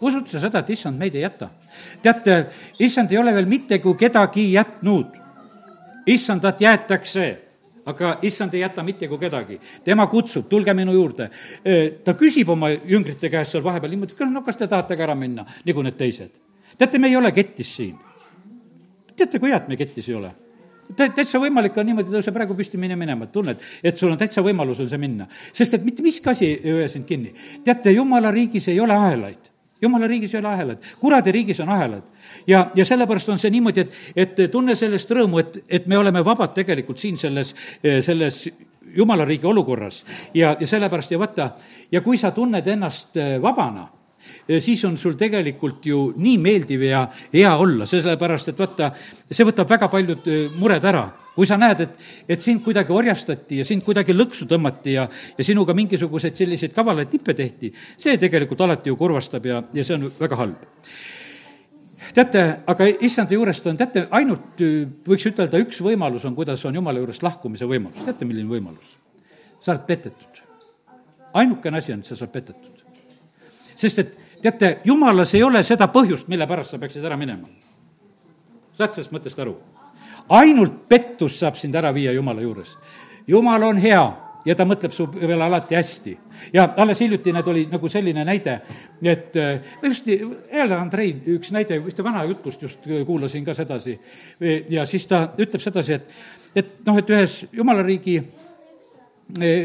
usute 0.00 0.30
sa 0.30 0.40
seda, 0.42 0.62
et 0.62 0.70
issand 0.70 0.98
meid 0.98 1.14
ei 1.14 1.24
jäta? 1.24 1.50
teate, 2.02 2.38
issand 2.84 3.12
ei 3.12 3.18
ole 3.18 3.34
veel 3.34 3.46
mitte 3.50 3.78
kui 3.82 3.94
kedagi 3.98 4.52
jätnud. 4.52 5.16
issandat 6.06 6.60
jäetakse, 6.60 7.26
aga 7.86 8.18
issand 8.22 8.54
ei 8.54 8.60
jäta 8.60 8.82
mitte 8.82 9.08
kui 9.08 9.18
kedagi. 9.18 9.60
tema 9.84 10.06
kutsub, 10.06 10.48
tulge 10.48 10.74
minu 10.74 10.92
juurde. 10.92 11.30
Eh, 11.64 12.00
ta 12.04 12.14
küsib 12.14 12.48
oma 12.48 12.70
jüngrite 12.70 13.30
käest 13.30 13.52
seal 13.52 13.64
vahepeal 13.64 13.90
niimoodi, 13.90 14.12
et 14.12 14.30
no 14.30 14.42
kas 14.42 14.56
te 14.56 14.66
tahate 14.66 14.96
ka 14.96 15.02
ära 15.02 15.14
minna, 15.14 15.46
nagu 15.64 15.82
need 15.82 15.96
teised. 15.96 16.30
teate, 16.78 16.98
me 16.98 17.08
ei 17.08 17.16
ole 17.16 17.32
kettis 17.32 17.76
siin. 17.76 17.96
teate, 19.16 19.38
kui 19.38 19.50
hea, 19.50 19.56
et 19.56 19.68
me 19.68 19.76
kettis 19.76 20.08
ei 20.08 20.14
ole 20.14 20.30
täitsa 20.96 21.40
võimalik 21.42 21.76
on 21.78 21.86
niimoodi 21.88 22.12
tõuse 22.12 22.32
praegu 22.32 22.56
püsti 22.56 22.80
mine 22.80 22.96
minema, 22.96 23.28
et 23.28 23.32
tunned, 23.32 23.68
et 23.82 24.00
sul 24.00 24.12
on 24.12 24.18
täitsa 24.20 24.42
võimalus 24.44 24.80
on 24.80 24.88
see 24.88 25.00
minna. 25.00 25.26
sest 25.52 25.74
et 25.74 25.84
mitte 25.84 26.02
miski 26.02 26.30
asi 26.30 26.50
ei 26.62 26.72
hoia 26.72 26.88
sind 26.88 27.04
kinni. 27.04 27.32
teate, 27.64 27.92
jumala 27.92 28.30
riigis 28.30 28.68
ei 28.68 28.80
ole 28.80 28.94
ahelaid 28.94 29.50
jumala 29.82 30.06
riigis 30.06 30.34
ei 30.34 30.40
ole 30.40 30.48
ahelaid, 30.48 30.78
kuradi 31.00 31.32
riigis 31.32 31.60
on 31.60 31.68
ahelad. 31.68 32.02
ja, 32.46 32.70
ja 32.74 32.84
sellepärast 32.84 33.28
on 33.28 33.38
see 33.38 33.50
niimoodi, 33.50 33.80
et, 33.80 33.92
et 34.16 34.40
tunne 34.50 34.76
sellest 34.76 35.10
rõõmu, 35.10 35.38
et, 35.38 35.60
et 35.68 35.86
me 35.86 35.98
oleme 35.98 36.24
vabad 36.24 36.54
tegelikult 36.54 36.98
siin 36.98 37.18
selles, 37.18 37.54
selles 37.82 38.48
jumala 38.96 39.24
riigi 39.24 39.46
olukorras. 39.46 40.04
ja, 40.34 40.56
ja 40.60 40.66
sellepärast 40.66 41.10
ja 41.10 41.18
vaata, 41.18 41.50
ja 41.92 42.00
kui 42.00 42.18
sa 42.18 42.30
tunned 42.30 42.66
ennast 42.66 43.16
vabana 43.42 43.86
siis 44.60 44.84
on 44.84 44.96
sul 44.96 45.16
tegelikult 45.18 45.86
ju 45.86 46.00
nii 46.16 46.36
meeldiv 46.42 46.82
ja 46.88 47.04
hea 47.32 47.54
olla, 47.56 47.86
sellepärast 47.86 48.52
et 48.52 48.58
vaata, 48.58 48.90
see 49.30 49.46
võtab 49.46 49.70
väga 49.70 49.88
paljud 49.92 50.28
mured 50.58 50.84
ära. 50.84 51.08
kui 51.38 51.46
sa 51.46 51.54
näed, 51.54 51.80
et, 51.84 51.92
et 52.34 52.42
sind 52.42 52.64
kuidagi 52.64 52.90
orjastati 52.90 53.60
ja 53.60 53.64
sind 53.64 53.84
kuidagi 53.86 54.10
lõksu 54.10 54.48
tõmmati 54.50 54.96
ja, 54.96 55.04
ja 55.38 55.44
sinuga 55.46 55.74
mingisuguseid 55.74 56.34
selliseid 56.34 56.72
kavalaid 56.74 57.12
nippe 57.14 57.34
tehti, 57.34 57.70
see 57.96 58.18
tegelikult 58.18 58.60
alati 58.66 58.90
ju 58.90 58.96
kurvastab 58.98 59.46
ja, 59.46 59.62
ja 59.72 59.84
see 59.86 59.94
on 59.94 60.08
väga 60.18 60.38
halb 60.40 60.64
teate, 62.14 62.42
aga 62.66 62.88
issanda 63.06 63.36
juurest 63.36 63.66
on, 63.70 63.78
teate, 63.78 64.08
ainult 64.18 64.64
võiks 65.06 65.28
ütelda, 65.30 65.60
üks 65.62 65.78
võimalus 65.84 66.26
on, 66.26 66.34
kuidas 66.34 66.64
on 66.66 66.74
jumala 66.74 66.98
juurest 66.98 67.22
lahkumise 67.22 67.68
võimalus. 67.68 68.02
teate, 68.02 68.26
milline 68.26 68.50
võimalus? 68.50 68.96
sa 69.60 69.76
oled 69.76 69.86
petetud. 69.86 70.42
ainukene 71.38 71.78
asi 71.78 71.94
on, 71.94 72.02
et 72.02 72.10
sa 72.10 72.18
saad 72.18 72.34
petetud 72.34 72.77
sest 73.78 73.98
et 74.02 74.14
teate, 74.42 74.78
jumalas 74.84 75.34
ei 75.34 75.42
ole 75.42 75.62
seda 75.66 75.88
põhjust, 75.92 76.28
mille 76.28 76.46
pärast 76.46 76.74
sa 76.74 76.78
peaksid 76.78 77.04
ära 77.04 77.16
minema. 77.16 77.48
saad 78.78 78.94
sellest 78.94 79.14
mõttest 79.14 79.38
aru? 79.42 79.56
ainult 80.28 80.88
pettus 80.88 81.38
saab 81.40 81.56
sind 81.56 81.74
ära 81.74 81.92
viia 81.94 82.12
Jumala 82.12 82.42
juurest. 82.44 82.78
Jumal 83.28 83.62
on 83.62 83.78
hea 83.80 84.02
ja 84.44 84.54
ta 84.56 84.64
mõtleb 84.68 84.92
su 84.94 85.06
peale 85.12 85.44
alati 85.44 85.76
hästi. 85.76 86.16
ja 86.52 86.68
alles 86.76 87.00
hiljuti 87.00 87.32
need 87.32 87.48
oli 87.48 87.66
nagu 87.70 87.88
selline 87.88 88.24
näide, 88.24 88.60
et 89.02 89.34
ma 89.82 89.88
just, 89.88 90.06
jälle 90.52 90.74
Andrei, 90.76 91.14
üks 91.34 91.52
näide, 91.52 91.80
ühte 91.80 92.04
vana 92.04 92.24
jutlust 92.24 92.62
just 92.62 92.86
kuulasin 93.06 93.44
ka 93.44 93.54
sedasi. 93.54 93.98
ja 94.68 94.86
siis 94.86 95.06
ta 95.06 95.28
ütleb 95.38 95.60
sedasi, 95.60 95.92
et, 95.92 96.14
et 96.54 96.72
noh, 96.86 96.98
et 96.98 97.10
ühes 97.10 97.44
jumala 97.52 97.82
riigi 97.82 98.22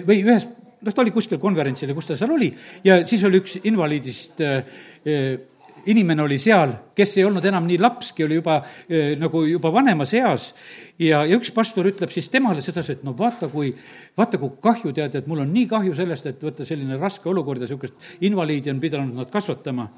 või 0.08 0.24
ühes 0.24 0.48
noh, 0.84 0.94
ta 0.94 1.02
oli 1.02 1.14
kuskil 1.16 1.42
konverentsil 1.42 1.90
ja 1.90 1.96
kus 1.98 2.12
ta 2.12 2.20
seal 2.20 2.36
oli. 2.36 2.52
Ja 2.84 3.02
siis 3.08 3.24
oli 3.24 3.42
üks 3.44 3.58
invaliidist 3.64 4.44
äh, 4.44 4.78
äh 5.08 5.50
inimene 5.86 6.24
oli 6.24 6.38
seal, 6.40 6.72
kes 6.96 7.18
ei 7.18 7.26
olnud 7.28 7.44
enam 7.46 7.66
nii 7.68 7.80
lapski, 7.82 8.24
oli 8.24 8.38
juba 8.38 8.60
äh, 8.62 9.14
nagu 9.20 9.44
juba 9.48 9.72
vanemas 9.74 10.14
eas. 10.16 10.52
Ja, 11.00 11.24
ja 11.28 11.38
üks 11.38 11.52
pastor 11.56 11.88
ütleb 11.90 12.14
siis 12.14 12.30
temale 12.32 12.64
sedasi, 12.64 12.98
et 12.98 13.04
no 13.04 13.16
vaata, 13.18 13.50
kui, 13.52 13.74
vaata, 14.18 14.40
kui 14.40 14.54
kahju 14.64 14.94
tead, 14.96 15.18
et 15.20 15.28
mul 15.28 15.44
on 15.44 15.52
nii 15.54 15.68
kahju 15.72 15.96
sellest, 15.98 16.30
et 16.30 16.44
võtta 16.44 16.68
selline 16.68 17.00
raske 17.02 17.30
olukord 17.30 17.62
ja 17.62 17.68
niisugust 17.68 18.24
invaliidi 18.24 18.72
on 18.72 18.80
pidanud 18.84 19.18
nad 19.24 19.32
kasvatama. 19.34 19.90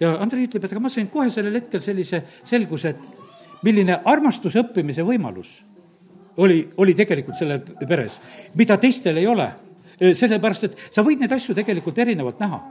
ja 0.00 0.16
Andrei 0.18 0.48
ütleb, 0.48 0.64
et 0.64 0.72
aga 0.72 0.82
ma 0.82 0.90
sain 0.90 1.06
kohe 1.12 1.30
sellel 1.30 1.54
hetkel 1.60 1.82
sellise 1.84 2.24
selguse, 2.44 2.94
et 2.96 3.62
milline 3.62 4.00
armastuse 4.04 4.58
õppimise 4.64 5.04
võimalus 5.06 5.60
oli, 6.36 6.64
oli 6.76 6.94
tegelikult 6.94 7.38
selle 7.38 7.60
peres, 7.86 8.18
mida 8.58 8.76
teistel 8.80 9.20
ei 9.20 9.28
ole 9.30 9.46
sellepärast, 10.00 10.64
et 10.64 10.88
sa 10.90 11.04
võid 11.06 11.22
neid 11.22 11.32
asju 11.32 11.54
tegelikult 11.54 11.98
erinevalt 11.98 12.40
näha 12.42 12.62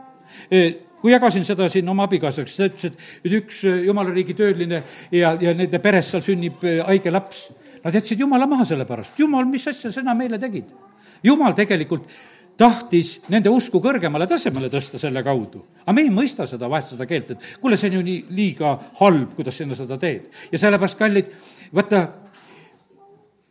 kui 1.03 1.11
jagasin 1.11 1.43
seda 1.43 1.67
siin 1.67 1.89
oma 1.91 2.05
abikaasaga, 2.07 2.47
siis 2.47 2.59
ta 2.61 2.67
ütles, 2.69 2.93
et, 2.93 3.33
üks 3.39 3.57
jumala 3.83 4.13
riigi 4.15 4.35
tööline 4.39 4.79
ja, 5.11 5.33
ja 5.35 5.51
nende 5.51 5.81
peres 5.83 6.13
seal 6.13 6.23
sünnib 6.23 6.63
haige 6.87 7.11
laps. 7.11 7.49
Nad 7.83 7.97
jätsid 7.97 8.21
jumala 8.23 8.47
maha 8.47 8.63
selle 8.69 8.85
pärast. 8.87 9.17
jumal, 9.19 9.43
mis 9.51 9.67
asja 9.67 9.91
sina 9.91 10.15
meile 10.15 10.39
tegid? 10.39 10.71
jumal 11.23 11.55
tegelikult 11.55 12.07
tahtis 12.59 13.17
nende 13.33 13.51
usku 13.51 13.81
kõrgemale 13.83 14.27
tasemele 14.29 14.69
tõsta 14.71 14.99
selle 15.01 15.23
kaudu. 15.23 15.65
aga 15.83 15.97
me 15.97 16.05
ei 16.05 16.13
mõista 16.13 16.47
seda 16.47 16.69
vahest, 16.71 16.95
seda 16.95 17.07
keelt, 17.09 17.35
et 17.35 17.51
kuule, 17.59 17.77
see 17.77 17.91
on 17.91 17.99
ju 17.99 18.05
nii 18.07 18.23
liiga 18.39 18.77
halb, 19.01 19.35
kuidas 19.35 19.59
sina 19.59 19.75
seda 19.75 19.99
teed. 19.99 20.31
ja 20.51 20.61
sellepärast, 20.61 20.97
kallid, 20.99 21.35
vaata, 21.75 22.05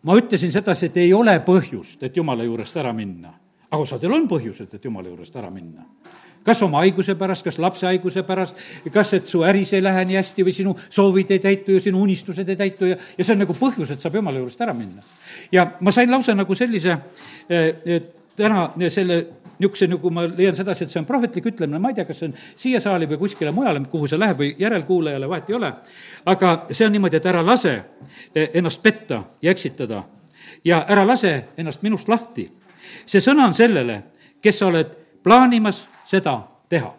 ma 0.08 0.16
ütlesin 0.16 0.56
sedasi, 0.56 0.88
et 0.88 0.96
ei 1.04 1.12
ole 1.12 1.36
põhjust, 1.44 2.00
et 2.00 2.16
jumala 2.16 2.48
juurest 2.48 2.80
ära 2.80 2.96
minna 2.96 3.41
aga 3.72 3.80
osadel 3.80 4.12
on 4.12 4.28
põhjused, 4.28 4.76
et 4.76 4.84
jumala 4.84 5.08
juurest 5.08 5.36
ära 5.40 5.50
minna. 5.50 5.86
kas 6.42 6.58
oma 6.66 6.80
haiguse 6.82 7.14
pärast, 7.14 7.44
kas 7.46 7.58
lapse 7.62 7.86
haiguse 7.86 8.24
pärast, 8.26 8.56
kas 8.92 9.12
et 9.14 9.28
su 9.30 9.44
äris 9.46 9.72
ei 9.72 9.82
lähe 9.82 10.04
nii 10.08 10.16
hästi 10.18 10.44
või 10.44 10.54
sinu 10.56 10.72
soovid 10.90 11.30
ei 11.30 11.38
täitu 11.38 11.76
ja 11.76 11.80
sinu 11.80 12.00
unistused 12.02 12.48
ei 12.48 12.56
täitu 12.58 12.88
ja, 12.90 12.96
ja 13.18 13.24
see 13.24 13.36
on 13.36 13.44
nagu 13.44 13.54
põhjus, 13.54 13.92
et 13.94 14.02
saab 14.02 14.18
jumala 14.18 14.42
juurest 14.42 14.60
ära 14.60 14.74
minna. 14.74 15.04
ja 15.52 15.68
ma 15.80 15.92
sain 15.94 16.10
lausa 16.10 16.34
nagu 16.34 16.54
sellise 16.54 16.96
eh, 17.48 18.02
täna 18.36 18.72
selle 18.90 19.20
niisuguse, 19.62 19.86
nagu 19.86 20.10
ma 20.10 20.24
leian 20.26 20.56
sedasi, 20.58 20.84
et 20.84 20.90
see 20.90 20.98
on 20.98 21.06
prohvetlik 21.06 21.46
ütlemine, 21.52 21.78
ma 21.78 21.92
ei 21.92 21.94
tea, 21.94 22.04
kas 22.08 22.18
see 22.18 22.32
on 22.32 22.34
siia 22.36 22.80
saali 22.82 23.06
või 23.06 23.20
kuskile 23.20 23.52
mujale, 23.54 23.84
kuhu 23.92 24.08
see 24.10 24.18
läheb 24.18 24.40
või 24.40 24.48
järelkuulajale, 24.58 25.28
vahet 25.30 25.52
ei 25.52 25.56
ole, 25.60 25.70
aga 26.26 26.56
see 26.72 26.88
on 26.88 26.92
niimoodi, 26.96 27.20
et 27.20 27.28
ära 27.30 27.44
lase 27.46 27.76
eh, 28.34 28.50
ennast 28.58 28.82
petta 28.82 29.22
ja 29.42 29.54
eksitada 29.54 30.02
ja 30.64 30.82
ära 30.88 31.06
lase 31.06 31.36
ennast 31.56 31.86
minust 31.86 32.10
lahti 32.10 32.48
see 33.07 33.20
sõna 33.24 33.47
on 33.51 33.55
sellele, 33.55 34.03
kes 34.43 34.59
sa 34.59 34.66
oled 34.66 34.97
plaanimas 35.22 35.87
seda 36.09 36.39
teha. 36.68 36.93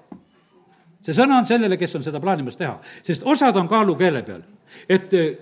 see 1.03 1.15
sõna 1.15 1.39
on 1.41 1.45
sellele, 1.45 1.77
kes 1.77 1.95
on 1.95 2.03
seda 2.03 2.21
plaanimas 2.23 2.57
teha, 2.57 2.77
sest 3.03 3.25
osad 3.25 3.57
on 3.59 3.67
kaalukeele 3.67 4.23
peal, 4.23 4.43
et 4.89 5.13
eh, 5.13 5.33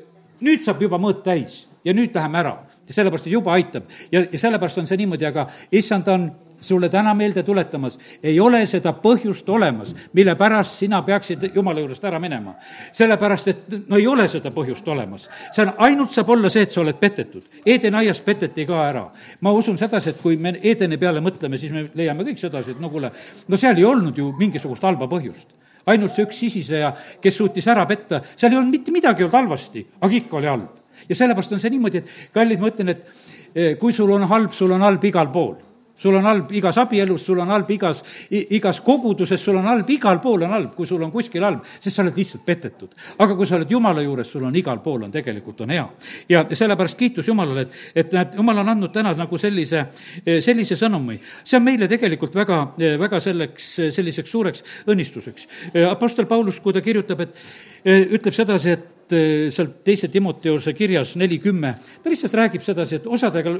nüüd 0.42 0.64
saab 0.66 0.82
juba 0.82 0.98
mõõt 1.02 1.24
täis 1.24 1.66
ja 1.86 1.94
nüüd 1.94 2.16
läheme 2.16 2.40
ära. 2.40 2.56
ja 2.88 2.94
sellepärast, 2.94 3.28
juba 3.28 3.54
aitab 3.54 3.84
ja, 4.12 4.24
ja 4.26 4.40
sellepärast 4.40 4.78
on 4.78 4.88
see 4.88 4.98
niimoodi, 4.98 5.26
aga 5.26 5.48
issand 5.72 6.08
on 6.08 6.32
sulle 6.62 6.90
täna 6.90 7.14
meelde 7.14 7.44
tuletamas, 7.44 7.98
ei 8.24 8.40
ole 8.40 8.66
seda 8.70 8.94
põhjust 8.94 9.50
olemas, 9.50 9.96
mille 10.14 10.36
pärast 10.36 10.78
sina 10.80 11.02
peaksid 11.02 11.50
jumala 11.56 11.80
juurest 11.80 12.04
ära 12.06 12.20
minema. 12.20 12.56
sellepärast, 12.92 13.48
et 13.48 13.90
no 13.90 13.98
ei 13.98 14.08
ole 14.08 14.28
seda 14.28 14.52
põhjust 14.52 14.88
olemas. 14.88 15.30
see 15.52 15.66
on, 15.66 15.74
ainult 15.78 16.12
saab 16.12 16.30
olla 16.30 16.50
see, 16.50 16.64
et 16.64 16.72
sa 16.72 16.82
oled 16.82 17.00
petetud. 17.00 17.44
Eedeni 17.66 17.98
aias 17.98 18.22
peteti 18.22 18.66
ka 18.66 18.84
ära. 18.88 19.08
ma 19.42 19.52
usun 19.52 19.78
sedasi, 19.78 20.10
et 20.10 20.22
kui 20.22 20.38
me 20.38 20.54
Eedeni 20.62 20.98
peale 20.98 21.22
mõtleme, 21.22 21.58
siis 21.58 21.72
me 21.72 21.90
leiame 21.96 22.24
kõik 22.24 22.38
sedasi, 22.40 22.72
et 22.72 22.80
no 22.80 22.90
kuule, 22.90 23.12
no 23.48 23.58
seal 23.58 23.78
ei 23.78 23.86
olnud 23.86 24.18
ju 24.18 24.32
mingisugust 24.38 24.84
halba 24.84 25.08
põhjust 25.08 25.58
ainult 25.86 26.14
see 26.14 26.28
üks 26.28 26.38
sisiseja, 26.38 26.92
kes 27.22 27.38
suutis 27.38 27.66
ära 27.72 27.88
petta, 27.90 28.22
seal 28.36 28.54
ei 28.54 28.60
olnud 28.60 28.72
mitte 28.72 28.94
midagi 28.94 29.26
olnud 29.26 29.34
halvasti, 29.34 29.82
aga 30.02 30.14
ikka 30.16 30.38
oli 30.38 30.48
halb. 30.48 30.70
ja 31.10 31.16
sellepärast 31.16 31.54
on 31.54 31.60
see 31.60 31.74
niimoodi, 31.74 31.98
et 31.98 32.34
kallid, 32.34 32.60
ma 32.62 32.70
ütlen, 32.70 32.90
et 32.94 33.08
eh, 33.56 33.78
kui 33.80 33.94
sul 33.94 34.12
on 34.14 34.28
halb, 34.30 34.54
sul 34.54 34.72
on 34.72 34.86
halb 34.86 35.04
igal 35.10 35.32
pool 35.34 35.56
sul 36.02 36.16
on 36.18 36.26
halb 36.26 36.52
igas 36.58 36.78
abielus, 36.82 37.26
sul 37.26 37.40
on 37.44 37.52
halb 37.54 37.70
igas, 37.72 38.02
igas 38.32 38.82
koguduses, 38.86 39.42
sul 39.42 39.60
on 39.60 39.68
halb, 39.70 39.90
igal 39.94 40.22
pool 40.24 40.48
on 40.48 40.56
halb, 40.56 40.74
kui 40.76 40.90
sul 40.90 41.02
on 41.06 41.12
kuskil 41.14 41.46
halb, 41.46 41.66
sest 41.78 41.96
sa 41.96 42.06
oled 42.06 42.18
lihtsalt 42.18 42.46
petetud. 42.46 42.96
aga 43.22 43.36
kui 43.36 43.48
sa 43.48 43.60
oled 43.60 43.72
Jumala 43.72 44.02
juures, 44.02 44.32
sul 44.32 44.46
on 44.48 44.56
igal 44.56 44.82
pool 44.84 45.06
on 45.06 45.12
tegelikult 45.12 45.62
on 45.62 45.74
hea. 45.76 45.88
ja 46.30 46.46
sellepärast 46.52 46.98
kiitus 46.98 47.28
Jumalale, 47.28 47.68
et, 47.68 47.76
et 47.96 48.16
näed, 48.18 48.38
Jumal 48.38 48.64
on 48.64 48.74
andnud 48.74 48.94
täna 48.94 49.14
nagu 49.18 49.38
sellise, 49.38 49.86
sellise 50.26 50.76
sõnumi. 50.80 51.20
see 51.44 51.58
on 51.58 51.66
meile 51.66 51.88
tegelikult 51.92 52.36
väga, 52.36 52.62
väga 53.00 53.20
selleks, 53.20 53.74
selliseks 53.92 54.32
suureks 54.32 54.64
õnnistuseks. 54.88 55.48
Apostel 55.90 56.26
Paulus, 56.26 56.60
kui 56.60 56.74
ta 56.74 56.82
kirjutab, 56.82 57.22
et 57.22 57.38
ütleb 57.86 58.34
sedasi, 58.34 58.72
et 58.78 59.01
eh, 59.16 59.48
sealt 59.54 59.82
teise 59.86 60.10
Timoteose 60.12 60.74
kirjas 60.78 61.16
neli 61.20 61.40
kümme, 61.42 61.74
ta 62.04 62.12
lihtsalt 62.12 62.36
räägib 62.38 62.66
sedasi, 62.66 63.00
et 63.00 63.08
osadega 63.08 63.56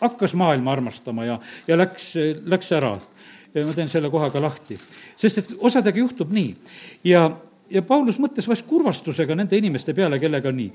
hakkas 0.00 0.34
maailma 0.38 0.72
armastama 0.72 1.26
ja, 1.26 1.38
ja 1.68 1.78
läks, 1.78 2.14
läks 2.44 2.72
ära. 2.76 2.96
ma 3.56 3.72
teen 3.72 3.88
selle 3.88 4.10
koha 4.12 4.30
ka 4.30 4.40
lahti. 4.42 4.76
sest 5.16 5.38
et 5.38 5.52
osadega 5.58 5.98
juhtub 5.98 6.32
nii 6.32 6.54
ja, 7.04 7.30
ja 7.70 7.82
Paulus 7.82 8.18
mõtles 8.20 8.48
vast 8.48 8.66
kurvastusega 8.66 9.34
nende 9.34 9.56
inimeste 9.56 9.94
peale, 9.94 10.18
kellega 10.20 10.52
nii 10.52 10.72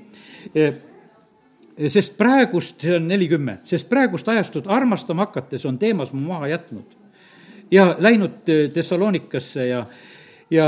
sest 1.88 2.16
praegust, 2.18 2.80
see 2.82 2.96
on 2.96 3.06
nelikümmend, 3.08 3.62
sest 3.64 3.88
praegust 3.88 4.28
ajastut 4.28 4.66
armastama 4.68 5.24
hakates 5.24 5.64
on 5.64 5.78
teemas 5.78 6.12
mu 6.12 6.20
maha 6.26 6.50
jätnud 6.52 6.98
ja 7.72 7.96
läinud 7.98 8.44
Thessalonikasse 8.72 9.66
ja, 9.66 9.86
ja 10.50 10.66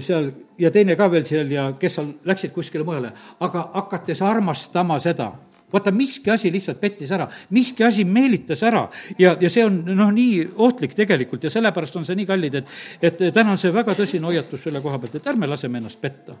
seal 0.00 0.30
ja 0.62 0.70
teine 0.70 0.96
ka 0.96 1.10
veel 1.10 1.24
seal 1.26 1.50
ja 1.50 1.70
kes 1.78 1.98
seal 1.98 2.12
läksid 2.24 2.52
kuskile 2.54 2.86
mujale, 2.86 3.12
aga 3.40 3.68
hakates 3.74 4.22
armastama 4.22 4.98
seda 5.02 5.32
vaata, 5.72 5.92
miski 5.94 6.30
asi 6.30 6.52
lihtsalt 6.52 6.80
pettis 6.80 7.10
ära, 7.14 7.28
miski 7.50 7.84
asi 7.84 8.04
meelitas 8.04 8.62
ära 8.66 8.86
ja, 9.18 9.34
ja 9.40 9.50
see 9.50 9.64
on 9.66 9.80
noh, 9.88 10.10
nii 10.14 10.46
ohtlik 10.66 10.94
tegelikult 10.98 11.44
ja 11.44 11.52
sellepärast 11.52 11.96
on 12.00 12.06
see 12.08 12.16
nii 12.18 12.28
kallid, 12.28 12.58
et, 12.60 12.72
et 13.02 13.22
täna 13.34 13.54
on 13.54 13.60
see 13.60 13.72
väga 13.74 13.94
tõsine 13.98 14.28
hoiatus 14.28 14.64
selle 14.66 14.82
koha 14.84 15.00
pealt, 15.02 15.18
et 15.18 15.28
ärme 15.32 15.48
laseme 15.50 15.80
ennast 15.80 16.00
petta. 16.00 16.36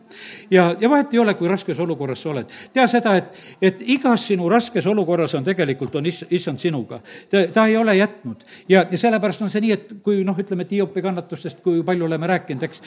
ja, 0.50 0.72
ja 0.80 0.90
vahet 0.90 1.14
ei 1.14 1.22
ole, 1.22 1.34
kui 1.38 1.50
raskes 1.50 1.78
olukorras 1.82 2.22
sa 2.22 2.32
oled. 2.34 2.56
tea 2.72 2.86
seda, 2.90 3.16
et, 3.20 3.44
et 3.62 3.84
igas 3.96 4.26
sinu 4.28 4.48
raskes 4.52 4.86
olukorras 4.86 5.34
on 5.38 5.44
tegelikult, 5.44 5.96
on 6.00 6.06
is-, 6.06 6.24
issand 6.30 6.62
sinuga. 6.62 7.00
ta, 7.30 7.46
ta 7.52 7.66
ei 7.66 7.76
ole 7.76 7.96
jätnud 7.96 8.44
ja, 8.68 8.86
ja 8.90 8.98
sellepärast 8.98 9.42
on 9.42 9.50
see 9.52 9.64
nii, 9.66 9.72
et 9.78 9.94
kui 10.02 10.24
noh, 10.26 10.38
ütleme, 10.38 10.66
et 10.66 10.76
Hiopi 10.76 11.02
kannatustest, 11.04 11.62
kui 11.64 11.82
palju 11.86 12.06
oleme 12.08 12.26
rääkinud, 12.30 12.68
eks, 12.68 12.82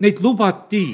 neid 0.00 0.20
lubati 0.24 0.84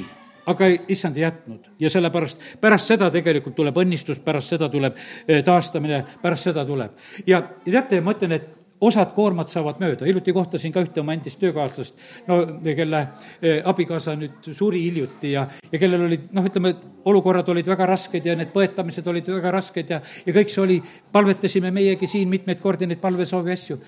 aga 0.49 0.69
issand 0.87 1.17
ei 1.17 1.25
jätnud. 1.25 1.71
Ja 1.79 1.89
sellepärast 1.93 2.45
pärast 2.61 2.91
seda 2.91 3.09
tegelikult 3.13 3.57
tuleb 3.57 3.77
õnnistus, 3.81 4.21
pärast 4.23 4.55
seda 4.55 4.69
tuleb 4.69 4.97
eh, 5.27 5.43
taastamine, 5.45 6.03
pärast 6.21 6.49
seda 6.49 6.65
tuleb. 6.65 6.95
ja, 7.27 7.41
teate, 7.65 8.01
ma 8.01 8.15
ütlen, 8.17 8.37
et 8.39 8.55
osad 8.81 9.11
koormad 9.15 9.49
saavad 9.51 9.79
mööda, 9.81 10.07
hiljuti 10.07 10.33
kohtasin 10.33 10.71
ka 10.71 10.81
ühte 10.85 11.01
oma 11.01 11.13
endist 11.15 11.39
töökaaslast, 11.41 11.97
no 12.29 12.39
kelle 12.63 13.01
eh, 13.41 13.59
abikaasa 13.67 14.15
nüüd 14.19 14.51
suri 14.55 14.85
hiljuti 14.85 15.33
ja, 15.33 15.45
ja 15.71 15.81
kellel 15.81 16.05
olid 16.07 16.29
noh, 16.35 16.47
ütleme, 16.47 16.73
olukorrad 17.09 17.49
olid 17.51 17.67
väga 17.67 17.89
rasked 17.89 18.25
ja 18.25 18.37
need 18.39 18.53
põetamised 18.55 19.07
olid 19.11 19.27
väga 19.35 19.51
rasked 19.55 19.91
ja, 19.91 19.99
ja 20.25 20.35
kõik 20.35 20.53
see 20.53 20.63
oli, 20.63 20.79
palvetasime 21.11 21.73
meiegi 21.75 22.07
siin 22.07 22.31
mitmeid 22.31 22.63
kordi 22.63 22.87
neid 22.87 23.03
palvesoovi 23.03 23.55
asju 23.55 23.79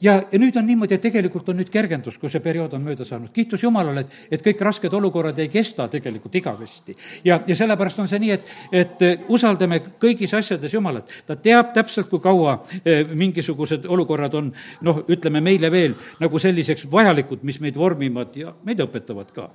ja, 0.00 0.22
ja 0.32 0.38
nüüd 0.38 0.56
on 0.56 0.66
niimoodi, 0.66 0.96
et 0.96 1.04
tegelikult 1.04 1.48
on 1.48 1.58
nüüd 1.60 1.70
kergendus, 1.72 2.18
kui 2.20 2.30
see 2.32 2.42
periood 2.44 2.74
on 2.76 2.84
mööda 2.84 3.04
saanud. 3.06 3.30
kiitus 3.34 3.62
Jumalale, 3.64 4.04
et, 4.04 4.16
et 4.36 4.44
kõik 4.44 4.62
rasked 4.68 4.94
olukorrad 4.98 5.38
ei 5.40 5.48
kesta 5.52 5.88
tegelikult 5.92 6.34
igavesti. 6.40 6.96
ja, 7.24 7.40
ja 7.46 7.56
sellepärast 7.56 8.02
on 8.02 8.08
see 8.10 8.20
nii, 8.22 8.32
et, 8.36 8.50
et 8.72 9.04
eh, 9.06 9.28
usaldame 9.32 9.80
kõigis 10.02 10.34
asjades 10.36 10.74
Jumalat. 10.74 11.12
ta 11.26 11.36
teab 11.36 11.72
täpselt, 11.74 12.10
kui 12.12 12.20
kaua 12.20 12.58
eh, 12.84 13.06
mingisugused 13.12 13.86
olukorrad 13.88 14.34
on 14.34 14.52
noh, 14.82 15.04
ütleme 15.08 15.40
meile 15.40 15.70
veel 15.72 15.96
nagu 16.20 16.38
selliseks 16.38 16.90
vajalikud, 16.92 17.42
mis 17.42 17.60
meid 17.60 17.76
vormivad 17.76 18.36
ja 18.36 18.52
meid 18.64 18.82
õpetavad 18.84 19.32
ka. 19.32 19.50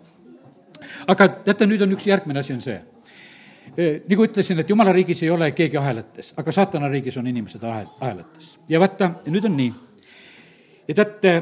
aga 1.07 1.29
teate, 1.45 1.69
nüüd 1.69 1.85
on 1.85 1.93
üks 1.97 2.07
järgmine 2.09 2.41
asi, 2.41 2.53
on 2.57 2.65
see 2.65 2.79
eh, 3.77 4.01
nagu 4.09 4.25
ütlesin, 4.25 4.59
et 4.59 4.69
jumala 4.69 4.93
riigis 4.95 5.21
ei 5.23 5.29
ole 5.29 5.51
keegi 5.53 5.77
ahelates, 5.77 6.33
aga 6.37 6.51
saatana 6.51 6.89
riigis 6.89 7.17
on 7.21 7.29
inimesed 7.29 7.63
ahel, 7.63 7.87
ahelates. 7.99 8.57
ja 8.69 8.81
vaata, 8.81 9.13
nüüd 9.29 9.45
on 9.45 9.57
nii 9.57 9.71
ja 10.87 10.95
teate, 10.95 11.33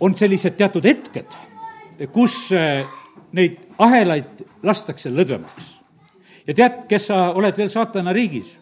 on 0.00 0.14
sellised 0.16 0.56
teatud 0.56 0.84
hetked, 0.84 1.36
kus 2.12 2.36
eh, 2.52 2.86
neid 3.32 3.58
ahelaid 3.78 4.46
lastakse 4.62 5.10
lõdvemaks. 5.10 5.74
ja 6.46 6.54
tead, 6.54 6.80
kes 6.88 7.10
sa 7.10 7.28
oled 7.32 7.56
veel 7.56 7.70
saatana 7.70 8.12
riigis? 8.12 8.58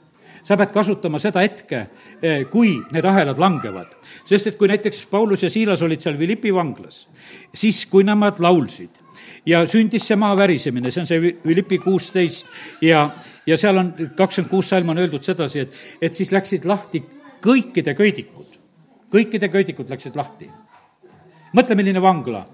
sa 0.47 0.55
pead 0.55 0.71
kasutama 0.71 1.19
seda 1.19 1.43
hetke, 1.43 1.87
eh, 2.23 2.45
kui 2.51 2.77
need 2.93 3.05
ahelad 3.05 3.39
langevad. 3.39 3.97
sest 4.25 4.47
et 4.47 4.59
kui 4.59 4.69
näiteks 4.69 5.07
Paulus 5.11 5.43
ja 5.43 5.51
Siilas 5.51 5.83
olid 5.83 6.01
seal 6.01 6.17
Philippi 6.17 6.55
vanglas, 6.55 7.09
siis 7.55 7.87
kui 7.87 8.05
nemad 8.05 8.41
laulsid 8.41 9.03
ja 9.47 9.67
sündis 9.67 10.07
see 10.07 10.17
maa 10.17 10.37
värisemine, 10.37 10.91
see 10.91 11.01
on 11.01 11.07
see 11.07 11.33
Philippi 11.43 11.79
kuusteist 11.79 12.47
ja, 12.83 13.11
ja 13.47 13.57
seal 13.57 13.79
on 13.79 13.93
kakskümmend 14.17 14.51
kuus 14.51 14.71
salm 14.71 14.89
on 14.89 14.99
öeldud 14.99 15.23
sedasi, 15.23 15.67
et, 15.67 15.73
et 16.03 16.15
siis 16.15 16.33
läksid 16.33 16.65
lahti 16.65 17.03
kõikide 17.43 17.95
köidikud 17.95 18.56
kõikide 19.13 19.49
köidikud 19.53 19.91
läksid 19.91 20.17
lahti. 20.17 20.51
mõtle, 21.53 21.75
milline 21.75 22.03
vangla. 22.03 22.45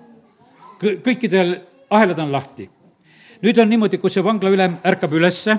kõikidel 0.81 1.61
ahelad 1.91 2.19
on 2.19 2.33
lahti. 2.33 2.71
nüüd 3.43 3.59
on 3.59 3.69
niimoodi, 3.69 3.99
kui 3.99 4.11
see 4.11 4.23
vanglaülem 4.25 4.77
ärkab 4.85 5.13
ülesse, 5.13 5.59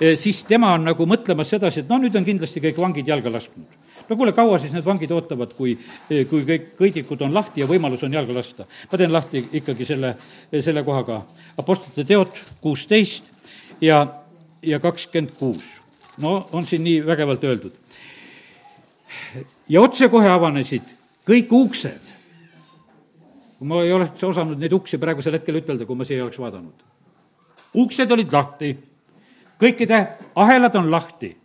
eh, 0.00 0.16
siis 0.16 0.44
tema 0.44 0.74
on 0.74 0.84
nagu 0.84 1.06
mõtlemas 1.06 1.48
sedasi, 1.48 1.80
et 1.80 1.88
no 1.88 1.98
nüüd 1.98 2.16
on 2.16 2.24
kindlasti 2.24 2.60
kõik 2.60 2.76
vangid 2.76 3.08
jalga 3.08 3.32
lasknud. 3.32 3.66
no 4.08 4.16
kuule, 4.16 4.32
kaua 4.32 4.58
siis 4.58 4.72
need 4.72 4.84
vangid 4.84 5.10
ootavad, 5.10 5.54
kui, 5.54 5.78
eh, 6.10 6.26
kui 6.26 6.42
kõik 6.42 6.76
kõidikud 6.76 7.22
on 7.22 7.34
lahti 7.34 7.60
ja 7.60 7.66
võimalus 7.66 8.02
on 8.02 8.12
jalga 8.12 8.34
lasta? 8.34 8.66
ma 8.92 8.98
teen 8.98 9.12
lahti 9.12 9.48
ikkagi 9.52 9.84
selle, 9.84 10.16
selle 10.60 10.82
kohaga. 10.82 11.22
Apostlite 11.58 12.04
teod 12.04 12.28
kuusteist 12.60 13.24
ja, 13.80 14.06
ja 14.62 14.80
kakskümmend 14.80 15.36
kuus. 15.38 15.64
no 16.18 16.48
on 16.52 16.64
siin 16.64 16.84
nii 16.84 17.06
vägevalt 17.06 17.44
öeldud 17.44 17.83
ja 19.68 19.80
otsekohe 19.80 20.28
avanesid 20.30 20.94
kõik 21.28 21.52
uksed. 21.52 22.12
ma 23.64 23.80
ei 23.82 23.92
oleks 23.92 24.24
osanud 24.24 24.58
neid 24.60 24.72
uksi 24.76 24.98
praegusel 25.00 25.38
hetkel 25.38 25.56
ütelda, 25.62 25.86
kui 25.86 25.96
ma 25.96 26.04
siia 26.04 26.24
oleks 26.24 26.38
vaadanud. 26.38 26.84
uksed 27.74 28.10
olid 28.10 28.32
lahti, 28.32 28.76
kõikide 29.60 30.06
ahelad 30.34 30.74
on 30.76 30.90
lahti. 30.90 31.36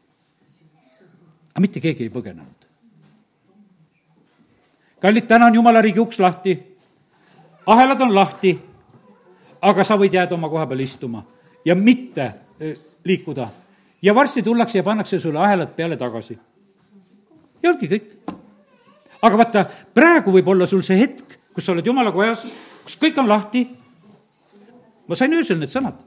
aga 1.51 1.61
mitte 1.61 1.79
keegi 1.79 2.03
ei 2.03 2.09
põgenenud. 2.09 2.67
kallid, 4.99 5.27
täna 5.27 5.45
on 5.45 5.55
jumala 5.55 5.81
riigi 5.81 5.99
uks 5.99 6.19
lahti, 6.19 6.59
ahelad 7.65 8.01
on 8.01 8.15
lahti, 8.15 8.59
aga 9.61 9.83
sa 9.83 9.95
võid 9.95 10.13
jääda 10.13 10.35
oma 10.35 10.49
koha 10.49 10.67
peal 10.67 10.79
istuma 10.79 11.23
ja 11.65 11.75
mitte 11.75 12.33
eh, 12.59 12.77
liikuda. 13.03 13.47
ja 14.01 14.15
varsti 14.15 14.43
tullakse 14.43 14.77
ja 14.77 14.83
pannakse 14.83 15.19
sulle 15.19 15.39
ahelad 15.39 15.75
peale 15.75 15.97
tagasi 15.97 16.39
ja 17.63 17.71
ongi 17.71 17.89
kõik. 17.91 18.11
aga 19.21 19.37
vaata, 19.37 19.65
praegu 19.93 20.31
võib 20.31 20.47
olla 20.47 20.67
sul 20.67 20.83
see 20.83 20.99
hetk, 20.99 21.37
kus 21.53 21.65
sa 21.65 21.73
oled 21.73 21.85
jumala 21.85 22.11
kojas, 22.15 22.45
kus 22.83 22.97
kõik 23.01 23.17
on 23.19 23.27
lahti. 23.27 23.67
ma 25.07 25.15
sain 25.15 25.33
öösel 25.33 25.59
need 25.59 25.73
sõnad, 25.73 25.99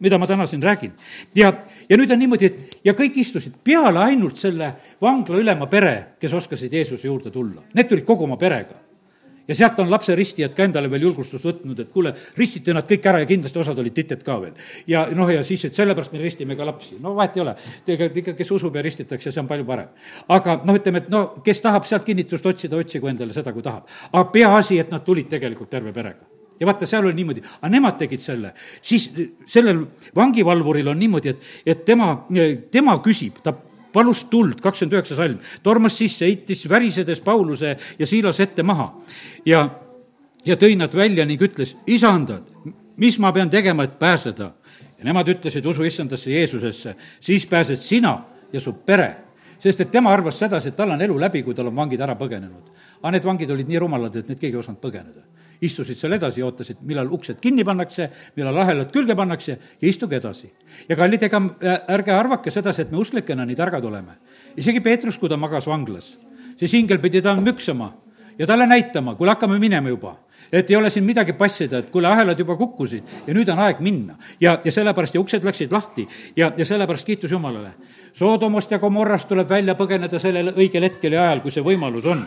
mida 0.00 0.18
ma 0.18 0.26
täna 0.26 0.46
siin 0.46 0.62
räägin. 0.62 0.92
ja, 1.34 1.52
ja 1.88 1.96
nüüd 1.96 2.10
on 2.10 2.18
niimoodi, 2.18 2.46
et 2.46 2.80
ja 2.84 2.94
kõik 2.94 3.16
istusid 3.16 3.54
peale 3.64 3.98
ainult 3.98 4.36
selle 4.36 4.74
vangla 5.00 5.38
ülema 5.38 5.66
pere, 5.66 6.16
kes 6.20 6.32
oskasid 6.32 6.72
Jeesuse 6.72 7.06
juurde 7.06 7.30
tulla. 7.30 7.62
Need 7.74 7.88
tulid 7.88 8.04
kogu 8.04 8.24
oma 8.24 8.36
perega 8.36 8.87
ja 9.48 9.56
sealt 9.56 9.78
on 9.80 9.90
lapse 9.90 10.14
ristijad 10.14 10.54
ka 10.56 10.66
endale 10.68 10.90
veel 10.92 11.08
julgustust 11.08 11.44
võtnud, 11.48 11.80
et 11.82 11.90
kuule, 11.92 12.12
ristite 12.36 12.74
nad 12.76 12.86
kõik 12.88 13.08
ära 13.08 13.22
ja 13.22 13.28
kindlasti 13.30 13.62
osad 13.62 13.78
olid 13.80 13.96
tited 13.96 14.22
ka 14.24 14.38
veel. 14.42 14.54
ja 14.86 15.06
noh, 15.16 15.30
ja 15.32 15.44
siis, 15.44 15.64
et 15.68 15.74
sellepärast 15.74 16.12
me 16.12 16.22
ristime 16.22 16.56
ka 16.56 16.66
lapsi, 16.68 16.98
no 17.02 17.14
vahet 17.16 17.36
ei 17.36 17.44
ole. 17.44 17.54
tegelikult 17.86 18.22
ikka, 18.22 18.36
kes 18.38 18.50
usub 18.58 18.76
ja 18.76 18.82
ristitakse, 18.84 19.32
see 19.32 19.42
on 19.42 19.50
palju 19.50 19.68
parem. 19.68 19.92
aga 20.28 20.60
noh, 20.64 20.76
ütleme, 20.76 21.04
et 21.04 21.12
no 21.12 21.28
kes 21.44 21.62
tahab 21.64 21.86
sealt 21.88 22.04
kinnitust 22.04 22.46
otsida, 22.46 22.76
otsigu 22.76 23.08
endale 23.08 23.36
seda, 23.36 23.52
kui 23.52 23.64
tahab. 23.64 23.88
aga 24.12 24.24
peaasi, 24.32 24.78
et 24.78 24.92
nad 24.92 25.04
tulid 25.04 25.30
tegelikult 25.32 25.70
terve 25.70 25.92
perega 25.92 26.38
ja 26.60 26.66
vaata, 26.66 26.86
seal 26.90 27.06
oli 27.06 27.14
niimoodi, 27.20 27.42
aga 27.60 27.70
nemad 27.70 27.96
tegid 28.00 28.22
selle, 28.22 28.52
siis 28.82 29.08
sellel 29.46 29.84
vangivalvuril 30.16 30.90
on 30.90 30.98
niimoodi, 30.98 31.34
et, 31.34 31.48
et 31.74 31.84
tema, 31.86 32.10
tema 32.74 32.98
küsib, 33.04 33.38
ta 33.44 33.54
palus 33.92 34.24
tuld, 34.30 34.60
kakskümmend 34.62 34.96
üheksa 34.98 35.18
salm, 35.18 35.38
tormas 35.62 35.96
sisse, 35.98 36.26
heitis 36.26 36.64
värisedes 36.68 37.20
Pauluse 37.24 37.76
ja 37.98 38.06
Siilase 38.06 38.48
ette 38.48 38.62
maha 38.66 38.90
ja, 39.46 39.64
ja 40.44 40.56
tõi 40.60 40.76
nad 40.78 40.94
välja 40.94 41.26
ning 41.28 41.42
ütles, 41.42 41.74
isandad, 41.86 42.48
mis 42.96 43.18
ma 43.22 43.32
pean 43.32 43.50
tegema, 43.50 43.86
et 43.88 43.98
pääseda? 43.98 44.52
ja 44.98 45.06
nemad 45.06 45.28
ütlesid, 45.30 45.66
usu 45.66 45.86
issandasse 45.86 46.30
Jeesusesse, 46.30 46.94
siis 47.20 47.46
pääsed 47.46 47.78
sina 47.82 48.18
ja 48.52 48.60
su 48.60 48.72
pere. 48.72 49.14
sest 49.58 49.80
et 49.80 49.90
tema 49.90 50.12
arvas 50.14 50.38
sedasi, 50.38 50.68
et 50.68 50.76
tal 50.76 50.90
on 50.90 51.00
elu 51.02 51.16
läbi, 51.20 51.42
kui 51.42 51.54
tal 51.54 51.66
on 51.66 51.76
vangid 51.76 52.00
ära 52.00 52.14
põgenenud. 52.14 52.70
aga 53.02 53.10
need 53.10 53.24
vangid 53.24 53.50
olid 53.50 53.68
nii 53.68 53.78
rumalad, 53.78 54.16
et 54.16 54.28
need 54.28 54.38
keegi 54.38 54.56
ei 54.56 54.60
osanud 54.60 54.80
põgeneda 54.80 55.22
istusid 55.64 55.98
seal 55.98 56.14
edasi 56.16 56.40
ja 56.40 56.46
ootasid, 56.48 56.80
millal 56.86 57.10
uksed 57.14 57.40
kinni 57.42 57.64
pannakse, 57.66 58.08
millal 58.36 58.62
ahelad 58.62 58.92
külge 58.94 59.16
pannakse 59.18 59.58
ja 59.80 59.88
istuge 59.88 60.16
edasi. 60.16 60.50
ja 60.88 60.96
kallid, 60.96 61.22
ega 61.22 61.40
äh, 61.62 61.80
ärge 61.98 62.14
arvake 62.14 62.50
sedasi, 62.50 62.82
et 62.82 62.92
me 62.92 62.98
usklikena 63.02 63.46
nii 63.46 63.56
targad 63.56 63.84
oleme. 63.84 64.18
isegi 64.56 64.80
Peetrus, 64.80 65.18
kui 65.18 65.28
ta 65.28 65.36
magas 65.36 65.66
vanglas, 65.66 66.16
siis 66.56 66.74
ingel 66.74 66.98
pidi 66.98 67.22
ta 67.22 67.34
müksama 67.34 67.92
ja 68.38 68.46
talle 68.46 68.66
näitama, 68.66 69.14
kuule, 69.14 69.34
hakkame 69.34 69.58
minema 69.58 69.88
juba. 69.88 70.16
Et 70.52 70.70
ei 70.70 70.76
ole 70.76 70.90
siin 70.90 71.04
midagi 71.04 71.32
passida, 71.32 71.78
et 71.78 71.90
kuule, 71.90 72.08
ahelad 72.08 72.38
juba 72.38 72.56
kukkusid 72.56 73.26
ja 73.26 73.34
nüüd 73.36 73.48
on 73.52 73.58
aeg 73.58 73.80
minna. 73.84 74.16
ja, 74.40 74.58
ja 74.64 74.72
sellepärast 74.72 75.14
ja 75.14 75.20
uksed 75.20 75.44
läksid 75.44 75.72
lahti 75.72 76.08
ja, 76.36 76.52
ja 76.56 76.64
sellepärast 76.64 77.06
kiitus 77.06 77.30
Jumalale. 77.30 77.72
Soodomost 78.18 78.70
ja 78.70 78.78
Gomorrast 78.78 79.28
tuleb 79.28 79.50
välja 79.50 79.74
põgeneda 79.78 80.18
sellel 80.18 80.50
õigel 80.56 80.82
hetkel 80.88 81.12
ja 81.14 81.22
ajal, 81.28 81.42
kui 81.44 81.52
see 81.54 81.62
võimalus 81.62 82.06
on. 82.08 82.24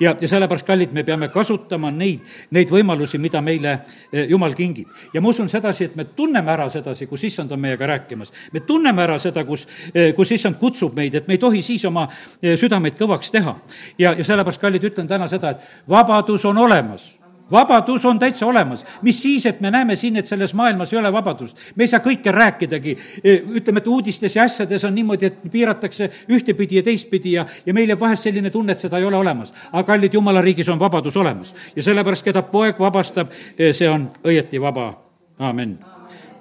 ja, 0.00 0.14
ja 0.20 0.28
sellepärast, 0.28 0.66
kallid, 0.66 0.92
me 0.92 1.04
peame 1.04 1.28
kasutama 1.32 1.90
neid, 1.90 2.20
neid 2.50 2.70
võimalusi, 2.70 3.18
mida 3.18 3.40
meile 3.40 3.72
eh, 4.12 4.26
Jumal 4.30 4.54
kingib. 4.54 4.88
ja 5.14 5.20
ma 5.20 5.32
usun 5.32 5.48
sedasi, 5.48 5.84
et 5.84 5.96
me 5.96 6.04
tunneme 6.04 6.52
ära 6.52 6.68
sedasi, 6.70 7.06
kus 7.06 7.24
issand 7.24 7.52
on 7.52 7.60
meiega 7.60 7.86
rääkimas. 7.86 8.32
me 8.52 8.60
tunneme 8.60 9.02
ära 9.02 9.18
seda, 9.18 9.44
kus, 9.44 9.66
eh, 9.94 10.12
kus 10.14 10.32
issand 10.32 10.60
kutsub 10.60 10.94
meid, 10.96 11.14
et 11.14 11.28
me 11.28 11.34
ei 11.34 11.42
tohi 11.42 11.62
siis 11.62 11.84
oma 11.84 12.08
eh, 12.42 12.56
südameid 12.58 12.98
kõvaks 13.00 13.32
teha. 13.32 13.56
ja, 13.98 14.12
ja 14.12 14.24
sellepärast, 14.24 14.60
kallid, 14.60 14.84
ütlen 14.92 15.08
täna 15.08 15.28
seda, 15.28 15.56
et 15.56 15.88
vabadus 15.88 16.44
on 16.44 16.58
olemas 16.58 17.21
vabadus 17.52 18.04
on 18.04 18.18
täitsa 18.18 18.46
olemas, 18.46 18.84
mis 19.02 19.22
siis, 19.22 19.46
et 19.46 19.60
me 19.60 19.70
näeme 19.70 19.96
siin, 19.96 20.16
et 20.16 20.26
selles 20.26 20.54
maailmas 20.54 20.92
ei 20.92 20.98
ole 20.98 21.12
vabadust. 21.12 21.56
me 21.76 21.84
ei 21.84 21.88
saa 21.88 22.00
kõike 22.00 22.32
rääkidagi, 22.32 22.96
e, 23.24 23.36
ütleme, 23.60 23.78
et 23.78 23.86
uudistes 23.86 24.36
ja 24.36 24.44
asjades 24.44 24.84
on 24.84 24.94
niimoodi, 24.94 25.26
et 25.26 25.38
piiratakse 25.52 26.10
ühtepidi 26.28 26.80
ja 26.80 26.82
teistpidi 26.82 27.32
ja, 27.32 27.46
ja 27.66 27.74
meil 27.74 27.88
jääb 27.88 28.00
vahest 28.00 28.28
selline 28.28 28.50
tunne, 28.50 28.72
et 28.72 28.80
seda 28.80 28.98
ei 28.98 29.04
ole 29.04 29.16
olemas. 29.16 29.52
aga 29.72 29.82
kallid, 29.82 30.14
jumala 30.14 30.40
riigis 30.40 30.68
on 30.68 30.80
vabadus 30.80 31.16
olemas 31.16 31.54
ja 31.76 31.82
sellepärast, 31.82 32.24
keda 32.24 32.42
poeg 32.42 32.80
vabastab, 32.80 33.30
e, 33.58 33.72
see 33.72 33.88
on 33.88 34.10
õieti 34.24 34.60
vaba, 34.60 34.92
aamen. 35.38 35.78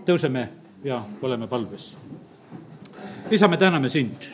tõuseme 0.06 0.48
ja 0.84 1.02
oleme 1.22 1.48
palves. 1.48 1.98
isa, 3.32 3.48
me 3.48 3.58
täname 3.58 3.90
sind. 3.90 4.30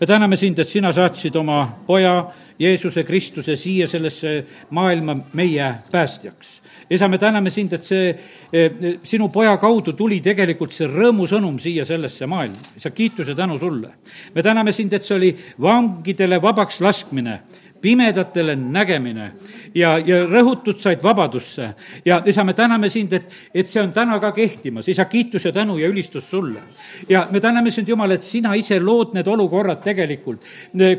me 0.00 0.06
täname 0.06 0.36
sind, 0.36 0.58
et 0.58 0.68
sina 0.68 0.92
saatsid 0.92 1.36
oma 1.36 1.78
poja 1.86 2.26
Jeesuse 2.60 3.04
Kristuse 3.04 3.56
siia 3.56 3.86
sellesse 3.88 4.44
maailma 4.70 5.16
meie 5.32 5.74
päästjaks. 5.90 6.60
isa, 6.90 7.08
me 7.08 7.18
täname 7.18 7.50
sind, 7.50 7.72
et 7.72 7.84
see 7.86 8.08
eh, 8.52 8.98
sinu 9.04 9.28
poja 9.28 9.56
kaudu 9.56 9.92
tuli 9.96 10.20
tegelikult 10.20 10.74
see 10.74 10.88
rõõmusõnum 10.90 11.60
siia 11.62 11.84
sellesse 11.84 12.26
maailma. 12.26 12.76
isa, 12.76 12.90
kiitus 12.90 13.28
ja 13.28 13.34
tänu 13.34 13.58
sulle. 13.58 13.94
me 14.34 14.42
täname 14.42 14.72
sind, 14.72 14.92
et 14.92 15.04
see 15.04 15.16
oli 15.16 15.36
vangidele 15.60 16.42
vabaks 16.42 16.80
laskmine 16.80 17.40
pimedatele 17.80 18.56
nägemine 18.56 19.32
ja, 19.74 19.98
ja 19.98 20.22
rõhutud 20.26 20.80
said 20.80 21.02
vabadusse. 21.02 21.74
ja 22.04 22.20
isa, 22.26 22.44
me 22.44 22.54
täname 22.54 22.88
sind, 22.90 23.12
et, 23.12 23.32
et 23.54 23.68
see 23.68 23.82
on 23.82 23.92
täna 23.92 24.18
ka 24.20 24.32
kehtimas, 24.32 24.88
isa, 24.88 25.04
kiitus 25.04 25.44
ja 25.44 25.52
tänu 25.52 25.78
ja 25.78 25.88
ülistus 25.88 26.30
sulle. 26.30 26.60
ja 27.08 27.26
me 27.30 27.40
täname 27.40 27.70
sind, 27.70 27.88
Jumal, 27.88 28.10
et 28.10 28.22
sina 28.22 28.54
ise 28.54 28.80
lood 28.80 29.14
need 29.14 29.28
olukorrad 29.28 29.80
tegelikult, 29.84 30.44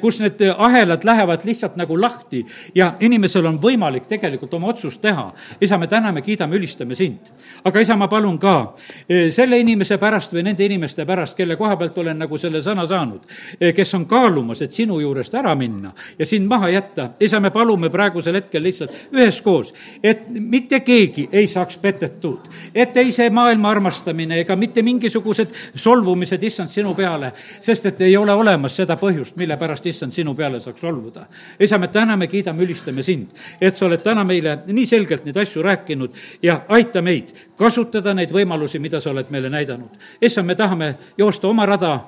kus 0.01 0.19
need 0.19 0.41
ahelad 0.57 1.03
lähevad 1.03 1.45
lihtsalt 1.45 1.75
nagu 1.75 2.01
lahti 2.01 2.45
ja 2.75 2.93
inimesel 2.99 3.45
on 3.45 3.59
võimalik 3.61 4.07
tegelikult 4.09 4.53
oma 4.53 4.71
otsust 4.73 5.01
teha. 5.01 5.31
isa, 5.61 5.77
me 5.77 5.87
täname, 5.87 6.21
kiidame, 6.21 6.55
ülistame 6.55 6.95
sind. 6.95 7.31
aga 7.63 7.79
isa, 7.81 7.95
ma 7.95 8.07
palun 8.07 8.39
ka 8.39 8.73
e, 9.09 9.31
selle 9.31 9.59
inimese 9.59 9.97
pärast 9.97 10.33
või 10.33 10.43
nende 10.43 10.65
inimeste 10.65 11.05
pärast, 11.05 11.37
kelle 11.37 11.55
koha 11.55 11.77
pealt 11.77 11.97
olen 11.97 12.17
nagu 12.25 12.37
selle 12.37 12.61
sõna 12.61 12.87
saanud, 12.87 13.27
e, 13.59 13.71
kes 13.73 13.93
on 13.93 14.05
kaalumas, 14.05 14.61
et 14.61 14.73
sinu 14.73 14.99
juurest 14.99 15.35
ära 15.35 15.55
minna 15.55 15.93
ja 16.19 16.25
sind 16.25 16.47
maha 16.49 16.70
jätta. 16.71 17.09
isa, 17.19 17.39
me 17.39 17.49
palume 17.51 17.89
praegusel 17.89 18.35
hetkel 18.35 18.63
lihtsalt 18.63 18.91
üheskoos, 19.13 19.73
et 20.03 20.29
mitte 20.29 20.79
keegi 20.79 21.27
ei 21.31 21.47
saaks 21.47 21.77
petetud, 21.77 22.47
et 22.75 22.97
ei 22.97 23.11
see 23.11 23.29
maailma 23.29 23.69
armastamine 23.69 24.39
ega 24.41 24.55
mitte 24.55 24.81
mingisugused 24.81 25.53
solvumised, 25.75 26.43
issand, 26.43 26.69
sinu 26.69 26.93
peale, 26.95 27.31
sest 27.61 27.85
et 27.91 28.01
ei 28.01 28.17
ole 28.17 28.33
olemas 28.33 28.75
seda 28.75 28.97
põhjust, 28.99 29.37
mille 29.37 29.57
pärast 29.57 29.85
issand 29.85 30.15
sinu 30.15 30.35
peale 30.35 30.59
saaks 30.59 30.81
solvuda. 30.81 31.25
isa, 31.59 31.77
me 31.77 31.87
täname, 31.87 32.27
kiidame, 32.27 32.63
ülistame 32.63 33.03
sind, 33.03 33.29
et 33.61 33.75
sa 33.75 33.85
oled 33.85 34.01
täna 34.03 34.23
meile 34.23 34.59
nii 34.67 34.85
selgelt 34.85 35.25
neid 35.25 35.37
asju 35.37 35.61
rääkinud 35.61 36.15
ja 36.43 36.61
aita 36.69 37.01
meid 37.01 37.33
kasutada 37.57 38.13
neid 38.13 38.31
võimalusi, 38.33 38.79
mida 38.79 38.99
sa 38.99 39.11
oled 39.11 39.29
meile 39.29 39.49
näidanud. 39.49 39.97
issand, 40.21 40.47
me 40.47 40.55
tahame 40.55 40.95
joosta 41.17 41.47
oma 41.47 41.65
rada 41.65 41.99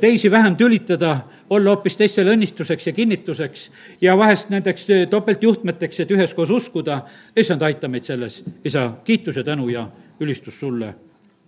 teisi 0.00 0.30
vähem 0.30 0.56
tülitada, 0.56 1.16
olla 1.50 1.74
hoopis 1.74 1.96
teistele 1.96 2.36
õnnistuseks 2.36 2.86
ja 2.86 2.92
kinnituseks 2.92 3.70
ja 4.00 4.16
vahest 4.18 4.50
nendeks 4.50 4.88
eh, 4.90 5.04
topeltjuhtmeteks, 5.10 6.00
et 6.00 6.10
üheskoos 6.10 6.50
uskuda. 6.50 7.02
issand, 7.36 7.62
aita 7.62 7.88
meid 7.88 8.04
selles, 8.04 8.42
isa, 8.64 8.92
kiitus 9.04 9.36
ja 9.36 9.44
tänu 9.44 9.68
ja 9.68 9.88
ülistus 10.20 10.60
sulle, 10.60 10.94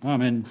amin 0.03 0.43